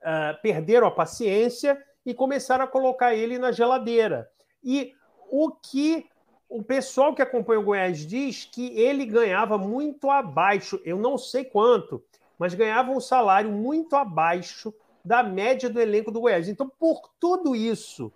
uh, 0.00 0.40
perderam 0.40 0.86
a 0.86 0.90
paciência 0.90 1.82
e 2.06 2.14
começaram 2.14 2.64
a 2.64 2.68
colocar 2.68 3.14
ele 3.14 3.38
na 3.38 3.52
geladeira. 3.52 4.30
E 4.62 4.94
o 5.30 5.50
que 5.50 6.06
o 6.54 6.62
pessoal 6.62 7.12
que 7.12 7.20
acompanha 7.20 7.58
o 7.58 7.64
Goiás 7.64 8.06
diz 8.06 8.44
que 8.44 8.78
ele 8.78 9.04
ganhava 9.04 9.58
muito 9.58 10.08
abaixo, 10.08 10.80
eu 10.84 10.96
não 10.96 11.18
sei 11.18 11.44
quanto, 11.44 12.00
mas 12.38 12.54
ganhava 12.54 12.92
um 12.92 13.00
salário 13.00 13.50
muito 13.50 13.96
abaixo 13.96 14.72
da 15.04 15.20
média 15.20 15.68
do 15.68 15.80
elenco 15.80 16.12
do 16.12 16.20
Goiás. 16.20 16.48
Então, 16.48 16.70
por 16.78 17.10
tudo 17.18 17.56
isso, 17.56 18.12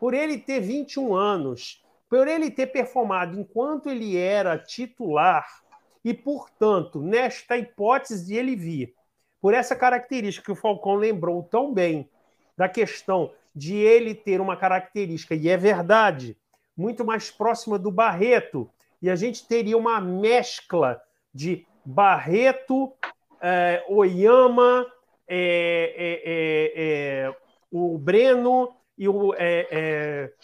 por 0.00 0.14
ele 0.14 0.36
ter 0.36 0.58
21 0.58 1.14
anos, 1.14 1.80
por 2.08 2.26
ele 2.26 2.50
ter 2.50 2.66
performado 2.66 3.38
enquanto 3.38 3.88
ele 3.88 4.16
era 4.16 4.58
titular, 4.58 5.46
e, 6.04 6.12
portanto, 6.12 7.00
nesta 7.00 7.56
hipótese 7.56 8.26
de 8.26 8.34
ele 8.34 8.56
vir, 8.56 8.96
por 9.40 9.54
essa 9.54 9.76
característica 9.76 10.44
que 10.44 10.50
o 10.50 10.60
Falcão 10.60 10.96
lembrou 10.96 11.44
tão 11.44 11.72
bem, 11.72 12.10
da 12.56 12.68
questão 12.68 13.30
de 13.54 13.76
ele 13.76 14.12
ter 14.12 14.40
uma 14.40 14.56
característica, 14.56 15.36
e 15.36 15.48
é 15.48 15.56
verdade, 15.56 16.36
muito 16.80 17.04
mais 17.04 17.30
próxima 17.30 17.78
do 17.78 17.90
Barreto, 17.90 18.70
e 19.02 19.10
a 19.10 19.16
gente 19.16 19.46
teria 19.46 19.76
uma 19.76 20.00
mescla 20.00 21.00
de 21.32 21.66
Barreto, 21.84 22.92
eh, 23.40 23.84
Oyama, 23.88 24.86
é, 25.28 26.22
é 26.74 27.36
o 27.70 27.96
Breno 27.98 28.74
e 28.98 29.08
o 29.08 29.32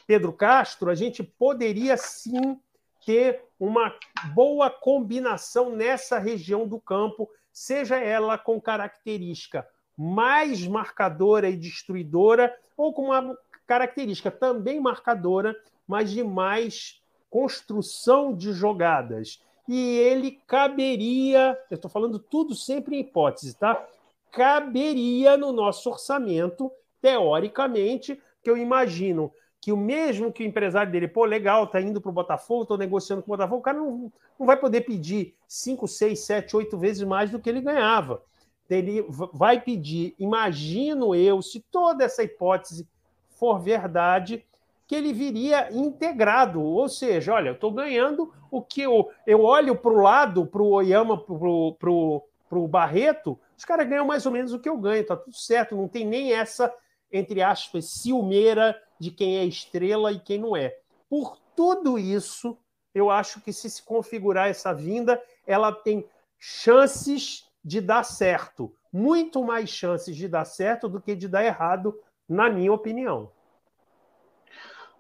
Pedro 0.07 0.32
Castro, 0.32 0.91
a 0.91 0.95
gente 0.95 1.22
poderia 1.22 1.97
sim 1.97 2.59
ter 3.05 3.43
uma 3.59 3.93
boa 4.34 4.70
combinação 4.70 5.70
nessa 5.70 6.18
região 6.18 6.66
do 6.66 6.78
campo, 6.78 7.28
seja 7.53 7.97
ela 7.97 8.39
com 8.39 8.61
característica 8.61 9.66
mais 9.97 10.66
marcadora 10.66 11.49
e 11.49 11.57
destruidora, 11.57 12.55
ou 12.76 12.93
com 12.93 13.07
uma 13.07 13.37
característica 13.66 14.30
também 14.30 14.78
marcadora, 14.78 15.57
mas 15.87 16.11
de 16.11 16.22
mais 16.22 17.01
construção 17.30 18.34
de 18.34 18.53
jogadas. 18.53 19.43
E 19.68 19.99
ele 19.99 20.41
caberia, 20.47 21.59
eu 21.70 21.74
estou 21.74 21.91
falando 21.91 22.18
tudo 22.18 22.55
sempre 22.55 22.97
em 22.97 23.01
hipótese, 23.01 23.57
tá? 23.57 23.84
Caberia 24.30 25.37
no 25.37 25.53
nosso 25.53 25.91
orçamento, 25.91 26.70
teoricamente, 27.01 28.20
que 28.43 28.51
eu 28.51 28.57
imagino 28.57 29.32
que 29.61 29.72
o 29.72 29.76
mesmo 29.76 30.32
que 30.32 30.45
o 30.45 30.47
empresário 30.47 30.93
dele, 30.93 31.09
pô, 31.09 31.24
legal, 31.24 31.66
tá 31.66 31.80
indo 31.80 32.01
para 32.01 32.11
o 32.11 32.12
Botafogo, 32.12 32.62
estou 32.62 32.78
negociando 32.78 33.22
com 33.22 33.32
o 33.32 33.37
Botafogo, 33.37 33.59
o 33.59 33.64
cara 33.64 33.78
não, 33.78 34.12
não 34.39 34.47
vai 34.47 34.57
poder 34.57 34.82
pedir 34.82 35.34
5, 35.49 35.89
6, 35.89 36.20
7, 36.20 36.57
8 36.57 36.78
vezes 36.78 37.03
mais 37.03 37.30
do 37.30 37.41
que 37.41 37.49
ele 37.49 37.61
ganhava. 37.61 38.22
Ele 38.70 39.05
vai 39.32 39.61
pedir, 39.61 40.14
imagino 40.18 41.14
eu, 41.14 41.43
se 41.43 41.61
toda 41.70 42.05
essa 42.05 42.22
hipótese 42.22 42.89
for 43.30 43.59
verdade, 43.59 44.45
que 44.87 44.95
ele 44.95 45.12
viria 45.12 45.72
integrado. 45.72 46.62
Ou 46.62 46.89
seja, 46.89 47.34
olha, 47.34 47.51
eu 47.51 47.55
estou 47.55 47.72
ganhando 47.72 48.32
o 48.51 48.62
que 48.62 48.82
eu, 48.82 49.11
eu 49.26 49.43
olho 49.43 49.76
para 49.76 49.93
o 49.93 50.03
lado, 50.03 50.47
para 50.47 50.62
o 50.62 50.70
Oyama, 50.70 51.18
para 51.18 51.91
o 51.91 52.68
Barreto, 52.68 53.39
os 53.57 53.64
caras 53.64 53.89
ganham 53.89 54.07
mais 54.07 54.26
ou 54.26 54.32
menos 54.32 54.53
o 54.53 54.59
que 54.59 54.68
eu 54.68 54.76
ganho, 54.76 55.07
tá 55.07 55.16
tudo 55.16 55.37
certo, 55.37 55.74
não 55.74 55.89
tem 55.89 56.07
nem 56.07 56.32
essa, 56.32 56.72
entre 57.11 57.43
aspas, 57.43 57.87
ciumeira 57.87 58.80
de 58.99 59.11
quem 59.11 59.39
é 59.39 59.45
estrela 59.45 60.12
e 60.12 60.20
quem 60.20 60.39
não 60.39 60.57
é. 60.57 60.76
Por 61.09 61.39
tudo 61.55 61.99
isso, 61.99 62.59
eu 62.95 63.11
acho 63.11 63.41
que 63.41 63.53
se 63.53 63.70
se 63.70 63.82
configurar 63.82 64.49
essa 64.49 64.72
vinda, 64.74 65.20
ela 65.47 65.72
tem 65.72 66.07
chances 66.39 67.51
de 67.64 67.80
dar 67.80 68.05
certo, 68.05 68.72
muito 68.93 69.43
mais 69.43 69.70
chances 69.70 70.14
de 70.14 70.28
dar 70.28 70.45
certo 70.45 70.89
do 70.89 71.01
que 71.01 71.14
de 71.14 71.26
dar 71.26 71.45
errado, 71.45 71.99
na 72.28 72.49
minha 72.51 72.72
opinião. 72.72 73.30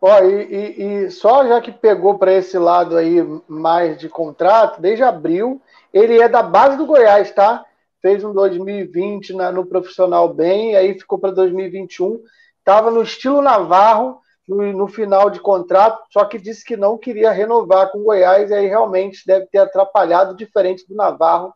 Ó, 0.00 0.20
e, 0.20 0.44
e, 0.44 0.82
e, 0.82 1.10
só 1.10 1.46
já 1.46 1.60
que 1.60 1.72
pegou 1.72 2.18
para 2.18 2.32
esse 2.32 2.58
lado 2.58 2.96
aí 2.96 3.16
mais 3.48 3.98
de 3.98 4.08
contrato, 4.08 4.80
desde 4.80 5.02
abril, 5.02 5.60
ele 5.92 6.20
é 6.20 6.28
da 6.28 6.42
base 6.42 6.76
do 6.76 6.86
Goiás, 6.86 7.30
tá? 7.32 7.64
Fez 8.02 8.22
um 8.22 8.32
2020 8.32 9.32
na, 9.32 9.50
no 9.50 9.64
profissional 9.64 10.32
bem, 10.32 10.76
aí 10.76 10.98
ficou 10.98 11.18
para 11.18 11.30
2021. 11.32 12.22
Estava 12.58 12.90
no 12.90 13.02
estilo 13.02 13.40
Navarro 13.40 14.20
no, 14.46 14.72
no, 14.72 14.86
final 14.86 15.30
de 15.30 15.40
contrato, 15.40 16.04
só 16.10 16.24
que 16.24 16.38
disse 16.38 16.64
que 16.64 16.76
não 16.76 16.98
queria 16.98 17.32
renovar 17.32 17.90
com 17.90 17.98
o 17.98 18.04
Goiás, 18.04 18.50
e 18.50 18.54
aí 18.54 18.66
realmente 18.66 19.26
deve 19.26 19.46
ter 19.46 19.58
atrapalhado, 19.58 20.36
diferente 20.36 20.86
do 20.86 20.94
Navarro 20.94 21.54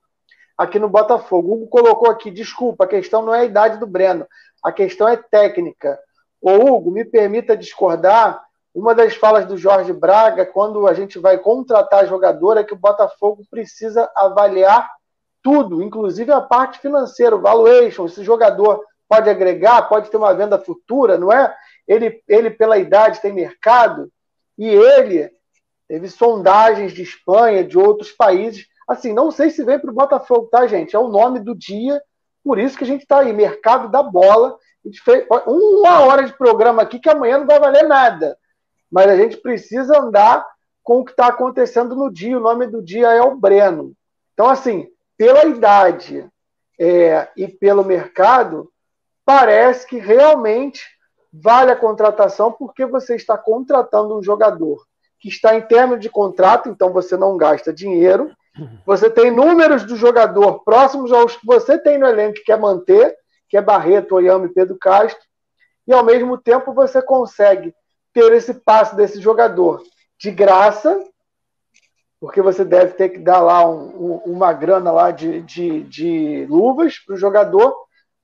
aqui 0.56 0.78
no 0.78 0.88
Botafogo. 0.88 1.50
O 1.50 1.54
Hugo 1.54 1.68
colocou 1.68 2.10
aqui, 2.10 2.30
desculpa, 2.30 2.84
a 2.84 2.88
questão 2.88 3.22
não 3.22 3.34
é 3.34 3.40
a 3.40 3.44
idade 3.44 3.78
do 3.78 3.86
Breno, 3.86 4.26
a 4.62 4.72
questão 4.72 5.08
é 5.08 5.16
técnica. 5.16 5.98
Ô, 6.40 6.52
Hugo, 6.52 6.90
me 6.90 7.04
permita 7.04 7.56
discordar. 7.56 8.42
Uma 8.74 8.94
das 8.94 9.16
falas 9.16 9.46
do 9.46 9.56
Jorge 9.56 9.92
Braga, 9.92 10.46
quando 10.46 10.86
a 10.86 10.94
gente 10.94 11.18
vai 11.18 11.38
contratar 11.38 12.06
jogador, 12.06 12.56
é 12.56 12.64
que 12.64 12.72
o 12.72 12.78
Botafogo 12.78 13.42
precisa 13.50 14.10
avaliar 14.14 14.88
tudo, 15.42 15.82
inclusive 15.82 16.30
a 16.30 16.40
parte 16.40 16.78
financeira, 16.78 17.34
o 17.34 17.40
valuation. 17.40 18.06
Esse 18.06 18.22
jogador 18.22 18.84
pode 19.08 19.28
agregar, 19.28 19.82
pode 19.88 20.08
ter 20.08 20.16
uma 20.16 20.32
venda 20.32 20.58
futura, 20.58 21.18
não 21.18 21.32
é? 21.32 21.52
Ele, 21.86 22.22
ele 22.28 22.50
pela 22.50 22.78
idade, 22.78 23.20
tem 23.20 23.32
mercado. 23.32 24.10
E 24.56 24.68
ele 24.68 25.30
teve 25.88 26.08
sondagens 26.08 26.92
de 26.92 27.02
Espanha, 27.02 27.64
de 27.64 27.76
outros 27.76 28.12
países. 28.12 28.66
Assim, 28.86 29.12
não 29.12 29.30
sei 29.32 29.50
se 29.50 29.64
vem 29.64 29.78
para 29.78 29.90
o 29.90 29.94
Botafogo, 29.94 30.46
tá, 30.46 30.66
gente? 30.66 30.94
É 30.94 30.98
o 30.98 31.08
nome 31.08 31.40
do 31.40 31.56
dia, 31.56 32.00
por 32.44 32.58
isso 32.58 32.78
que 32.78 32.84
a 32.84 32.86
gente 32.86 33.02
está 33.02 33.20
aí, 33.20 33.32
mercado 33.32 33.90
da 33.90 34.02
bola. 34.02 34.56
A 34.84 34.88
gente 34.88 35.00
fez 35.02 35.26
uma 35.46 36.00
hora 36.00 36.24
de 36.24 36.32
programa 36.32 36.82
aqui 36.82 36.98
que 36.98 37.10
amanhã 37.10 37.38
não 37.38 37.46
vai 37.46 37.58
valer 37.58 37.86
nada. 37.86 38.36
Mas 38.90 39.08
a 39.08 39.16
gente 39.16 39.36
precisa 39.36 40.00
andar 40.00 40.44
com 40.82 41.00
o 41.00 41.04
que 41.04 41.12
está 41.12 41.26
acontecendo 41.26 41.94
no 41.94 42.12
dia. 42.12 42.36
O 42.36 42.40
nome 42.40 42.66
do 42.66 42.82
dia 42.82 43.08
é 43.12 43.20
o 43.20 43.36
Breno. 43.36 43.92
Então, 44.32 44.48
assim, 44.48 44.88
pela 45.16 45.44
idade 45.44 46.26
é, 46.78 47.28
e 47.36 47.46
pelo 47.46 47.84
mercado, 47.84 48.72
parece 49.24 49.86
que 49.86 49.98
realmente 49.98 50.82
vale 51.32 51.70
a 51.70 51.76
contratação 51.76 52.50
porque 52.50 52.84
você 52.84 53.14
está 53.14 53.36
contratando 53.38 54.18
um 54.18 54.22
jogador 54.22 54.84
que 55.20 55.28
está 55.28 55.54
em 55.54 55.60
término 55.60 56.00
de 56.00 56.08
contrato, 56.08 56.68
então 56.68 56.92
você 56.92 57.16
não 57.16 57.36
gasta 57.36 57.72
dinheiro. 57.72 58.32
Você 58.84 59.08
tem 59.08 59.30
números 59.30 59.84
do 59.84 59.94
jogador 59.94 60.64
próximos 60.64 61.12
aos 61.12 61.36
que 61.36 61.46
você 61.46 61.78
tem 61.78 61.98
no 61.98 62.06
elenco 62.06 62.34
que 62.34 62.44
quer 62.44 62.58
manter, 62.58 63.14
que 63.50 63.56
é 63.56 63.60
Barreto, 63.60 64.14
Oyama 64.14 64.46
e 64.46 64.54
Pedro 64.54 64.78
Castro, 64.78 65.22
e 65.86 65.92
ao 65.92 66.04
mesmo 66.04 66.38
tempo 66.38 66.72
você 66.72 67.02
consegue 67.02 67.74
ter 68.12 68.32
esse 68.32 68.54
passe 68.54 68.94
desse 68.94 69.20
jogador 69.20 69.82
de 70.18 70.30
graça, 70.30 71.02
porque 72.20 72.40
você 72.40 72.64
deve 72.64 72.92
ter 72.94 73.08
que 73.08 73.18
dar 73.18 73.40
lá 73.40 73.68
um, 73.68 73.88
um, 73.88 74.16
uma 74.26 74.52
grana 74.52 74.92
lá 74.92 75.10
de, 75.10 75.42
de, 75.42 75.82
de 75.84 76.46
luvas 76.48 76.98
para 76.98 77.14
o 77.14 77.18
jogador, 77.18 77.74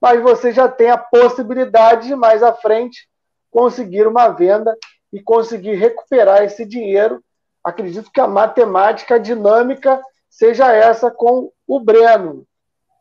mas 0.01 0.23
você 0.23 0.53
já 0.53 0.69
tem 0.69 0.91
a 0.91 0.99
possibilidade 0.99 2.07
de 2.07 2.15
mais 2.15 2.43
à 2.43 2.53
frente 2.53 3.09
conseguir 3.51 4.07
uma 4.07 4.29
venda 4.29 4.77
e 5.13 5.21
conseguir 5.21 5.75
recuperar 5.75 6.45
esse 6.45 6.65
dinheiro. 6.65 7.23
Acredito 7.65 8.13
que 8.13 8.21
a 8.21 8.29
matemática 8.29 9.19
dinâmica 9.19 10.01
seja 10.29 10.73
essa 10.73 11.11
com 11.11 11.51
o 11.67 11.81
Breno. 11.81 12.47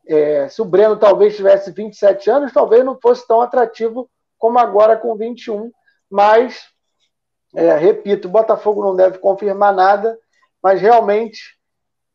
É, 0.08 0.48
se 0.48 0.62
o 0.62 0.66
Breno 0.66 0.98
talvez 0.98 1.36
tivesse 1.36 1.72
27 1.72 2.30
anos, 2.30 2.54
talvez 2.54 2.84
não 2.84 3.00
fosse 3.00 3.28
tão 3.28 3.42
atrativo 3.42 4.10
como 4.38 4.60
agora 4.60 4.98
com 4.98 5.16
21. 5.16 5.72
Mas, 6.10 6.66
é, 7.56 7.76
repito, 7.78 8.28
o 8.28 8.32
Botafogo 8.32 8.84
não 8.84 8.96
deve 8.96 9.18
confirmar 9.18 9.74
nada, 9.74 10.18
mas 10.62 10.82
realmente, 10.82 11.58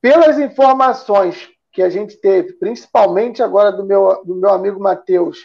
pelas 0.01 0.39
informações 0.39 1.49
que 1.73 1.83
a 1.83 1.89
gente 1.89 2.17
teve, 2.17 2.55
principalmente 2.55 3.43
agora 3.43 3.71
do 3.71 3.85
meu, 3.85 4.25
do 4.25 4.35
meu 4.37 4.51
amigo 4.51 4.81
Matheus, 4.81 5.39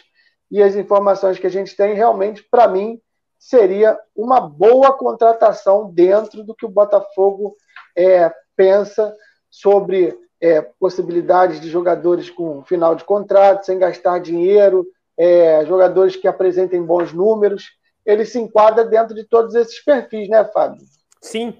e 0.50 0.62
as 0.62 0.76
informações 0.76 1.38
que 1.38 1.46
a 1.46 1.50
gente 1.50 1.76
tem, 1.76 1.94
realmente, 1.94 2.42
para 2.50 2.68
mim, 2.68 3.00
seria 3.38 3.98
uma 4.14 4.40
boa 4.40 4.92
contratação 4.92 5.90
dentro 5.92 6.42
do 6.42 6.54
que 6.54 6.64
o 6.64 6.70
Botafogo 6.70 7.56
é, 7.96 8.32
pensa 8.56 9.14
sobre 9.50 10.16
é, 10.40 10.60
possibilidades 10.60 11.60
de 11.60 11.68
jogadores 11.68 12.30
com 12.30 12.62
final 12.64 12.94
de 12.94 13.04
contrato, 13.04 13.64
sem 13.64 13.78
gastar 13.78 14.18
dinheiro, 14.18 14.86
é, 15.16 15.64
jogadores 15.66 16.16
que 16.16 16.28
apresentem 16.28 16.82
bons 16.82 17.12
números. 17.12 17.64
Ele 18.04 18.24
se 18.24 18.38
enquadra 18.38 18.84
dentro 18.84 19.14
de 19.14 19.24
todos 19.24 19.54
esses 19.54 19.82
perfis, 19.82 20.28
né, 20.28 20.44
Fábio? 20.44 20.84
Sim, 21.20 21.54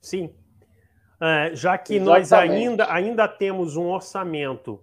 sim. 0.00 0.34
É, 1.20 1.54
já 1.54 1.76
que 1.76 1.96
Exatamente. 1.96 2.20
nós 2.20 2.32
ainda, 2.32 2.92
ainda 2.92 3.28
temos 3.28 3.76
um 3.76 3.88
orçamento 3.88 4.82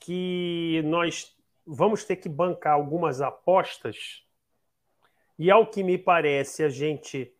que 0.00 0.82
nós 0.84 1.34
vamos 1.66 2.04
ter 2.04 2.16
que 2.16 2.28
bancar 2.28 2.74
algumas 2.74 3.20
apostas, 3.20 4.22
e 5.38 5.50
ao 5.50 5.66
que 5.66 5.82
me 5.82 5.98
parece, 5.98 6.62
a 6.62 6.68
gente 6.68 7.32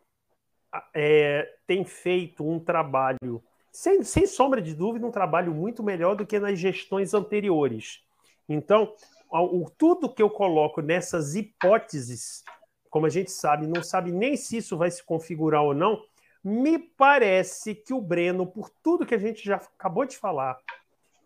é, 0.94 1.48
tem 1.66 1.84
feito 1.84 2.48
um 2.48 2.58
trabalho 2.58 3.42
sem, 3.72 4.02
sem 4.02 4.26
sombra 4.26 4.60
de 4.60 4.74
dúvida, 4.74 5.06
um 5.06 5.10
trabalho 5.10 5.54
muito 5.54 5.82
melhor 5.82 6.14
do 6.14 6.26
que 6.26 6.38
nas 6.38 6.58
gestões 6.58 7.14
anteriores. 7.14 8.04
Então, 8.46 8.94
o, 9.30 9.68
tudo 9.78 10.12
que 10.12 10.22
eu 10.22 10.28
coloco 10.28 10.82
nessas 10.82 11.34
hipóteses, 11.34 12.44
como 12.90 13.06
a 13.06 13.08
gente 13.08 13.30
sabe, 13.30 13.66
não 13.66 13.82
sabe 13.82 14.12
nem 14.12 14.36
se 14.36 14.58
isso 14.58 14.76
vai 14.76 14.90
se 14.90 15.02
configurar 15.02 15.62
ou 15.62 15.74
não, 15.74 16.02
me 16.44 16.78
parece 16.78 17.74
que 17.74 17.94
o 17.94 18.00
Breno, 18.00 18.46
por 18.46 18.68
tudo 18.82 19.06
que 19.06 19.14
a 19.14 19.18
gente 19.18 19.42
já 19.44 19.56
acabou 19.56 20.04
de 20.04 20.18
falar, 20.18 20.58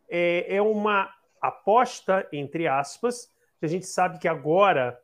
é, 0.09 0.57
é 0.57 0.63
uma 0.63 1.11
aposta, 1.43 2.29
entre 2.33 2.69
aspas, 2.69 3.33
a 3.61 3.67
gente 3.67 3.87
sabe 3.87 4.19
que 4.21 4.29
agora 4.29 5.01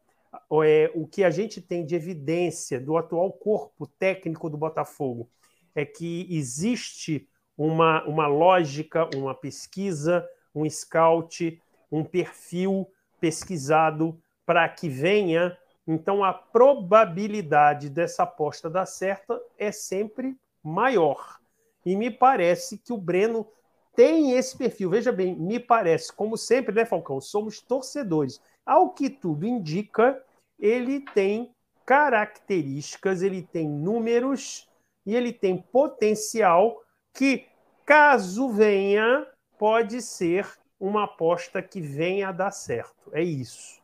é, 0.65 0.91
o 0.95 1.09
que 1.09 1.25
a 1.25 1.31
gente 1.31 1.61
tem 1.61 1.85
de 1.85 1.97
evidência 1.97 2.79
do 2.79 2.97
atual 2.97 3.33
corpo 3.33 3.87
técnico 3.87 4.49
do 4.49 4.57
Botafogo 4.57 5.29
é 5.75 5.85
que 5.85 6.27
existe 6.31 7.29
uma, 7.65 8.03
uma 8.05 8.27
lógica, 8.27 9.09
uma 9.15 9.35
pesquisa, 9.35 10.29
um 10.55 10.69
scout, 10.69 11.61
um 11.91 12.03
perfil 12.03 12.91
pesquisado 13.21 14.21
para 14.45 14.69
que 14.69 14.89
venha. 14.89 15.57
Então, 15.87 16.25
a 16.25 16.33
probabilidade 16.33 17.89
dessa 17.89 18.25
aposta 18.25 18.69
dar 18.69 18.87
certo 18.87 19.41
é 19.57 19.71
sempre 19.71 20.37
maior. 20.63 21.39
E 21.87 21.95
me 21.95 22.11
parece 22.11 22.79
que 22.79 22.93
o 22.93 22.99
Breno 22.99 23.47
tem 23.95 24.33
esse 24.33 24.57
perfil. 24.57 24.91
Veja 24.91 25.13
bem, 25.13 25.35
me 25.37 25.61
parece, 25.61 26.13
como 26.13 26.37
sempre, 26.37 26.75
né, 26.75 26.85
Falcão? 26.85 27.21
Somos 27.21 27.61
torcedores. 27.61 28.41
Ao 28.67 28.91
que 28.91 29.09
tudo 29.09 29.47
indica, 29.47 30.21
ele 30.59 31.01
tem 31.15 31.55
características, 31.85 33.23
ele 33.23 33.43
tem 33.43 33.69
números 33.69 34.69
e 35.05 35.15
ele 35.15 35.33
tem 35.33 35.59
potencial 35.59 36.83
que, 37.13 37.47
caso 37.93 38.49
venha, 38.49 39.27
pode 39.59 40.01
ser 40.01 40.49
uma 40.81 41.05
aposta 41.05 41.61
que 41.61 41.79
venha 41.79 42.31
a 42.31 42.33
dar 42.33 42.51
certo. 42.51 43.11
É 43.13 43.23
isso. 43.23 43.83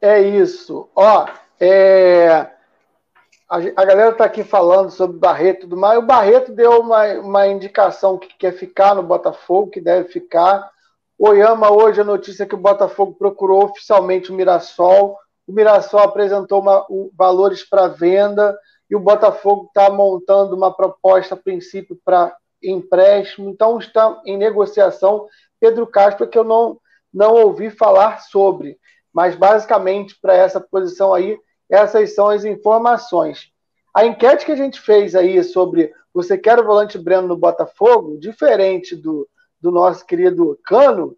É 0.00 0.20
isso. 0.20 0.88
Ó, 0.96 1.24
é 1.60 2.50
a, 3.48 3.84
galera 3.84 4.10
está 4.10 4.24
aqui 4.24 4.42
falando 4.42 4.90
sobre 4.90 5.20
Barreto 5.20 5.58
e 5.58 5.60
tudo 5.60 5.76
mais. 5.76 6.00
O 6.00 6.02
Barreto 6.02 6.50
deu 6.50 6.80
uma, 6.80 7.06
uma 7.20 7.46
indicação 7.46 8.18
que 8.18 8.36
quer 8.36 8.54
ficar 8.54 8.96
no 8.96 9.04
Botafogo, 9.04 9.70
que 9.70 9.80
deve 9.80 10.08
ficar. 10.08 10.68
Oyama, 11.16 11.70
hoje, 11.70 12.00
a 12.00 12.04
notícia 12.04 12.42
é 12.42 12.46
que 12.46 12.56
o 12.56 12.58
Botafogo 12.58 13.14
procurou 13.14 13.66
oficialmente 13.66 14.32
o 14.32 14.34
Mirassol. 14.34 15.16
O 15.46 15.52
Mirassol 15.52 16.00
apresentou 16.00 16.60
uma, 16.60 16.84
um, 16.90 17.08
valores 17.16 17.62
para 17.62 17.86
venda 17.86 18.58
e 18.90 18.96
o 18.96 19.00
Botafogo 19.00 19.66
está 19.68 19.88
montando 19.90 20.56
uma 20.56 20.74
proposta, 20.74 21.36
a 21.36 21.38
princípio, 21.38 21.96
para 22.04 22.34
empréstimo. 22.62 23.50
Então, 23.50 23.78
está 23.78 24.20
em 24.24 24.36
negociação. 24.36 25.26
Pedro 25.58 25.86
Castro, 25.86 26.28
que 26.28 26.38
eu 26.38 26.44
não, 26.44 26.80
não 27.12 27.34
ouvi 27.34 27.70
falar 27.70 28.20
sobre, 28.20 28.78
mas 29.12 29.34
basicamente, 29.34 30.18
para 30.20 30.34
essa 30.34 30.60
posição 30.60 31.12
aí, 31.12 31.38
essas 31.68 32.14
são 32.14 32.28
as 32.28 32.44
informações. 32.44 33.50
A 33.94 34.04
enquete 34.04 34.46
que 34.46 34.52
a 34.52 34.56
gente 34.56 34.80
fez 34.80 35.14
aí 35.14 35.42
sobre 35.42 35.92
você 36.12 36.36
quer 36.36 36.58
o 36.58 36.64
volante 36.64 36.98
Breno 36.98 37.28
no 37.28 37.36
Botafogo, 37.36 38.18
diferente 38.18 38.96
do, 38.96 39.28
do 39.60 39.70
nosso 39.70 40.04
querido 40.04 40.58
Cano, 40.64 41.16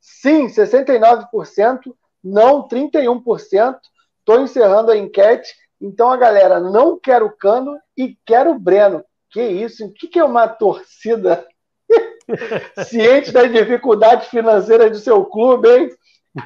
sim, 0.00 0.46
69%, 0.46 1.94
não 2.22 2.66
31%. 2.66 3.78
Estou 4.18 4.40
encerrando 4.40 4.90
a 4.90 4.96
enquete. 4.96 5.54
Então 5.80 6.10
a 6.10 6.16
galera 6.16 6.60
não 6.60 6.98
quer 6.98 7.22
o 7.22 7.30
Cano 7.30 7.78
e 7.96 8.16
quer 8.24 8.46
o 8.46 8.58
Breno. 8.58 9.04
Que 9.32 9.42
isso? 9.42 9.86
O 9.86 9.92
que 9.92 10.18
é 10.18 10.24
uma 10.24 10.46
torcida 10.46 11.46
ciente 12.86 13.32
das 13.32 13.50
dificuldades 13.50 14.28
financeiras 14.28 14.90
do 14.90 14.98
seu 14.98 15.24
clube, 15.24 15.68
hein? 15.68 15.90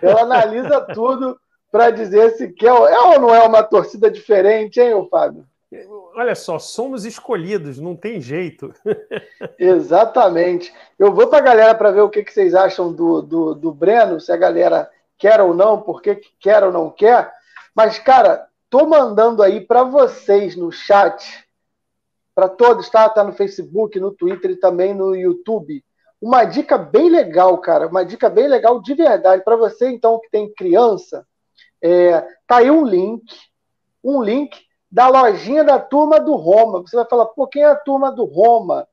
Ela 0.01 0.23
analisa 0.23 0.81
tudo 0.81 1.39
para 1.71 1.91
dizer 1.91 2.31
se 2.33 2.53
quer 2.53 2.69
é 2.69 2.99
ou 3.01 3.21
não 3.21 3.35
é 3.35 3.43
uma 3.43 3.63
torcida 3.63 4.11
diferente, 4.11 4.81
hein, 4.81 5.07
Fábio? 5.11 5.45
Olha 6.15 6.35
só, 6.35 6.59
somos 6.59 7.05
escolhidos, 7.05 7.79
não 7.79 7.95
tem 7.97 8.21
jeito. 8.21 8.73
Exatamente. 9.59 10.73
Eu 10.99 11.13
vou 11.13 11.27
para 11.27 11.39
a 11.39 11.43
galera 11.43 11.75
para 11.75 11.91
ver 11.91 12.01
o 12.01 12.09
que, 12.09 12.23
que 12.23 12.33
vocês 12.33 12.55
acham 12.55 12.93
do, 12.93 13.21
do, 13.21 13.55
do, 13.55 13.73
Breno, 13.73 14.21
se 14.21 14.33
a 14.33 14.37
galera 14.37 14.89
quer 15.19 15.41
ou 15.41 15.53
não, 15.53 15.83
por 15.83 16.01
que 16.01 16.21
quer 16.41 16.63
ou 16.63 16.73
não 16.73 16.89
quer. 16.89 17.31
Mas, 17.75 17.99
cara, 17.99 18.47
tô 18.71 18.87
mandando 18.87 19.43
aí 19.43 19.61
para 19.61 19.83
vocês 19.83 20.57
no 20.57 20.71
chat, 20.71 21.46
para 22.37 22.51
todos, 22.51 22.91
tá? 22.91 23.09
Tá 23.09 23.25
no 23.25 23.33
Facebook, 23.33 23.99
no 23.99 24.13
Twitter 24.13 24.51
e 24.51 24.57
também 24.57 24.93
no 24.93 25.17
YouTube. 25.17 25.83
Uma 26.21 26.45
dica 26.45 26.77
bem 26.77 27.09
legal, 27.09 27.57
cara, 27.59 27.87
uma 27.87 28.05
dica 28.05 28.29
bem 28.29 28.47
legal 28.47 28.81
de 28.83 28.93
verdade. 28.93 29.43
Para 29.43 29.57
você, 29.57 29.89
então, 29.89 30.21
que 30.21 30.29
tem 30.31 30.53
criança, 30.53 31.27
é, 31.83 32.21
tá 32.47 32.59
aí 32.59 32.71
um 32.71 32.85
link, 32.85 33.25
um 34.05 34.23
link 34.23 34.55
da 34.93 35.09
lojinha 35.09 35.65
da 35.65 35.79
turma 35.79 36.21
do 36.21 36.37
Roma. 36.37 36.83
Você 36.83 36.95
vai 36.95 37.07
falar, 37.07 37.25
pô, 37.27 37.47
quem 37.47 37.63
é 37.63 37.67
a 37.67 37.75
turma 37.75 38.13
do 38.13 38.27
Roma? 38.27 38.87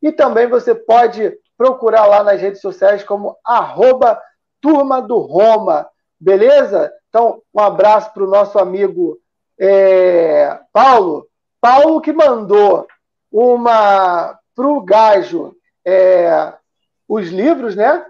E 0.00 0.10
também 0.10 0.48
você 0.48 0.74
pode 0.74 1.32
procurar 1.56 2.06
lá 2.06 2.24
nas 2.24 2.40
redes 2.40 2.60
sociais 2.60 3.04
como 3.04 3.36
arroba 3.44 4.20
Turma 4.60 5.00
do 5.00 5.18
Roma. 5.18 5.88
Beleza? 6.18 6.92
Então, 7.08 7.40
um 7.54 7.60
abraço 7.60 8.12
para 8.12 8.24
o 8.24 8.30
nosso 8.30 8.58
amigo 8.58 9.18
é, 9.58 10.58
Paulo. 10.72 11.26
Paulo 11.60 12.00
que 12.00 12.12
mandou 12.12 12.86
uma 13.30 14.38
para 14.54 14.66
o 14.66 14.80
Gajo 14.80 15.54
é, 15.84 16.52
os 17.08 17.28
livros, 17.28 17.74
né? 17.74 18.04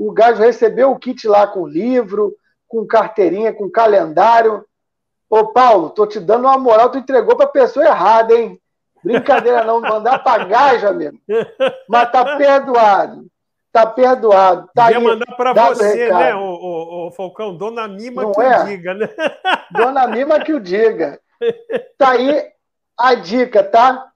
o 0.00 0.12
Gajo 0.12 0.40
recebeu 0.40 0.90
o 0.90 0.98
kit 0.98 1.28
lá 1.28 1.46
com 1.46 1.66
livro, 1.66 2.34
com 2.66 2.86
carteirinha, 2.86 3.52
com 3.52 3.70
calendário. 3.70 4.64
Ô, 5.28 5.48
Paulo, 5.48 5.90
tô 5.90 6.06
te 6.06 6.18
dando 6.18 6.46
uma 6.46 6.56
moral, 6.56 6.88
tu 6.88 6.96
entregou 6.96 7.36
pra 7.36 7.46
pessoa 7.46 7.84
errada, 7.84 8.34
hein? 8.34 8.58
Brincadeira 9.04 9.62
não, 9.62 9.78
mandar 9.78 10.18
pra 10.20 10.44
Gajo, 10.44 10.88
amigo. 10.88 11.18
Mas 11.86 12.10
tá 12.10 12.38
perdoado. 12.38 13.26
Tá 13.72 13.86
perdoado. 13.86 14.68
Tá 14.74 14.90
Ia 14.90 14.98
mandar 14.98 15.36
pra 15.36 15.52
você, 15.52 16.10
né, 16.10 16.34
o, 16.34 16.40
o, 16.40 17.06
o, 17.06 17.10
Falcão? 17.12 17.56
Dona 17.56 17.86
Mima 17.86 18.22
não 18.22 18.32
que 18.32 18.40
é? 18.40 18.62
o 18.62 18.64
diga, 18.66 18.94
né? 18.94 19.08
Dona 19.70 20.06
Mima 20.08 20.40
que 20.40 20.52
o 20.52 20.60
diga. 20.60 21.20
Tá 21.96 22.10
aí 22.10 22.50
a 22.98 23.14
dica, 23.14 23.62
tá? 23.62 24.10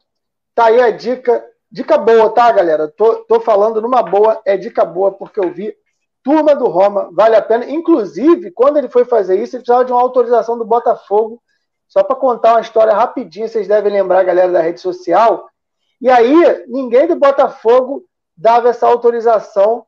Tá 0.54 0.66
aí 0.66 0.80
a 0.80 0.90
dica 0.90 1.44
Dica 1.74 1.98
boa, 1.98 2.30
tá, 2.30 2.52
galera? 2.52 2.86
Tô, 2.86 3.24
tô 3.24 3.40
falando 3.40 3.82
numa 3.82 4.00
boa, 4.00 4.40
é 4.46 4.56
dica 4.56 4.84
boa, 4.84 5.10
porque 5.10 5.40
eu 5.40 5.50
vi 5.50 5.74
Turma 6.22 6.54
do 6.54 6.68
Roma, 6.68 7.10
vale 7.12 7.34
a 7.34 7.42
pena. 7.42 7.68
Inclusive, 7.68 8.52
quando 8.52 8.76
ele 8.76 8.88
foi 8.88 9.04
fazer 9.04 9.34
isso, 9.42 9.56
ele 9.56 9.64
precisava 9.64 9.84
de 9.84 9.90
uma 9.90 10.00
autorização 10.00 10.56
do 10.56 10.64
Botafogo. 10.64 11.42
Só 11.88 12.04
para 12.04 12.14
contar 12.14 12.52
uma 12.52 12.60
história 12.60 12.94
rapidinho, 12.94 13.48
vocês 13.48 13.66
devem 13.66 13.92
lembrar, 13.92 14.22
galera 14.22 14.52
da 14.52 14.60
rede 14.60 14.80
social. 14.80 15.48
E 16.00 16.08
aí, 16.08 16.64
ninguém 16.68 17.08
do 17.08 17.16
Botafogo 17.16 18.04
dava 18.36 18.68
essa 18.68 18.86
autorização. 18.86 19.86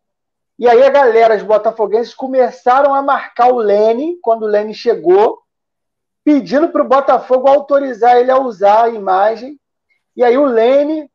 E 0.58 0.68
aí, 0.68 0.82
a 0.82 0.90
galera, 0.90 1.36
os 1.36 1.42
botafoguenses, 1.42 2.14
começaram 2.14 2.94
a 2.94 3.02
marcar 3.02 3.52
o 3.52 3.58
Lene, 3.58 4.18
quando 4.22 4.42
o 4.42 4.48
Lene 4.48 4.72
chegou, 4.72 5.40
pedindo 6.24 6.68
para 6.70 6.82
o 6.82 6.88
Botafogo 6.88 7.48
autorizar 7.48 8.16
ele 8.16 8.30
a 8.30 8.38
usar 8.38 8.84
a 8.84 8.88
imagem. 8.88 9.60
E 10.16 10.24
aí, 10.24 10.36
o 10.38 10.46
Lene 10.46 11.10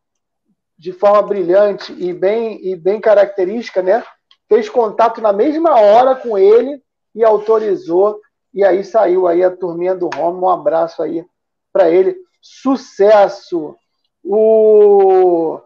de 0.81 0.91
forma 0.91 1.21
brilhante 1.21 1.93
e 1.93 2.11
bem, 2.11 2.59
e 2.65 2.75
bem 2.75 2.99
característica, 2.99 3.83
né? 3.83 4.03
Fez 4.49 4.67
contato 4.67 5.21
na 5.21 5.31
mesma 5.31 5.79
hora 5.79 6.15
com 6.15 6.35
ele 6.39 6.81
e 7.13 7.23
autorizou. 7.23 8.19
E 8.51 8.65
aí 8.65 8.83
saiu 8.83 9.27
aí 9.27 9.43
a 9.43 9.55
turminha 9.55 9.93
do 9.93 10.09
Roma. 10.11 10.47
Um 10.47 10.49
abraço 10.49 11.03
aí 11.03 11.23
para 11.71 11.87
ele. 11.87 12.17
Sucesso! 12.41 13.75
O 14.23 15.59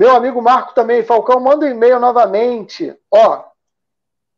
meu 0.00 0.16
amigo 0.16 0.40
Marco 0.40 0.74
também, 0.74 1.02
Falcão, 1.02 1.38
manda 1.38 1.66
um 1.66 1.68
e-mail 1.68 2.00
novamente. 2.00 2.96
Ó, 3.10 3.44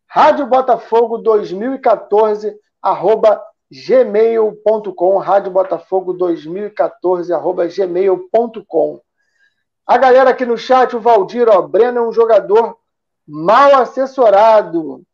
Rádio 0.09 0.45
Botafogo 0.45 1.19
2014, 1.19 2.59
arroba 2.83 3.41
gmail.com, 3.71 5.19
Rádio 5.19 5.53
Botafogo 5.53 6.15
2014, 6.15 7.33
arroba 7.33 7.69
gmail.com. 7.69 9.01
A 9.87 9.97
galera 9.97 10.31
aqui 10.31 10.45
no 10.45 10.59
chat, 10.59 10.97
o 10.97 11.01
Valdir, 11.01 11.49
ó, 11.49 11.63
Breno 11.63 12.01
é 12.01 12.09
um 12.09 12.13
jogador 12.13 12.77
mal 13.25 13.77
assessorado. 13.77 15.05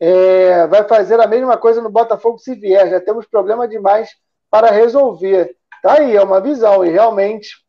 É, 0.00 0.66
vai 0.66 0.88
fazer 0.88 1.20
a 1.20 1.26
mesma 1.28 1.56
coisa 1.56 1.80
no 1.80 1.88
Botafogo 1.88 2.40
se 2.40 2.56
vier. 2.56 2.90
Já 2.90 3.00
temos 3.00 3.28
problema 3.28 3.68
demais 3.68 4.10
para 4.50 4.72
resolver. 4.72 5.54
Tá 5.80 6.00
aí, 6.00 6.16
é 6.16 6.20
uma 6.20 6.40
visão. 6.40 6.84
E 6.84 6.88
realmente 6.88 7.67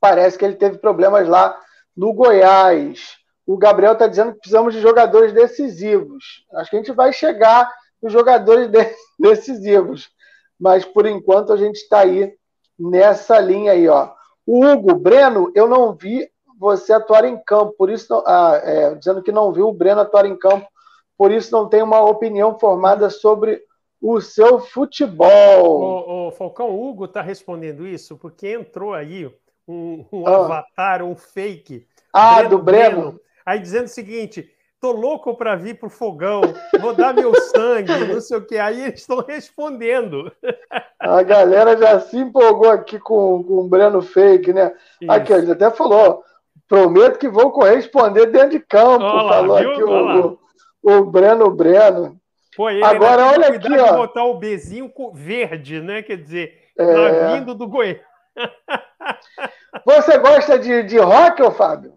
parece 0.00 0.38
que 0.38 0.44
ele 0.44 0.56
teve 0.56 0.78
problemas 0.78 1.28
lá 1.28 1.58
no 1.96 2.12
Goiás. 2.12 3.16
O 3.46 3.56
Gabriel 3.56 3.92
está 3.92 4.06
dizendo 4.06 4.32
que 4.32 4.40
precisamos 4.40 4.74
de 4.74 4.80
jogadores 4.80 5.32
decisivos. 5.32 6.44
Acho 6.54 6.70
que 6.70 6.76
a 6.76 6.78
gente 6.80 6.92
vai 6.92 7.12
chegar 7.12 7.70
nos 8.02 8.12
jogadores 8.12 8.70
decisivos. 9.18 10.10
Mas 10.58 10.84
por 10.84 11.06
enquanto 11.06 11.52
a 11.52 11.56
gente 11.56 11.76
está 11.76 12.00
aí 12.00 12.34
nessa 12.78 13.38
linha 13.40 13.72
aí, 13.72 13.88
ó. 13.88 14.12
O 14.46 14.64
Hugo 14.64 14.94
Breno, 14.94 15.50
eu 15.54 15.68
não 15.68 15.94
vi 15.94 16.28
você 16.58 16.92
atuar 16.92 17.24
em 17.24 17.36
campo, 17.44 17.74
por 17.76 17.90
isso 17.90 18.22
ah, 18.26 18.60
é, 18.64 18.94
dizendo 18.94 19.22
que 19.22 19.30
não 19.30 19.52
viu 19.52 19.68
o 19.68 19.72
Breno 19.72 20.00
atuar 20.00 20.26
em 20.26 20.36
campo, 20.36 20.66
por 21.16 21.30
isso 21.30 21.52
não 21.52 21.68
tem 21.68 21.82
uma 21.82 22.00
opinião 22.00 22.58
formada 22.58 23.10
sobre 23.10 23.62
o 24.00 24.20
seu 24.20 24.58
futebol. 24.58 25.28
O, 25.66 26.28
o 26.28 26.32
Falcão 26.32 26.78
Hugo 26.78 27.04
está 27.04 27.20
respondendo 27.20 27.86
isso 27.86 28.16
porque 28.16 28.52
entrou 28.52 28.92
aí 28.92 29.30
um, 29.68 30.04
um 30.10 30.26
ah. 30.26 30.36
avatar, 30.36 31.02
um 31.02 31.14
fake. 31.14 31.86
Ah, 32.12 32.36
Breno, 32.36 32.48
do 32.48 32.58
Breno. 32.62 33.00
Breno. 33.02 33.20
Aí 33.44 33.60
dizendo 33.60 33.84
o 33.84 33.88
seguinte: 33.88 34.50
tô 34.80 34.92
louco 34.92 35.36
para 35.36 35.54
vir 35.54 35.78
pro 35.78 35.90
fogão, 35.90 36.40
vou 36.80 36.94
dar 36.94 37.12
meu 37.12 37.34
sangue, 37.34 37.92
não 38.12 38.20
sei 38.20 38.38
o 38.38 38.44
que. 38.44 38.56
Aí 38.56 38.82
eles 38.82 39.00
estão 39.00 39.18
respondendo. 39.20 40.32
A 40.98 41.22
galera 41.22 41.76
já 41.76 42.00
se 42.00 42.16
empolgou 42.16 42.70
aqui 42.70 42.98
com, 42.98 43.44
com 43.44 43.58
o 43.58 43.68
Breno 43.68 44.00
Fake, 44.00 44.52
né? 44.52 44.74
Isso. 45.00 45.12
Aqui, 45.12 45.32
ele 45.32 45.52
até 45.52 45.70
falou: 45.70 46.24
prometo 46.66 47.18
que 47.18 47.28
vou 47.28 47.50
corresponder 47.50 48.26
dentro 48.26 48.50
de 48.50 48.60
campo. 48.60 49.04
Olá, 49.04 49.34
falou 49.34 49.58
viu? 49.58 49.70
aqui 49.70 49.82
o, 49.82 50.38
o, 50.82 50.98
o, 50.98 51.04
Breno 51.04 51.50
Breno. 51.50 52.18
Pô, 52.56 52.68
ele 52.68 52.82
Agora, 52.82 53.26
olha 53.26 53.48
aqui, 53.48 53.72
ó. 53.78 53.96
botar 53.96 54.24
o 54.24 54.38
Bzinho 54.38 54.92
verde, 55.14 55.80
né? 55.80 56.02
Quer 56.02 56.16
dizer, 56.16 56.54
é... 56.76 56.84
tá 56.84 57.34
vindo 57.34 57.54
do 57.54 57.68
Goiás. 57.68 58.00
Você 59.84 60.18
gosta 60.18 60.58
de, 60.58 60.82
de 60.82 60.98
rock, 60.98 61.42
ô 61.42 61.50
Fábio? 61.50 61.94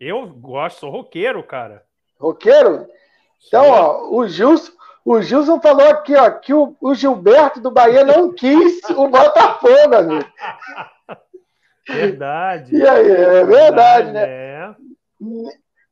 Eu 0.00 0.26
gosto, 0.26 0.80
sou 0.80 0.90
roqueiro, 0.90 1.42
cara. 1.42 1.84
Roqueiro? 2.18 2.86
Então, 3.46 3.68
ó, 3.70 4.08
o 4.10 4.26
Gilson, 4.28 4.72
o 5.04 5.20
Gilson 5.22 5.60
falou 5.60 5.88
aqui, 5.88 6.14
ó, 6.14 6.30
que 6.30 6.52
o, 6.52 6.76
o 6.80 6.94
Gilberto 6.94 7.60
do 7.60 7.70
Bahia 7.70 8.04
não 8.04 8.32
quis 8.34 8.80
o 8.90 9.08
Botafogo, 9.08 9.94
amigo. 9.96 10.28
Verdade. 11.88 12.76
E 12.76 12.86
aí, 12.86 13.10
é 13.10 13.44
verdade, 13.44 13.46
verdade 13.46 14.12
né? 14.12 14.24
É. 14.28 14.74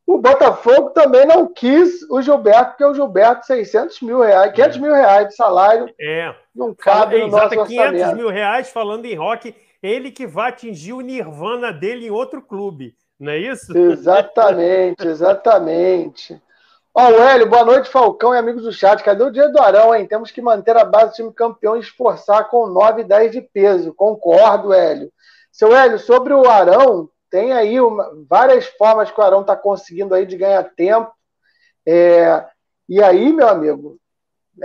O 0.07 0.19
Botafogo 0.19 0.91
também 0.91 1.27
não 1.27 1.53
quis 1.53 2.09
o 2.09 2.23
Gilberto, 2.23 2.71
porque 2.71 2.85
o 2.85 2.95
Gilberto, 2.95 3.45
600 3.47 4.01
mil 4.03 4.21
reais, 4.21 4.53
500 4.53 4.79
mil 4.79 4.93
reais 4.93 5.29
de 5.29 5.35
salário, 5.35 5.93
é. 6.01 6.33
não 6.55 6.73
cabe 6.73 7.19
no 7.19 7.27
nosso 7.27 7.49
500 7.49 7.71
orçamento. 7.73 8.17
mil 8.17 8.29
reais, 8.29 8.71
falando 8.71 9.05
em 9.05 9.15
rock, 9.17 9.53
ele 9.83 10.11
que 10.11 10.27
vai 10.27 10.51
atingir 10.51 10.93
o 10.93 11.01
nirvana 11.01 11.73
dele 11.73 12.07
em 12.07 12.11
outro 12.11 12.43
clube. 12.43 12.97
Não 13.19 13.33
é 13.33 13.39
isso? 13.39 13.77
Exatamente, 13.77 15.07
exatamente. 15.07 16.41
Ó, 16.95 17.11
o 17.11 17.23
Hélio, 17.23 17.49
boa 17.49 17.65
noite, 17.65 17.91
Falcão 17.91 18.35
e 18.35 18.39
amigos 18.39 18.63
do 18.63 18.73
chat. 18.73 19.03
Cadê 19.03 19.23
o 19.23 19.31
dia 19.31 19.49
do 19.49 19.61
Arão, 19.61 19.95
hein? 19.95 20.07
Temos 20.07 20.31
que 20.31 20.41
manter 20.41 20.77
a 20.77 20.85
base 20.85 21.11
do 21.11 21.15
time 21.15 21.33
campeão 21.33 21.77
e 21.77 21.81
esforçar 21.81 22.49
com 22.49 22.67
9 22.67 23.03
e 23.03 23.05
10 23.05 23.33
de 23.33 23.43
peso. 23.43 23.93
Concordo, 23.93 24.73
Hélio. 24.73 25.13
Seu 25.53 25.75
Hélio, 25.75 25.99
sobre 25.99 26.33
o 26.33 26.49
Arão, 26.49 27.09
tem 27.31 27.53
aí 27.53 27.81
uma, 27.81 28.11
várias 28.29 28.67
formas 28.67 29.11
que 29.11 29.21
o 29.21 29.25
Arão 29.25 29.43
está 29.43 29.55
conseguindo 29.57 30.15
aí 30.15 30.25
de 30.25 30.37
ganhar 30.37 30.63
tempo. 30.75 31.13
É, 31.87 32.45
e 32.89 33.03
aí, 33.03 33.33
meu 33.33 33.49
amigo, 33.49 33.99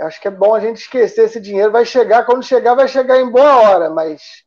acho 0.00 0.20
que 0.20 0.28
é 0.28 0.30
bom 0.30 0.54
a 0.54 0.60
gente 0.60 0.78
esquecer 0.78 1.26
esse 1.26 1.40
dinheiro. 1.40 1.70
Vai 1.70 1.84
chegar, 1.84 2.24
quando 2.24 2.42
chegar, 2.42 2.74
vai 2.74 2.88
chegar 2.88 3.20
em 3.20 3.30
boa 3.30 3.60
hora, 3.60 3.90
mas 3.90 4.42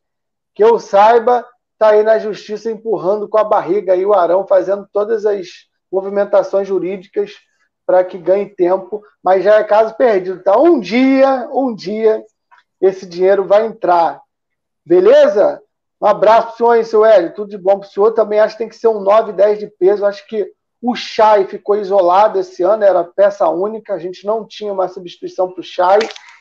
que 0.56 0.64
eu 0.64 0.78
saiba, 0.78 1.46
está 1.74 1.90
aí 1.90 2.02
na 2.02 2.18
justiça 2.18 2.70
empurrando 2.70 3.28
com 3.28 3.36
a 3.36 3.44
barriga 3.44 3.92
aí 3.92 4.06
o 4.06 4.14
Arão, 4.14 4.46
fazendo 4.46 4.88
todas 4.90 5.26
as 5.26 5.46
movimentações 5.92 6.66
jurídicas 6.66 7.34
para 7.84 8.02
que 8.02 8.16
ganhe 8.16 8.46
tempo, 8.46 9.02
mas 9.22 9.44
já 9.44 9.56
é 9.56 9.64
caso 9.64 9.94
perdido. 9.94 10.40
Então, 10.40 10.64
um 10.64 10.80
dia, 10.80 11.46
um 11.52 11.74
dia, 11.74 12.24
esse 12.80 13.06
dinheiro 13.06 13.44
vai 13.44 13.66
entrar. 13.66 14.20
Beleza? 14.84 15.62
Um 16.00 16.06
abraço 16.06 16.46
para 16.46 16.54
o 16.54 16.56
senhor 16.56 16.70
aí, 16.70 16.84
seu 16.84 17.04
Hélio. 17.04 17.34
Tudo 17.34 17.50
de 17.50 17.58
bom 17.58 17.78
para 17.78 17.88
o 17.88 17.90
senhor. 17.90 18.12
Também 18.12 18.40
acho 18.40 18.54
que 18.54 18.58
tem 18.58 18.68
que 18.68 18.76
ser 18.76 18.88
um 18.88 19.00
9, 19.00 19.32
10 19.34 19.58
de 19.58 19.66
peso. 19.66 20.06
Acho 20.06 20.26
que 20.26 20.50
o 20.82 20.96
Chay 20.96 21.46
ficou 21.46 21.76
isolado 21.76 22.40
esse 22.40 22.62
ano, 22.62 22.82
era 22.82 23.04
peça 23.04 23.48
única. 23.48 23.94
A 23.94 23.98
gente 23.98 24.26
não 24.26 24.44
tinha 24.44 24.72
uma 24.72 24.88
substituição 24.88 25.52
para 25.52 25.60
o 25.60 25.64
Chay. 25.64 25.98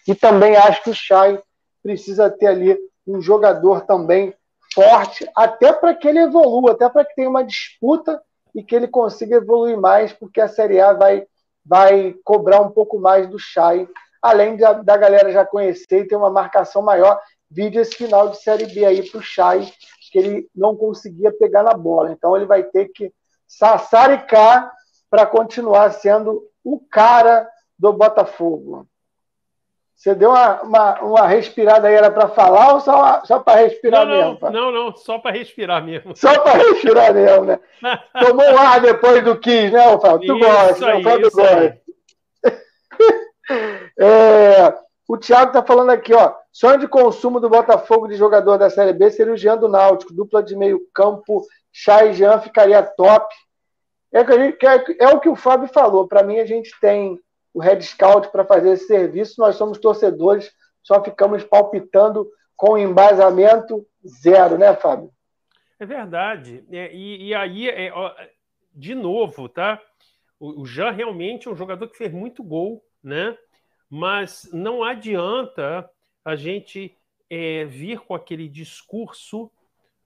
E 0.07 0.15
também 0.15 0.55
acho 0.55 0.83
que 0.83 0.89
o 0.89 0.95
Chay 0.95 1.39
precisa 1.83 2.29
ter 2.29 2.47
ali 2.47 2.77
um 3.07 3.21
jogador 3.21 3.81
também 3.81 4.33
forte, 4.73 5.29
até 5.35 5.71
para 5.71 5.93
que 5.93 6.07
ele 6.07 6.19
evolua, 6.19 6.71
até 6.71 6.89
para 6.89 7.05
que 7.05 7.15
tenha 7.15 7.29
uma 7.29 7.43
disputa 7.43 8.21
e 8.53 8.63
que 8.63 8.75
ele 8.75 8.87
consiga 8.87 9.37
evoluir 9.37 9.79
mais, 9.79 10.11
porque 10.11 10.41
a 10.41 10.47
Série 10.47 10.79
A 10.79 10.93
vai, 10.93 11.25
vai 11.65 12.15
cobrar 12.23 12.61
um 12.61 12.69
pouco 12.69 12.99
mais 12.99 13.27
do 13.29 13.39
Chay, 13.39 13.87
além 14.21 14.57
da, 14.57 14.73
da 14.73 14.97
galera 14.97 15.31
já 15.31 15.45
conhecer 15.45 16.01
e 16.01 16.07
ter 16.07 16.15
uma 16.15 16.29
marcação 16.29 16.81
maior. 16.81 17.19
Vídeo 17.49 17.81
esse 17.81 17.95
final 17.95 18.29
de 18.29 18.41
Série 18.41 18.65
B 18.65 18.83
aí 18.85 19.09
para 19.09 19.19
o 19.19 19.23
Chay, 19.23 19.71
que 20.11 20.19
ele 20.19 20.49
não 20.55 20.75
conseguia 20.75 21.31
pegar 21.31 21.63
na 21.63 21.73
bola. 21.73 22.11
Então 22.11 22.35
ele 22.35 22.45
vai 22.45 22.63
ter 22.63 22.89
que 22.89 23.13
sassaricar 23.47 24.71
para 25.09 25.25
continuar 25.25 25.91
sendo 25.91 26.43
o 26.63 26.79
cara 26.79 27.47
do 27.77 27.93
Botafogo. 27.93 28.87
Você 30.05 30.13
deu 30.13 30.29
uma, 30.29 30.61
uma, 30.61 31.01
uma 31.01 31.27
respirada 31.27 31.87
aí, 31.87 31.95
era 31.95 32.11
para 32.11 32.27
falar 32.27 32.75
ou 32.75 32.79
só, 32.79 33.25
só 33.25 33.39
para 33.39 33.61
respirar 33.61 34.05
não, 34.05 34.13
mesmo? 34.13 34.37
Não, 34.39 34.51
não, 34.51 34.71
não, 34.71 34.95
só 34.95 35.17
para 35.17 35.35
respirar 35.35 35.83
mesmo. 35.83 36.15
Só 36.15 36.31
para 36.41 36.59
respirar 36.59 37.11
mesmo, 37.11 37.45
né? 37.45 37.59
Tomou 38.21 38.45
um 38.45 38.55
ar 38.59 38.79
depois 38.79 39.23
do 39.23 39.35
15, 39.35 39.73
né, 39.73 39.99
Fábio? 39.99 40.27
Tu 40.27 40.37
gosta, 40.37 40.85
né? 40.85 40.95
O 40.97 41.03
Fábio 41.03 41.31
gosta. 41.31 41.81
É, 43.97 44.73
o 45.07 45.17
Thiago 45.17 45.47
está 45.47 45.63
falando 45.63 45.91
aqui, 45.91 46.13
ó. 46.13 46.33
Sonho 46.51 46.79
de 46.79 46.87
consumo 46.87 47.39
do 47.39 47.49
Botafogo 47.49 48.07
de 48.07 48.15
jogador 48.15 48.57
da 48.57 48.69
Série 48.69 48.93
B 48.93 49.09
seria 49.09 49.33
o 49.33 49.37
Jean 49.37 49.57
do 49.57 49.67
Náutico, 49.67 50.13
dupla 50.13 50.41
de 50.41 50.55
meio 50.55 50.81
campo, 50.93 51.45
Chay 51.71 52.09
e 52.09 52.13
Jean 52.13 52.39
ficaria 52.39 52.81
top. 52.81 53.33
É, 54.11 54.19
é, 54.19 55.07
é 55.07 55.07
o 55.09 55.19
que 55.19 55.29
o 55.29 55.35
Fábio 55.35 55.67
falou. 55.67 56.07
Para 56.07 56.23
mim, 56.23 56.39
a 56.39 56.45
gente 56.45 56.71
tem 56.79 57.19
o 57.55 57.61
Red 57.61 57.81
Scout 57.81 58.29
para 58.31 58.43
fazer 58.43 58.73
esse 58.73 58.85
serviço. 58.85 59.39
Nós 59.39 59.55
somos 59.55 59.79
torcedores, 59.79 60.53
só 60.83 61.01
ficamos 61.01 61.41
palpitando 61.45 62.29
com 62.53 62.77
embasamento 62.77 63.87
zero, 64.05 64.57
né, 64.57 64.75
Fábio? 64.75 65.09
É 65.79 65.85
verdade. 65.85 66.65
É, 66.69 66.93
e, 66.93 67.29
e, 67.29 67.33
aí, 67.33 67.69
é, 67.69 67.93
ó, 67.93 68.13
de 68.73 68.93
novo, 68.93 69.47
tá? 69.47 69.81
O, 70.37 70.63
o 70.63 70.65
Jean 70.65 70.91
realmente 70.91 71.47
é 71.47 71.51
um 71.51 71.55
jogador 71.55 71.87
que 71.87 71.97
fez 71.97 72.11
muito 72.11 72.43
gol, 72.43 72.83
né? 73.01 73.37
Mas 73.89 74.49
não 74.51 74.83
adianta 74.83 75.89
a 76.25 76.35
gente 76.35 76.97
é, 77.29 77.63
vir 77.63 78.01
com 78.01 78.13
aquele 78.13 78.49
discurso. 78.49 79.45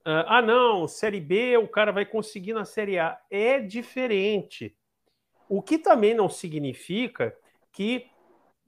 Uh, 0.01 0.25
ah, 0.27 0.41
não, 0.41 0.87
Série 0.87 1.19
B 1.19 1.57
o 1.57 1.67
cara 1.67 1.91
vai 1.91 2.05
conseguir 2.05 2.53
na 2.53 2.65
Série 2.65 2.99
A. 2.99 3.19
É 3.31 3.59
diferente. 3.59 4.75
O 5.49 5.61
que 5.61 5.77
também 5.79 6.13
não 6.13 6.29
significa 6.29 7.35
que 7.71 8.05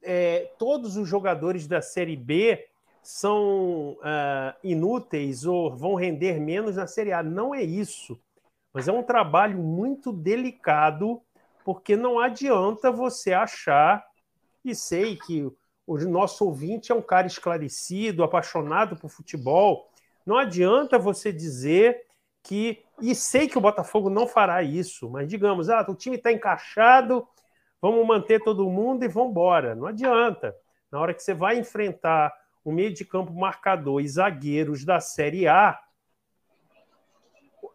é, 0.01 0.51
todos 0.57 0.97
os 0.97 1.07
jogadores 1.07 1.67
da 1.67 1.81
Série 1.81 2.17
B 2.17 2.67
são 3.03 3.93
uh, 3.93 4.53
inúteis 4.63 5.45
ou 5.45 5.75
vão 5.75 5.95
render 5.95 6.39
menos 6.39 6.75
na 6.75 6.87
Série 6.87 7.13
A. 7.13 7.23
Não 7.23 7.53
é 7.53 7.63
isso. 7.63 8.19
Mas 8.73 8.87
é 8.87 8.91
um 8.91 9.03
trabalho 9.03 9.57
muito 9.57 10.11
delicado, 10.11 11.21
porque 11.63 11.95
não 11.95 12.19
adianta 12.19 12.91
você 12.91 13.33
achar, 13.33 14.05
e 14.63 14.73
sei 14.73 15.17
que 15.17 15.51
o 15.85 15.97
nosso 15.97 16.45
ouvinte 16.45 16.91
é 16.91 16.95
um 16.95 17.01
cara 17.01 17.27
esclarecido, 17.27 18.23
apaixonado 18.23 18.95
por 18.95 19.09
futebol, 19.09 19.89
não 20.25 20.37
adianta 20.37 20.97
você 20.97 21.31
dizer 21.31 22.05
que. 22.43 22.83
E 23.01 23.15
sei 23.15 23.47
que 23.47 23.57
o 23.57 23.61
Botafogo 23.61 24.09
não 24.09 24.27
fará 24.27 24.61
isso, 24.61 25.09
mas 25.09 25.27
digamos, 25.27 25.69
ah, 25.69 25.85
o 25.89 25.95
time 25.95 26.17
está 26.17 26.31
encaixado, 26.31 27.27
vamos 27.81 28.05
manter 28.05 28.43
todo 28.43 28.69
mundo 28.69 29.03
e 29.03 29.07
vamos 29.07 29.31
embora. 29.31 29.73
Não 29.73 29.87
adianta. 29.87 30.55
Na 30.91 30.99
hora 30.99 31.13
que 31.13 31.23
você 31.23 31.33
vai 31.33 31.57
enfrentar 31.57 32.31
o 32.63 32.71
meio 32.71 32.93
de 32.93 33.03
campo 33.03 33.33
marcador 33.33 34.01
e 34.01 34.07
zagueiros 34.07 34.85
da 34.85 34.99
Série 34.99 35.47
A, 35.47 35.79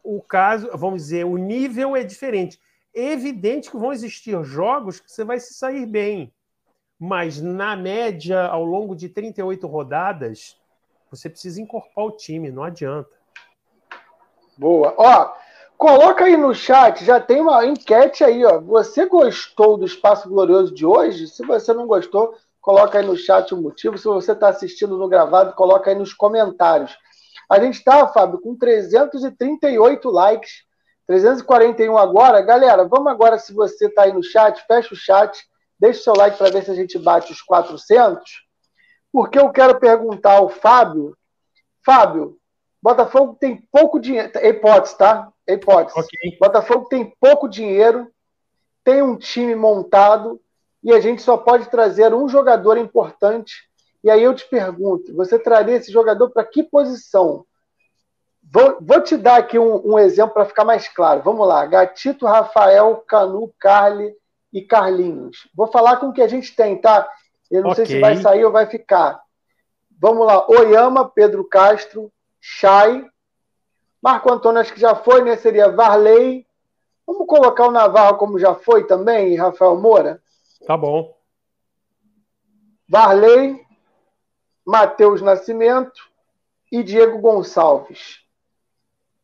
o 0.05 0.23
caso, 0.23 0.71
vamos 0.75 1.03
dizer, 1.03 1.25
o 1.25 1.37
nível 1.37 1.97
é 1.97 2.05
diferente. 2.05 2.61
É 2.95 3.13
evidente 3.13 3.71
que 3.71 3.77
vão 3.77 3.93
existir 3.93 4.41
jogos 4.45 5.01
que 5.01 5.11
você 5.11 5.25
vai 5.25 5.41
se 5.41 5.55
sair 5.55 5.85
bem, 5.87 6.33
mas 6.99 7.41
na 7.41 7.75
média, 7.77 8.47
ao 8.47 8.65
longo 8.65 8.95
de 8.95 9.09
38 9.09 9.67
rodadas, 9.67 10.57
você 11.11 11.29
precisa 11.29 11.61
incorporar 11.61 12.09
o 12.09 12.17
time, 12.17 12.51
não 12.51 12.63
adianta. 12.63 13.16
Boa. 14.57 14.95
Ó, 14.97 15.33
coloca 15.77 16.25
aí 16.25 16.37
no 16.37 16.55
chat, 16.55 17.05
já 17.05 17.21
tem 17.21 17.41
uma 17.41 17.65
enquete 17.67 18.25
aí, 18.25 18.45
ó. 18.45 18.59
Você 18.61 19.07
gostou 19.07 19.77
do 19.77 19.85
Espaço 19.85 20.29
Glorioso 20.29 20.75
de 20.75 20.87
hoje? 20.87 21.27
Se 21.29 21.45
você 21.45 21.75
não 21.75 21.87
gostou, 21.87 22.35
coloca 22.61 22.99
aí 22.99 23.07
no 23.07 23.17
chat 23.17 23.53
o 23.53 23.61
motivo. 23.61 23.99
Se 23.99 24.05
você 24.05 24.33
está 24.33 24.49
assistindo 24.49 24.97
no 24.97 25.09
gravado, 25.09 25.53
coloca 25.53 25.91
aí 25.91 25.97
nos 25.97 26.15
comentários. 26.15 26.97
A 27.49 27.61
gente 27.61 27.75
está, 27.75 28.09
Fábio, 28.09 28.41
com 28.41 28.57
338 28.57 30.11
likes, 30.11 30.65
341 31.07 31.97
agora. 31.97 32.41
Galera, 32.41 32.85
vamos 32.85 33.07
agora, 33.13 33.39
se 33.39 33.53
você 33.53 33.87
está 33.87 34.03
aí 34.03 34.13
no 34.13 34.23
chat, 34.23 34.61
fecha 34.67 34.95
o 34.95 34.97
chat, 34.97 35.39
deixa 35.79 36.01
o 36.01 36.03
seu 36.03 36.15
like 36.15 36.37
para 36.37 36.51
ver 36.51 36.65
se 36.65 36.71
a 36.71 36.75
gente 36.75 36.99
bate 36.99 37.31
os 37.31 37.43
400. 37.43 38.23
Porque 39.13 39.39
eu 39.39 39.51
quero 39.51 39.79
perguntar 39.79 40.39
ao 40.39 40.49
Fábio. 40.49 41.17
Fábio, 41.85 42.37
Botafogo 42.87 43.37
tem 43.41 43.57
pouco 43.73 43.99
dinheiro. 43.99 44.31
É 44.37 44.51
hipótese, 44.51 44.97
tá? 44.97 45.29
É 45.45 45.55
hipótese. 45.55 45.99
Okay. 45.99 46.39
Botafogo 46.39 46.87
tem 46.89 47.13
pouco 47.21 47.49
dinheiro, 47.49 48.09
tem 48.85 49.03
um 49.03 49.17
time 49.17 49.57
montado 49.57 50.41
e 50.85 50.93
a 50.93 51.01
gente 51.01 51.21
só 51.21 51.37
pode 51.37 51.69
trazer 51.69 52.15
um 52.15 52.29
jogador 52.29 52.79
importante 52.79 53.69
e 54.05 54.09
aí 54.09 54.23
eu 54.23 54.33
te 54.33 54.49
pergunto, 54.49 55.13
você 55.17 55.37
traria 55.37 55.75
esse 55.75 55.91
jogador 55.91 56.31
para 56.31 56.45
que 56.45 56.63
posição? 56.63 57.45
Vou, 58.41 58.79
vou, 58.81 59.01
te 59.01 59.17
dar 59.17 59.39
aqui 59.39 59.59
um, 59.59 59.95
um 59.95 59.99
exemplo 59.99 60.35
para 60.35 60.47
ficar 60.47 60.65
mais 60.65 60.87
claro. 60.87 61.23
Vamos 61.25 61.45
lá. 61.49 61.67
Gatito, 61.67 62.25
Rafael, 62.25 63.03
Canu, 63.09 63.53
Carly 63.59 64.15
e 64.53 64.63
Carlinhos. 64.63 65.49
Vou 65.53 65.67
falar 65.67 65.97
com 65.97 66.11
o 66.11 66.13
que 66.13 66.23
a 66.23 66.29
gente 66.29 66.55
tem, 66.55 66.81
tá? 66.81 67.11
Eu 67.51 67.65
não 67.65 67.73
okay. 67.73 67.85
sei 67.85 67.97
se 67.97 68.01
vai 68.01 68.17
sair 68.19 68.45
ou 68.45 68.53
vai 68.53 68.67
ficar. 68.67 69.21
Vamos 70.01 70.25
lá. 70.25 70.49
Oyama, 70.49 71.09
Pedro 71.09 71.43
Castro, 71.43 72.13
Chay. 72.49 73.05
Marco 74.01 74.33
Antônio, 74.33 74.61
acho 74.61 74.73
que 74.73 74.79
já 74.81 74.95
foi, 74.95 75.23
né? 75.25 75.37
Seria 75.37 75.69
Varley. 75.69 76.47
Vamos 77.05 77.27
colocar 77.27 77.67
o 77.67 77.73
Navarro 77.73 78.19
como 78.19 78.39
já 78.39 78.55
foi 78.55 78.87
também, 78.87 79.33
e 79.33 79.37
Rafael 79.37 79.77
Moura? 79.77 80.23
Tá 80.65 80.77
bom. 80.77 81.17
Varley, 82.89 83.61
Matheus 84.65 85.21
Nascimento 85.21 86.09
e 86.71 86.85
Diego 86.85 87.19
Gonçalves. 87.19 88.21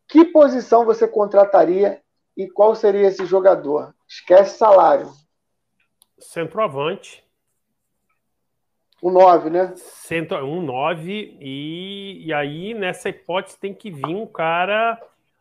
Que 0.09 0.25
posição 0.25 0.85
você 0.85 1.07
contrataria 1.07 2.03
e 2.37 2.51
qual 2.51 2.75
seria 2.75 3.07
esse 3.07 3.25
jogador? 3.25 3.95
Esquece 4.09 4.59
salário. 4.59 5.13
Centroavante. 6.19 7.25
Um 9.03 9.11
9, 9.11 9.51
né? 9.51 9.73
Centro, 9.75 10.47
um 10.47 10.63
9, 10.63 11.37
e, 11.41 12.23
e 12.25 12.33
aí 12.33 12.73
nessa 12.73 13.09
hipótese 13.09 13.59
tem 13.59 13.75
que 13.75 13.91
vir 13.91 14.15
um 14.15 14.27
cara. 14.27 14.97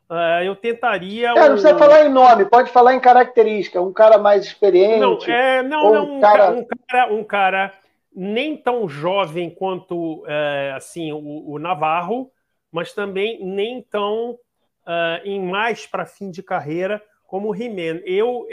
Uh, 0.10 0.44
eu 0.44 0.56
tentaria. 0.56 1.30
É, 1.30 1.36
não 1.36 1.52
precisa 1.52 1.78
falar 1.78 2.04
em 2.04 2.10
nome, 2.10 2.46
pode 2.46 2.72
falar 2.72 2.96
em 2.96 3.00
característica. 3.00 3.80
Um 3.80 3.94
cara 3.94 4.18
mais 4.18 4.44
experiente. 4.44 5.00
Não, 5.00 5.20
é, 5.32 5.62
não, 5.62 5.94
não 5.94 6.18
um, 6.18 6.20
cara... 6.20 6.52
um, 6.52 6.66
cara, 6.88 7.14
um 7.14 7.24
cara 7.24 7.74
nem 8.14 8.58
tão 8.58 8.90
jovem 8.90 9.52
quanto 9.52 10.24
é, 10.26 10.74
assim 10.76 11.14
o, 11.14 11.52
o, 11.52 11.60
Navarro, 11.60 12.32
mas 12.72 12.94
também 12.94 13.46
nem 13.46 13.84
tão 13.84 14.32
uh, 14.32 15.24
em 15.24 15.40
mais 15.40 15.86
para 15.86 16.04
fim 16.04 16.32
de 16.32 16.42
carreira 16.42 17.02
como 17.28 17.50
o 17.50 17.56
He-Man. 17.56 18.02
Eu, 18.06 18.46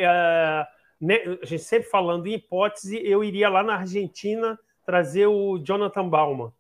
né, 1.01 1.17
a 1.43 1.47
gente 1.47 1.63
sempre 1.65 1.89
falando 1.89 2.27
em 2.27 2.35
hipótese, 2.35 3.01
eu 3.05 3.25
iria 3.25 3.49
lá 3.49 3.63
na 3.63 3.77
Argentina 3.77 4.57
trazer 4.89 5.27
o 5.27 5.59
Jonathan 5.59 6.09
Bauman, 6.09 6.51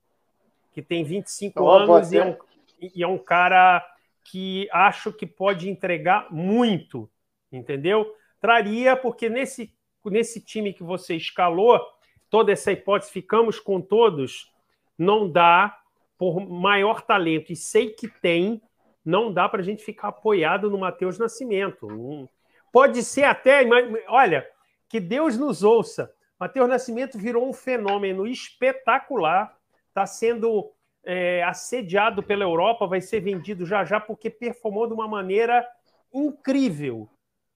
que 0.71 0.83
tem 0.83 1.03
25 1.03 1.63
oh, 1.63 1.71
anos 1.71 2.13
e 2.13 2.19
é, 2.19 2.27
um, 2.27 2.37
e 2.79 3.03
é 3.03 3.07
um 3.07 3.17
cara 3.17 3.83
que 4.23 4.69
acho 4.71 5.11
que 5.11 5.25
pode 5.25 5.71
entregar 5.71 6.27
muito, 6.31 7.09
entendeu? 7.51 8.15
Traria, 8.39 8.95
porque 8.95 9.31
nesse, 9.31 9.73
nesse 10.05 10.43
time 10.43 10.75
que 10.75 10.83
você 10.83 11.17
escalou, 11.17 11.81
toda 12.29 12.53
essa 12.53 12.71
hipótese, 12.71 13.11
ficamos 13.11 13.59
com 13.59 13.81
todos, 13.81 14.53
não 14.99 15.27
dá, 15.27 15.79
por 16.19 16.39
maior 16.39 17.01
talento, 17.01 17.51
e 17.51 17.57
sei 17.57 17.93
que 17.93 18.09
tem, 18.09 18.61
não 19.03 19.33
dá 19.33 19.49
para 19.49 19.63
a 19.63 19.65
gente 19.65 19.83
ficar 19.83 20.09
apoiado 20.09 20.71
no 20.71 20.77
Matheus 20.77 21.19
Nascimento. 21.19 22.29
Pode 22.71 23.03
ser 23.05 23.25
até, 23.25 23.67
olha, 24.07 24.47
que 24.87 25.01
Deus 25.01 25.39
nos 25.39 25.63
ouça. 25.63 26.13
Matheus 26.39 26.69
Nascimento 26.69 27.19
virou 27.19 27.49
um 27.49 27.53
fenômeno 27.53 28.27
espetacular, 28.27 29.57
está 29.89 30.07
sendo 30.07 30.71
é, 31.05 31.43
assediado 31.43 32.23
pela 32.23 32.45
Europa, 32.45 32.87
vai 32.87 33.01
ser 33.01 33.21
vendido 33.21 33.67
já 33.67 33.85
já, 33.85 33.99
porque 33.99 34.31
performou 34.31 34.87
de 34.87 34.93
uma 34.93 35.09
maneira 35.09 35.67
incrível. 36.13 37.09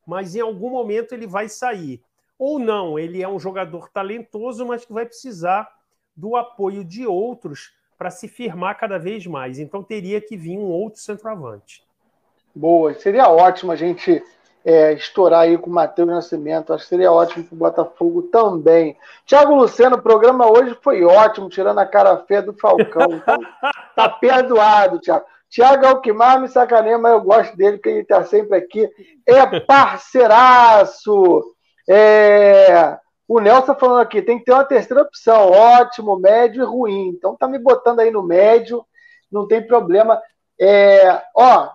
Mas 0.07 0.35
em 0.35 0.41
algum 0.41 0.71
momento 0.71 1.13
ele 1.13 1.27
vai 1.27 1.49
sair 1.49 2.03
ou 2.39 2.59
não, 2.59 2.99
ele 2.99 3.23
é 3.23 3.29
um 3.29 3.39
jogador 3.39 3.89
talentoso, 3.89 4.67
mas 4.67 4.85
que 4.85 4.93
vai 4.93 5.07
precisar 5.07 5.73
do 6.17 6.35
apoio 6.35 6.85
de 6.85 7.07
outros 7.07 7.73
para 7.97 8.11
se 8.11 8.27
firmar 8.27 8.77
cada 8.77 8.99
vez 8.99 9.25
mais. 9.29 9.61
Então 9.61 9.81
teria 9.81 10.21
que 10.21 10.37
vir 10.37 10.59
um 10.59 10.65
outro 10.65 11.01
centroavante. 11.01 11.85
Boa, 12.53 12.93
seria 12.95 13.29
ótimo 13.29 13.71
a 13.71 13.77
gente 13.77 14.25
é, 14.65 14.93
estourar 14.93 15.41
aí 15.41 15.59
com 15.59 15.71
o 15.71 15.73
Matheus 15.73 16.09
Nascimento. 16.09 16.73
Acho 16.73 16.85
que 16.85 16.91
seria 16.91 17.13
ótimo 17.13 17.45
para 17.45 17.55
o 17.55 17.59
Botafogo 17.59 18.23
também. 18.23 18.97
Tiago 19.27 19.55
Luciano, 19.55 19.97
o 19.97 20.03
programa 20.03 20.51
hoje 20.51 20.77
foi 20.83 21.05
ótimo, 21.05 21.49
tirando 21.49 21.79
a 21.79 21.87
cara 21.87 22.17
feia 22.27 22.43
do 22.43 22.53
Falcão. 22.53 23.03
Então, 23.23 23.39
tá 23.95 24.09
perdoado, 24.09 24.99
Tiago. 24.99 25.25
Tiago 25.49 25.85
é 25.85 25.91
o 25.91 26.01
que 26.01 26.13
mais 26.13 26.41
me 26.41 26.49
sacaneia, 26.49 26.97
mas 26.97 27.13
eu 27.13 27.21
gosto 27.21 27.55
dele, 27.57 27.77
porque 27.77 27.91
ele 27.91 28.01
está 28.01 28.25
sempre 28.25 28.57
aqui. 28.57 28.89
É 29.27 29.61
parceiraço! 29.61 31.45
É, 31.89 32.97
o 33.29 33.39
Nelson 33.41 33.75
falando 33.75 34.01
aqui, 34.01 34.23
tem 34.23 34.39
que 34.39 34.45
ter 34.45 34.53
uma 34.53 34.65
terceira 34.65 35.03
opção, 35.03 35.51
ótimo, 35.51 36.19
médio 36.19 36.63
e 36.63 36.67
ruim. 36.67 37.09
Então 37.09 37.37
tá 37.37 37.47
me 37.47 37.59
botando 37.59 38.01
aí 38.01 38.11
no 38.11 38.23
médio, 38.23 38.85
não 39.31 39.47
tem 39.47 39.67
problema. 39.67 40.21
É, 40.61 41.23
ó, 41.35 41.71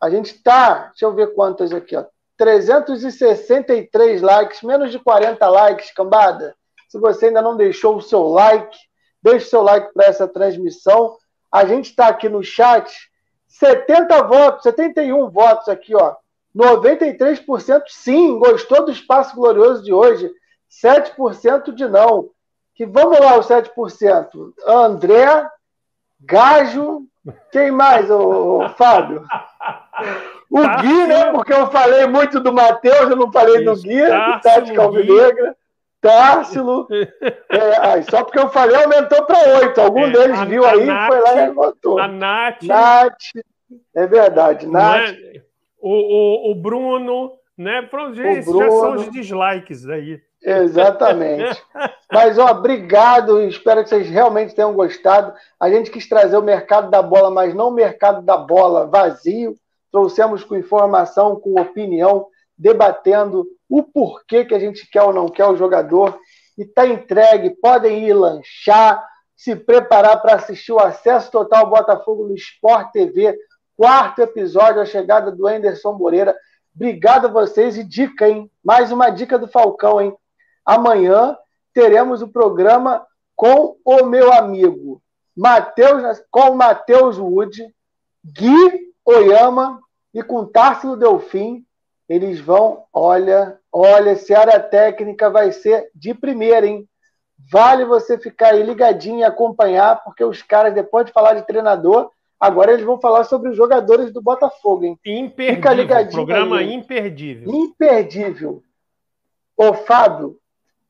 a 0.00 0.10
gente 0.10 0.42
tá, 0.42 0.88
deixa 0.88 1.06
eu 1.06 1.14
ver 1.14 1.34
quantas 1.34 1.72
aqui, 1.72 1.96
ó. 1.96 2.04
363 2.36 4.22
likes, 4.22 4.62
menos 4.62 4.90
de 4.90 4.98
40 4.98 5.48
likes, 5.48 5.92
cambada. 5.92 6.54
Se 6.88 6.98
você 6.98 7.26
ainda 7.26 7.42
não 7.42 7.56
deixou 7.56 7.96
o 7.96 8.02
seu 8.02 8.22
like, 8.24 8.76
deixe 9.22 9.46
seu 9.46 9.62
like 9.62 9.92
para 9.92 10.06
essa 10.06 10.28
transmissão. 10.28 11.16
A 11.50 11.64
gente 11.64 11.90
está 11.90 12.08
aqui 12.08 12.28
no 12.28 12.42
chat, 12.42 12.92
70 13.46 14.22
votos, 14.24 14.62
71 14.64 15.30
votos 15.30 15.68
aqui, 15.68 15.94
ó. 15.94 16.16
93% 16.56 17.82
sim, 17.88 18.38
gostou 18.38 18.84
do 18.84 18.92
espaço 18.92 19.34
glorioso 19.34 19.82
de 19.82 19.92
hoje. 19.92 20.30
7% 20.82 21.72
de 21.72 21.86
não. 21.86 22.30
Que 22.74 22.84
vamos 22.84 23.18
lá, 23.18 23.38
os 23.38 23.46
7%. 23.46 24.52
André, 24.66 25.48
Gajo, 26.20 27.06
quem 27.52 27.70
mais, 27.70 28.10
o 28.10 28.68
Fábio? 28.76 29.24
O 30.50 30.62
Tássilo. 30.62 30.82
Gui, 30.82 31.06
né? 31.06 31.32
Porque 31.32 31.52
eu 31.52 31.70
falei 31.70 32.06
muito 32.06 32.40
do 32.40 32.52
Matheus, 32.52 33.10
eu 33.10 33.16
não 33.16 33.32
falei 33.32 33.56
Isso, 33.56 33.64
do 33.64 33.82
Gui, 33.82 34.04
do 34.04 34.40
Tati 34.40 34.72
Calvinegra. 34.72 35.56
Társilo. 36.00 36.86
É, 37.48 38.02
só 38.02 38.24
porque 38.24 38.38
eu 38.38 38.48
falei, 38.50 38.76
aumentou 38.76 39.24
para 39.24 39.58
oito. 39.58 39.80
Algum 39.80 40.06
é, 40.06 40.10
deles 40.10 40.38
a, 40.38 40.44
viu 40.44 40.64
a 40.64 40.72
aí, 40.72 40.84
Nath, 40.84 41.06
foi 41.06 41.20
lá 41.20 41.46
e 41.46 41.50
votou. 41.50 41.98
A 41.98 42.08
Nath. 42.08 42.62
Nath. 42.62 43.14
É 43.94 44.06
verdade, 44.06 44.66
Nath. 44.66 45.10
É? 45.10 45.40
o, 45.84 45.90
o, 45.90 46.50
o 46.50 46.54
Bruno, 46.54 47.32
né? 47.56 47.82
Pronto, 47.82 48.14
gente, 48.14 48.44
Bruno... 48.44 48.64
já 48.64 48.70
são 48.70 48.94
os 48.96 49.10
dislikes 49.10 49.86
aí. 49.86 50.20
Exatamente. 50.42 51.62
Mas, 52.10 52.38
ó, 52.38 52.50
obrigado. 52.50 53.42
Espero 53.42 53.82
que 53.82 53.90
vocês 53.90 54.08
realmente 54.08 54.54
tenham 54.54 54.72
gostado. 54.72 55.34
A 55.60 55.70
gente 55.70 55.90
quis 55.90 56.08
trazer 56.08 56.36
o 56.36 56.42
mercado 56.42 56.90
da 56.90 57.02
bola, 57.02 57.30
mas 57.30 57.54
não 57.54 57.68
o 57.68 57.74
mercado 57.74 58.22
da 58.22 58.36
bola 58.36 58.86
vazio. 58.86 59.54
Trouxemos 59.94 60.42
com 60.42 60.56
informação, 60.56 61.36
com 61.36 61.60
opinião, 61.60 62.26
debatendo 62.58 63.46
o 63.68 63.80
porquê 63.80 64.44
que 64.44 64.52
a 64.52 64.58
gente 64.58 64.90
quer 64.90 65.02
ou 65.02 65.12
não 65.12 65.28
quer 65.28 65.46
o 65.46 65.54
jogador. 65.56 66.18
E 66.58 66.62
está 66.62 66.84
entregue. 66.84 67.50
Podem 67.50 68.04
ir 68.04 68.12
lanchar, 68.12 69.08
se 69.36 69.54
preparar 69.54 70.20
para 70.20 70.34
assistir 70.34 70.72
o 70.72 70.80
Acesso 70.80 71.30
Total 71.30 71.64
Botafogo 71.70 72.26
no 72.26 72.34
Sport 72.34 72.90
TV 72.90 73.38
quarto 73.76 74.20
episódio, 74.20 74.82
a 74.82 74.84
chegada 74.84 75.30
do 75.30 75.46
Anderson 75.46 75.92
Moreira. 75.92 76.34
Obrigado 76.74 77.26
a 77.26 77.30
vocês 77.30 77.76
e 77.76 77.84
dica, 77.84 78.28
hein? 78.28 78.50
Mais 78.64 78.90
uma 78.90 79.10
dica 79.10 79.38
do 79.38 79.46
Falcão, 79.46 80.00
hein? 80.00 80.12
amanhã 80.66 81.38
teremos 81.72 82.20
o 82.20 82.26
programa 82.26 83.06
com 83.36 83.76
o 83.84 84.04
meu 84.06 84.32
amigo 84.32 85.00
Mateus, 85.36 86.20
com 86.32 86.56
Matheus 86.56 87.16
Wood, 87.16 87.72
Gui 88.24 88.92
Oyama 89.04 89.83
e 90.14 90.22
com 90.22 90.46
Társilo 90.46 90.96
Delfim. 90.96 91.64
Eles 92.08 92.38
vão, 92.38 92.84
olha, 92.92 93.58
olha, 93.72 94.14
se 94.14 94.34
área 94.34 94.60
técnica 94.60 95.30
vai 95.30 95.50
ser 95.52 95.90
de 95.94 96.14
primeira, 96.14 96.66
hein? 96.66 96.86
Vale 97.50 97.84
você 97.84 98.18
ficar 98.18 98.48
aí 98.48 98.62
ligadinho 98.62 99.20
e 99.20 99.24
acompanhar, 99.24 100.02
porque 100.04 100.22
os 100.22 100.42
caras, 100.42 100.74
depois 100.74 101.06
de 101.06 101.12
falar 101.12 101.34
de 101.34 101.46
treinador, 101.46 102.10
agora 102.38 102.72
eles 102.72 102.84
vão 102.84 103.00
falar 103.00 103.24
sobre 103.24 103.50
os 103.50 103.56
jogadores 103.56 104.12
do 104.12 104.22
Botafogo, 104.22 104.84
hein? 104.84 104.98
Imperdível. 105.04 105.54
Fica 105.56 105.72
ligadinho. 105.72 106.26
Programa 106.26 106.58
aí. 106.58 106.72
imperdível. 106.74 107.52
Imperdível. 107.52 108.62
Ô, 109.56 109.72
Fábio, 109.72 110.38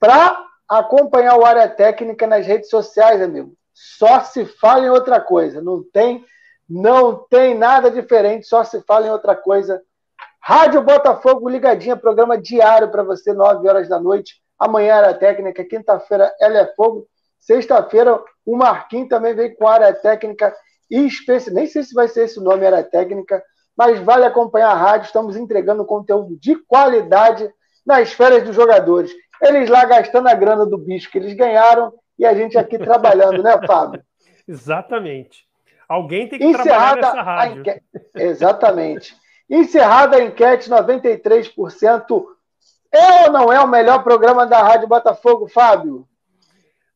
para 0.00 0.44
acompanhar 0.68 1.36
o 1.36 1.44
área 1.44 1.68
técnica 1.68 2.26
nas 2.26 2.46
redes 2.46 2.68
sociais, 2.68 3.22
amigo, 3.22 3.54
só 3.72 4.20
se 4.20 4.44
fala 4.44 4.86
em 4.86 4.90
outra 4.90 5.20
coisa. 5.20 5.60
Não 5.60 5.82
tem, 5.82 6.24
não 6.74 7.14
tem 7.30 7.54
nada 7.54 7.88
diferente, 7.88 8.48
só 8.48 8.64
se 8.64 8.82
fala 8.82 9.06
em 9.06 9.10
outra 9.10 9.36
coisa. 9.36 9.80
Rádio 10.40 10.82
Botafogo 10.82 11.48
ligadinha, 11.48 11.96
programa 11.96 12.36
diário 12.36 12.90
para 12.90 13.04
você, 13.04 13.32
9 13.32 13.68
horas 13.68 13.88
da 13.88 14.00
noite. 14.00 14.42
Amanhã 14.58 14.96
área 14.96 15.14
técnica, 15.14 15.64
quinta-feira 15.64 16.34
ela 16.40 16.58
é 16.58 16.66
fogo. 16.74 17.06
Sexta-feira 17.38 18.20
o 18.44 18.56
Marquinhos 18.56 19.08
também 19.08 19.36
vem 19.36 19.54
com 19.54 19.68
área 19.68 19.94
técnica 19.94 20.52
especial. 20.90 21.54
Nem 21.54 21.68
sei 21.68 21.84
se 21.84 21.94
vai 21.94 22.08
ser 22.08 22.24
esse 22.24 22.40
o 22.40 22.42
nome, 22.42 22.66
área 22.66 22.82
técnica, 22.82 23.40
mas 23.76 24.00
vale 24.00 24.24
acompanhar 24.24 24.70
a 24.70 24.74
rádio. 24.74 25.06
Estamos 25.06 25.36
entregando 25.36 25.84
conteúdo 25.84 26.36
de 26.40 26.56
qualidade 26.66 27.48
nas 27.86 28.12
férias 28.12 28.42
dos 28.42 28.56
jogadores. 28.56 29.12
Eles 29.40 29.70
lá 29.70 29.84
gastando 29.84 30.28
a 30.28 30.34
grana 30.34 30.66
do 30.66 30.76
bicho 30.76 31.08
que 31.08 31.18
eles 31.18 31.34
ganharam 31.34 31.92
e 32.18 32.26
a 32.26 32.34
gente 32.34 32.58
aqui 32.58 32.78
trabalhando, 32.78 33.44
né, 33.44 33.56
Fábio? 33.64 34.02
Exatamente. 34.48 35.46
Alguém 35.88 36.28
tem 36.28 36.38
que 36.38 36.44
Encerrada 36.44 37.00
trabalhar 37.00 37.14
nessa 37.16 37.22
rádio. 37.22 37.60
Enque... 37.60 37.82
Exatamente. 38.14 39.16
Encerrada 39.48 40.16
a 40.16 40.22
enquete, 40.22 40.70
93%. 40.70 42.24
É 42.92 43.24
ou 43.24 43.32
não 43.32 43.52
é 43.52 43.60
o 43.60 43.66
melhor 43.66 44.02
programa 44.02 44.46
da 44.46 44.62
Rádio 44.62 44.88
Botafogo, 44.88 45.48
Fábio? 45.48 46.06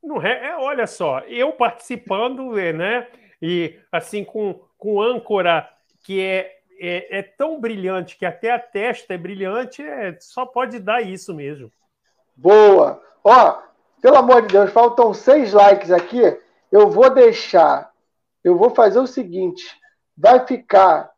Não 0.03 0.23
é, 0.23 0.51
é 0.51 0.57
olha 0.57 0.87
só, 0.87 1.21
eu 1.21 1.53
participando, 1.53 2.53
né? 2.53 3.09
E 3.43 3.79
assim, 3.91 4.25
com, 4.25 4.61
com 4.79 5.03
âncora 5.03 5.69
que 6.05 6.21
é, 6.23 6.59
é, 6.81 7.19
é 7.19 7.23
tão 7.23 7.61
brilhante 7.61 8.17
que 8.17 8.25
até 8.25 8.53
a 8.53 8.59
testa 8.59 9.15
é 9.15 9.19
brilhante, 9.19 9.83
é, 9.83 10.17
só 10.21 10.47
pode 10.47 10.79
dar 10.79 11.03
isso 11.03 11.35
mesmo. 11.35 11.71
Boa! 12.37 13.03
Ó, 13.25 13.59
pelo 14.01 14.17
amor 14.17 14.43
de 14.43 14.49
Deus, 14.49 14.71
faltam 14.71 15.13
seis 15.13 15.53
likes 15.53 15.91
aqui. 15.91 16.21
Eu 16.71 16.89
vou 16.89 17.11
deixar. 17.11 17.91
Eu 18.43 18.57
vou 18.57 18.71
fazer 18.71 18.99
o 18.99 19.07
seguinte: 19.07 19.65
vai 20.17 20.47
ficar 20.47 21.11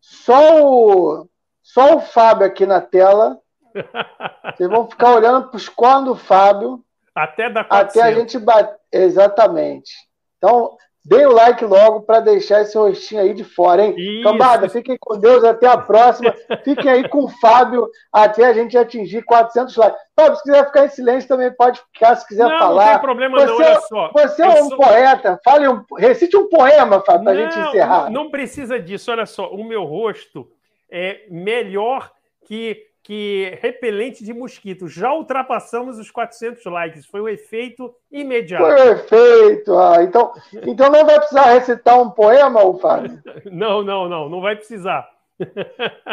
só 0.00 0.62
o, 0.62 1.28
só 1.62 1.96
o 1.96 2.00
Fábio 2.00 2.46
aqui 2.46 2.66
na 2.66 2.80
tela. 2.80 3.38
Vocês 4.56 4.68
vão 4.68 4.88
ficar 4.88 5.14
olhando 5.14 5.48
para 5.48 5.56
os 5.56 5.68
cornos 5.68 6.04
do 6.04 6.16
Fábio. 6.16 6.84
Até 7.14 7.50
da 7.50 7.60
Até 7.62 8.02
a 8.02 8.12
gente 8.12 8.38
bater. 8.38 8.78
Exatamente. 8.92 9.92
Então, 10.38 10.76
Dê 11.08 11.24
o 11.24 11.30
like 11.30 11.64
logo 11.64 12.00
para 12.00 12.18
deixar 12.18 12.62
esse 12.62 12.76
rostinho 12.76 13.20
aí 13.20 13.32
de 13.32 13.44
fora, 13.44 13.84
hein? 13.84 13.94
Isso. 13.96 14.24
Cambada, 14.24 14.68
fiquem 14.68 14.96
com 14.98 15.16
Deus, 15.16 15.44
até 15.44 15.68
a 15.68 15.78
próxima. 15.78 16.34
fiquem 16.64 16.90
aí 16.90 17.08
com 17.08 17.24
o 17.24 17.28
Fábio 17.28 17.88
até 18.12 18.44
a 18.44 18.52
gente 18.52 18.76
atingir 18.76 19.22
400 19.22 19.76
likes. 19.76 20.00
Fábio, 20.16 20.36
se 20.36 20.42
quiser 20.42 20.66
ficar 20.66 20.84
em 20.84 20.88
silêncio 20.88 21.28
também 21.28 21.52
pode 21.52 21.80
ficar, 21.92 22.16
se 22.16 22.26
quiser 22.26 22.48
não, 22.48 22.58
falar. 22.58 22.84
Não 22.86 22.92
tem 22.94 23.02
problema 23.02 23.38
você, 23.38 23.46
não, 23.46 23.54
olha 23.54 23.80
só. 23.82 24.10
Você 24.12 24.42
é 24.42 24.48
um 24.48 24.68
sou... 24.68 24.78
poeta, 24.78 25.40
fale 25.44 25.68
um, 25.68 25.84
recite 25.96 26.36
um 26.36 26.48
poema, 26.48 27.00
Fábio, 27.00 27.22
para 27.22 27.32
a 27.32 27.36
gente 27.36 27.56
encerrar. 27.56 28.10
Não 28.10 28.28
precisa 28.28 28.80
disso, 28.80 29.12
olha 29.12 29.26
só, 29.26 29.48
o 29.50 29.62
meu 29.62 29.84
rosto 29.84 30.48
é 30.90 31.20
melhor 31.30 32.10
que 32.48 32.82
que 33.06 33.56
repelente 33.62 34.24
de 34.24 34.34
mosquito. 34.34 34.88
Já 34.88 35.12
ultrapassamos 35.12 35.96
os 35.96 36.10
400 36.10 36.64
likes. 36.64 37.06
Foi 37.06 37.20
o 37.20 37.28
efeito 37.28 37.94
imediato. 38.10 38.64
Foi 38.64 38.74
o 38.74 38.92
efeito. 38.94 39.78
Ah, 39.78 40.02
então, 40.02 40.32
então 40.64 40.90
não 40.90 41.06
vai 41.06 41.16
precisar 41.18 41.52
recitar 41.52 42.02
um 42.02 42.10
poema, 42.10 42.60
Fábio? 42.80 43.22
Não, 43.46 43.84
não, 43.84 44.08
não. 44.08 44.28
Não 44.28 44.40
vai 44.40 44.56
precisar. 44.56 45.08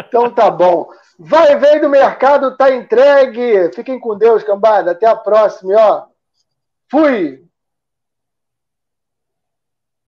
Então 0.07 0.29
tá 0.29 0.51
bom. 0.51 0.87
Vai 1.17 1.57
ver 1.57 1.79
do 1.81 1.89
mercado, 1.89 2.55
tá 2.55 2.71
entregue. 2.75 3.71
Fiquem 3.73 3.99
com 3.99 4.15
Deus, 4.15 4.43
cambada. 4.43 4.91
Até 4.91 5.07
a 5.07 5.15
próxima. 5.15 5.73
ó, 5.75 6.05
fui. 6.91 7.41